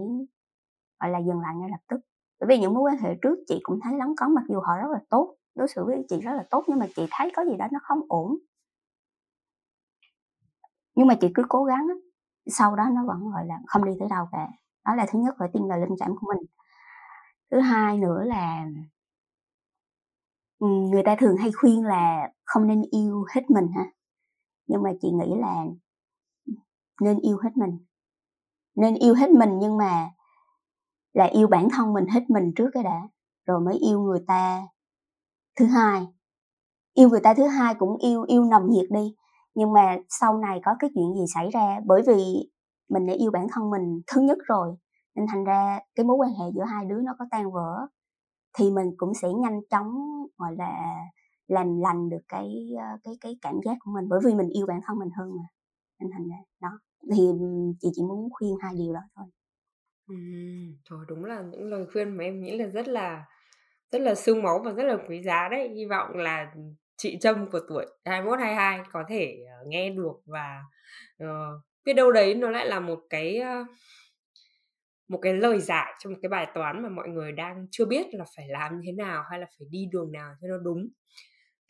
gọi 0.99 1.09
là, 1.11 1.19
dừng 1.19 1.41
lại 1.41 1.55
ngay 1.55 1.69
lập 1.69 1.79
tức. 1.89 1.97
Bởi 2.39 2.47
vì 2.47 2.59
những 2.59 2.73
mối 2.73 2.83
quan 2.83 2.97
hệ 2.97 3.15
trước 3.21 3.35
chị 3.47 3.59
cũng 3.63 3.79
thấy 3.83 3.97
lấn 3.97 4.15
cấn, 4.17 4.33
mặc 4.33 4.43
dù 4.49 4.59
họ 4.59 4.77
rất 4.77 4.91
là 4.91 4.99
tốt, 5.09 5.35
đối 5.55 5.67
xử 5.67 5.85
với 5.85 6.05
chị 6.09 6.21
rất 6.21 6.33
là 6.33 6.43
tốt, 6.49 6.63
nhưng 6.67 6.79
mà 6.79 6.87
chị 6.95 7.07
thấy 7.11 7.31
có 7.35 7.45
gì 7.45 7.57
đó 7.57 7.67
nó 7.71 7.79
không 7.83 7.99
ổn. 8.09 8.37
Nhưng 10.95 11.07
mà 11.07 11.15
chị 11.21 11.27
cứ 11.35 11.43
cố 11.49 11.63
gắng 11.63 11.87
sau 12.47 12.75
đó 12.75 12.83
nó 12.91 13.05
vẫn, 13.05 13.31
gọi 13.31 13.45
là, 13.45 13.59
không 13.67 13.85
đi 13.85 13.91
tới 13.99 14.07
đâu 14.09 14.25
cả. 14.31 14.47
Đó 14.85 14.95
là 14.95 15.05
thứ 15.09 15.19
nhất 15.19 15.35
phải 15.39 15.49
tin 15.53 15.67
vào 15.67 15.79
linh 15.79 15.95
cảm 15.99 16.15
của 16.21 16.33
mình. 16.35 16.47
Thứ 17.51 17.59
hai 17.59 17.97
nữa 17.97 18.23
là 18.23 18.65
người 20.59 21.03
ta 21.05 21.15
thường 21.19 21.37
hay 21.37 21.51
khuyên 21.51 21.83
là 21.83 22.29
không 22.45 22.67
nên 22.67 22.81
yêu 22.91 23.25
hết 23.35 23.49
mình 23.49 23.67
ha 23.75 23.85
nhưng 24.67 24.83
mà 24.83 24.91
chị 25.01 25.11
nghĩ 25.11 25.35
là 25.39 25.65
nên 27.01 27.19
yêu 27.19 27.37
hết 27.43 27.57
mình. 27.57 27.85
Nên 28.75 28.95
yêu 28.95 29.13
hết 29.13 29.29
mình 29.29 29.59
nhưng 29.59 29.77
mà 29.77 30.09
là 31.13 31.25
yêu 31.25 31.47
bản 31.47 31.67
thân 31.69 31.93
mình 31.93 32.05
hết 32.07 32.29
mình 32.29 32.51
trước 32.55 32.69
cái 32.73 32.83
đã, 32.83 33.01
rồi 33.45 33.59
mới 33.59 33.75
yêu 33.77 34.01
người 34.01 34.23
ta 34.27 34.61
thứ 35.59 35.65
hai. 35.65 36.07
Yêu 36.93 37.09
người 37.09 37.21
ta 37.23 37.33
thứ 37.33 37.47
hai 37.47 37.75
cũng 37.75 37.97
yêu 37.97 38.23
yêu 38.23 38.43
nồng 38.43 38.69
nhiệt 38.69 38.85
đi. 38.89 39.15
Nhưng 39.55 39.73
mà 39.73 39.97
sau 40.09 40.37
này 40.37 40.59
có 40.65 40.75
cái 40.79 40.89
chuyện 40.95 41.13
gì 41.15 41.25
xảy 41.33 41.49
ra, 41.49 41.79
bởi 41.85 42.01
vì 42.07 42.49
mình 42.89 43.07
đã 43.07 43.13
yêu 43.13 43.31
bản 43.31 43.47
thân 43.51 43.69
mình 43.69 44.01
thứ 44.07 44.21
nhất 44.21 44.37
rồi, 44.45 44.75
nên 45.15 45.25
thành 45.27 45.43
ra 45.43 45.79
cái 45.95 46.03
mối 46.05 46.17
quan 46.17 46.29
hệ 46.29 46.45
giữa 46.55 46.63
hai 46.63 46.85
đứa 46.85 47.01
nó 47.01 47.15
có 47.19 47.25
tan 47.31 47.51
vỡ, 47.51 47.87
thì 48.57 48.71
mình 48.71 48.91
cũng 48.97 49.13
sẽ 49.13 49.27
nhanh 49.33 49.59
chóng, 49.69 49.95
gọi 50.37 50.55
là 50.57 50.95
làm 51.47 51.81
lành 51.81 52.09
được 52.09 52.21
cái 52.27 52.69
ờ, 52.77 52.97
cái 53.03 53.13
cái 53.21 53.37
cảm 53.41 53.55
giác 53.65 53.77
của 53.79 53.91
mình 53.95 54.09
bởi 54.09 54.19
vì 54.25 54.33
mình 54.33 54.49
yêu 54.49 54.65
bản 54.65 54.79
thân 54.87 54.99
mình 54.99 55.09
hơn 55.17 55.29
mà. 55.37 55.43
Nên 55.99 56.11
thành 56.11 56.29
ra 56.29 56.37
đó 56.61 56.69
thì 57.15 57.23
chị 57.79 57.89
chỉ 57.95 58.01
muốn 58.01 58.29
khuyên 58.31 58.55
hai 58.61 58.73
điều 58.77 58.93
đó 58.93 58.99
thôi. 59.15 59.25
Ừ, 60.07 60.15
thôi 60.89 61.05
đúng 61.07 61.25
là 61.25 61.41
những 61.41 61.69
lời 61.69 61.85
khuyên 61.93 62.17
mà 62.17 62.23
em 62.23 62.41
nghĩ 62.41 62.57
là 62.57 62.65
rất 62.65 62.87
là 62.87 63.25
rất 63.91 64.01
là 64.01 64.15
sương 64.15 64.43
máu 64.43 64.61
và 64.65 64.71
rất 64.71 64.83
là 64.83 64.97
quý 65.09 65.23
giá 65.23 65.49
đấy. 65.51 65.69
Hy 65.75 65.85
vọng 65.85 66.17
là 66.17 66.53
chị 66.97 67.17
Trâm 67.21 67.51
của 67.51 67.59
tuổi 67.69 67.85
21 68.05 68.39
22 68.39 68.79
có 68.91 69.03
thể 69.09 69.37
uh, 69.61 69.67
nghe 69.67 69.89
được 69.89 70.15
và 70.25 70.61
uh, 71.23 71.61
biết 71.85 71.93
đâu 71.93 72.11
đấy 72.11 72.35
nó 72.35 72.49
lại 72.49 72.67
là 72.67 72.79
một 72.79 72.99
cái 73.09 73.39
uh, 73.41 73.67
một 75.07 75.19
cái 75.21 75.33
lời 75.33 75.59
giải 75.59 75.93
cho 75.99 76.09
một 76.09 76.15
cái 76.21 76.29
bài 76.29 76.47
toán 76.53 76.83
mà 76.83 76.89
mọi 76.89 77.07
người 77.07 77.31
đang 77.31 77.67
chưa 77.71 77.85
biết 77.85 78.05
là 78.11 78.25
phải 78.35 78.47
làm 78.47 78.75
như 78.75 78.81
thế 78.85 78.91
nào 78.91 79.23
hay 79.29 79.39
là 79.39 79.45
phải 79.59 79.67
đi 79.71 79.85
đường 79.91 80.11
nào 80.11 80.33
cho 80.41 80.47
nó 80.47 80.57
đúng 80.57 80.87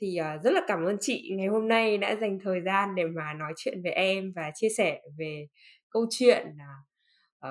thì 0.01 0.17
uh, 0.19 0.43
rất 0.43 0.51
là 0.51 0.61
cảm 0.67 0.85
ơn 0.85 0.97
chị. 1.01 1.31
Ngày 1.37 1.47
hôm 1.47 1.67
nay 1.67 1.97
đã 1.97 2.15
dành 2.15 2.39
thời 2.43 2.61
gian 2.61 2.95
để 2.95 3.03
mà 3.05 3.33
nói 3.33 3.53
chuyện 3.57 3.81
với 3.83 3.91
em 3.91 4.31
và 4.35 4.51
chia 4.55 4.69
sẻ 4.77 5.01
về 5.17 5.47
câu 5.89 6.05
chuyện 6.09 6.47
uh, 6.47 6.87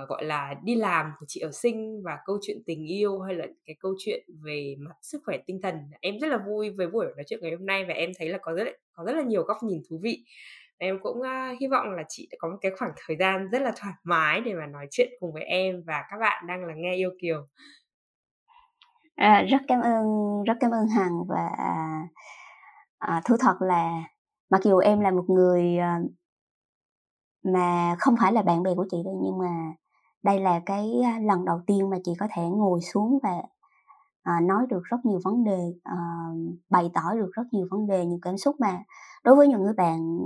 uh, 0.03 0.09
gọi 0.09 0.25
là 0.25 0.55
đi 0.65 0.75
làm 0.75 1.11
của 1.21 1.27
chị 1.29 1.41
ở 1.41 1.51
sinh 1.53 2.03
và 2.05 2.19
câu 2.27 2.39
chuyện 2.43 2.57
tình 2.67 2.87
yêu 2.87 3.21
hay 3.21 3.35
là 3.35 3.47
cái 3.67 3.77
câu 3.81 3.95
chuyện 3.99 4.25
về 4.45 4.75
mặt 4.79 4.95
sức 5.03 5.23
khỏe 5.25 5.39
tinh 5.47 5.61
thần. 5.63 5.75
Em 6.01 6.19
rất 6.19 6.29
là 6.29 6.39
vui 6.47 6.71
với 6.71 6.87
buổi 6.87 7.07
nói 7.07 7.25
chuyện 7.27 7.41
ngày 7.43 7.51
hôm 7.51 7.67
nay 7.67 7.85
và 7.85 7.95
em 7.95 8.11
thấy 8.19 8.29
là 8.29 8.39
có 8.43 8.53
rất 8.53 8.65
có 8.93 9.05
rất 9.05 9.13
là 9.13 9.23
nhiều 9.23 9.43
góc 9.43 9.57
nhìn 9.63 9.83
thú 9.91 10.01
vị. 10.03 10.25
Em 10.79 10.99
cũng 11.03 11.19
uh, 11.21 11.61
hy 11.61 11.67
vọng 11.67 11.91
là 11.91 12.03
chị 12.09 12.29
đã 12.31 12.37
có 12.41 12.49
một 12.49 12.57
cái 12.61 12.73
khoảng 12.79 12.93
thời 13.07 13.17
gian 13.17 13.49
rất 13.53 13.63
là 13.63 13.73
thoải 13.77 13.95
mái 14.05 14.41
để 14.41 14.55
mà 14.55 14.67
nói 14.67 14.87
chuyện 14.91 15.09
cùng 15.21 15.33
với 15.33 15.43
em 15.43 15.83
và 15.87 16.03
các 16.11 16.17
bạn 16.21 16.47
đang 16.49 16.65
là 16.65 16.75
nghe 16.77 16.97
yêu 16.97 17.11
kiều 17.21 17.47
à, 19.17 19.43
rất 19.43 19.63
cảm 19.69 19.81
ơn 19.81 20.05
rất 20.45 20.55
cảm 20.61 20.71
ơn 20.71 20.89
hằng 20.89 21.25
và 21.29 21.49
à, 21.59 22.03
à 22.99 23.23
thú 23.25 23.37
thật 23.41 23.63
là 23.63 24.03
mặc 24.51 24.61
dù 24.65 24.79
em 24.79 25.01
là 25.01 25.11
một 25.11 25.25
người 25.29 25.79
à, 25.79 26.01
mà 27.45 27.97
không 27.99 28.15
phải 28.21 28.33
là 28.33 28.43
bạn 28.43 28.63
bè 28.63 28.75
của 28.75 28.87
chị 28.91 28.97
đây 29.05 29.15
nhưng 29.23 29.39
mà 29.39 29.73
đây 30.23 30.41
là 30.41 30.61
cái 30.67 30.93
à, 31.05 31.19
lần 31.19 31.45
đầu 31.45 31.61
tiên 31.67 31.91
mà 31.91 31.97
chị 32.05 32.13
có 32.21 32.27
thể 32.35 32.43
ngồi 32.43 32.81
xuống 32.81 33.19
và 33.23 33.43
à, 34.23 34.41
nói 34.41 34.67
được 34.71 34.83
rất 34.85 34.97
nhiều 35.05 35.21
vấn 35.25 35.45
đề 35.45 35.59
à, 35.83 35.97
bày 36.71 36.91
tỏ 36.95 37.15
được 37.15 37.31
rất 37.33 37.45
nhiều 37.53 37.67
vấn 37.71 37.87
đề 37.87 38.07
những 38.07 38.21
cảm 38.21 38.39
xúc 38.39 38.57
mà 38.61 38.83
đối 39.25 39.37
với 39.37 39.49
những 39.49 39.63
người 39.63 39.75
bạn 39.75 40.19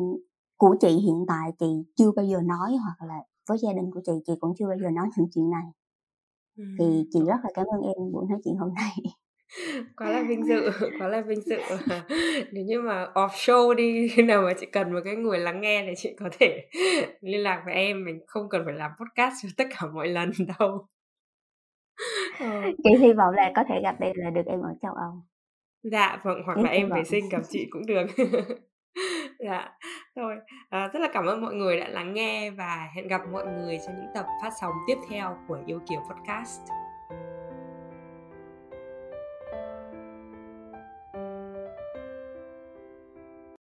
của 0.56 0.76
chị 0.80 0.88
hiện 0.88 1.24
tại 1.28 1.52
chị 1.58 1.66
chưa 1.96 2.12
bao 2.16 2.24
giờ 2.24 2.40
nói 2.40 2.76
hoặc 2.76 3.08
là 3.08 3.18
với 3.48 3.58
gia 3.58 3.72
đình 3.72 3.90
của 3.94 4.00
chị 4.06 4.12
chị 4.26 4.32
cũng 4.40 4.54
chưa 4.58 4.66
bao 4.68 4.76
giờ 4.82 4.90
nói 4.90 5.08
những 5.16 5.28
chuyện 5.34 5.50
này 5.50 5.64
thì 6.56 7.04
chị 7.12 7.20
rất 7.26 7.36
là 7.42 7.50
cảm 7.54 7.66
ơn 7.66 7.82
em 7.82 8.12
buổi 8.12 8.24
nói 8.30 8.38
chuyện 8.44 8.54
hôm 8.56 8.74
nay. 8.74 8.90
Quá 9.96 10.10
là 10.10 10.22
vinh 10.28 10.46
dự 10.46 10.70
quá 10.98 11.08
là 11.08 11.20
vinh 11.20 11.40
dự. 11.40 11.58
Nếu 12.52 12.64
như 12.64 12.80
mà 12.80 13.06
off 13.14 13.28
show 13.28 13.74
đi 13.74 14.08
khi 14.12 14.22
nào 14.22 14.42
mà 14.42 14.52
chị 14.60 14.66
cần 14.66 14.92
một 14.92 14.98
cái 15.04 15.16
người 15.16 15.38
lắng 15.38 15.60
nghe 15.60 15.84
thì 15.86 15.92
chị 15.96 16.16
có 16.18 16.28
thể 16.40 16.68
liên 17.20 17.42
lạc 17.42 17.62
với 17.64 17.74
em. 17.74 18.04
Mình 18.04 18.20
không 18.26 18.48
cần 18.48 18.62
phải 18.64 18.74
làm 18.74 18.90
podcast 19.00 19.34
cho 19.42 19.48
tất 19.56 19.64
cả 19.70 19.86
mọi 19.94 20.08
lần 20.08 20.30
đâu. 20.58 20.86
Ờ. 22.38 22.62
chị 22.84 22.90
hy 23.00 23.12
vọng 23.12 23.34
là 23.34 23.52
có 23.56 23.64
thể 23.68 23.80
gặp 23.82 23.96
em 24.00 24.16
là 24.16 24.30
được 24.30 24.46
em 24.46 24.60
ở 24.60 24.74
châu 24.82 24.92
âu. 24.94 25.22
Dạ 25.82 26.20
vâng 26.22 26.42
hoặc 26.46 26.54
em 26.56 26.64
là 26.64 26.70
em 26.70 26.90
về 26.90 27.04
sinh 27.04 27.28
gặp 27.28 27.42
chị 27.48 27.66
cũng 27.70 27.86
được 27.86 28.06
dạ. 29.44 29.68
Thôi 30.16 30.34
à, 30.70 30.82
ờ, 30.82 30.88
rất 30.88 31.00
là 31.00 31.08
cảm 31.12 31.26
ơn 31.26 31.40
mọi 31.40 31.54
người 31.54 31.80
đã 31.80 31.88
lắng 31.88 32.14
nghe 32.14 32.50
và 32.50 32.88
hẹn 32.94 33.08
gặp 33.08 33.20
mọi 33.32 33.46
người 33.46 33.78
trong 33.86 33.94
những 33.96 34.10
tập 34.14 34.26
phát 34.42 34.50
sóng 34.60 34.74
tiếp 34.86 34.96
theo 35.10 35.36
của 35.48 35.58
yêu 35.66 35.80
kiều 35.88 36.00
podcast. 36.00 36.79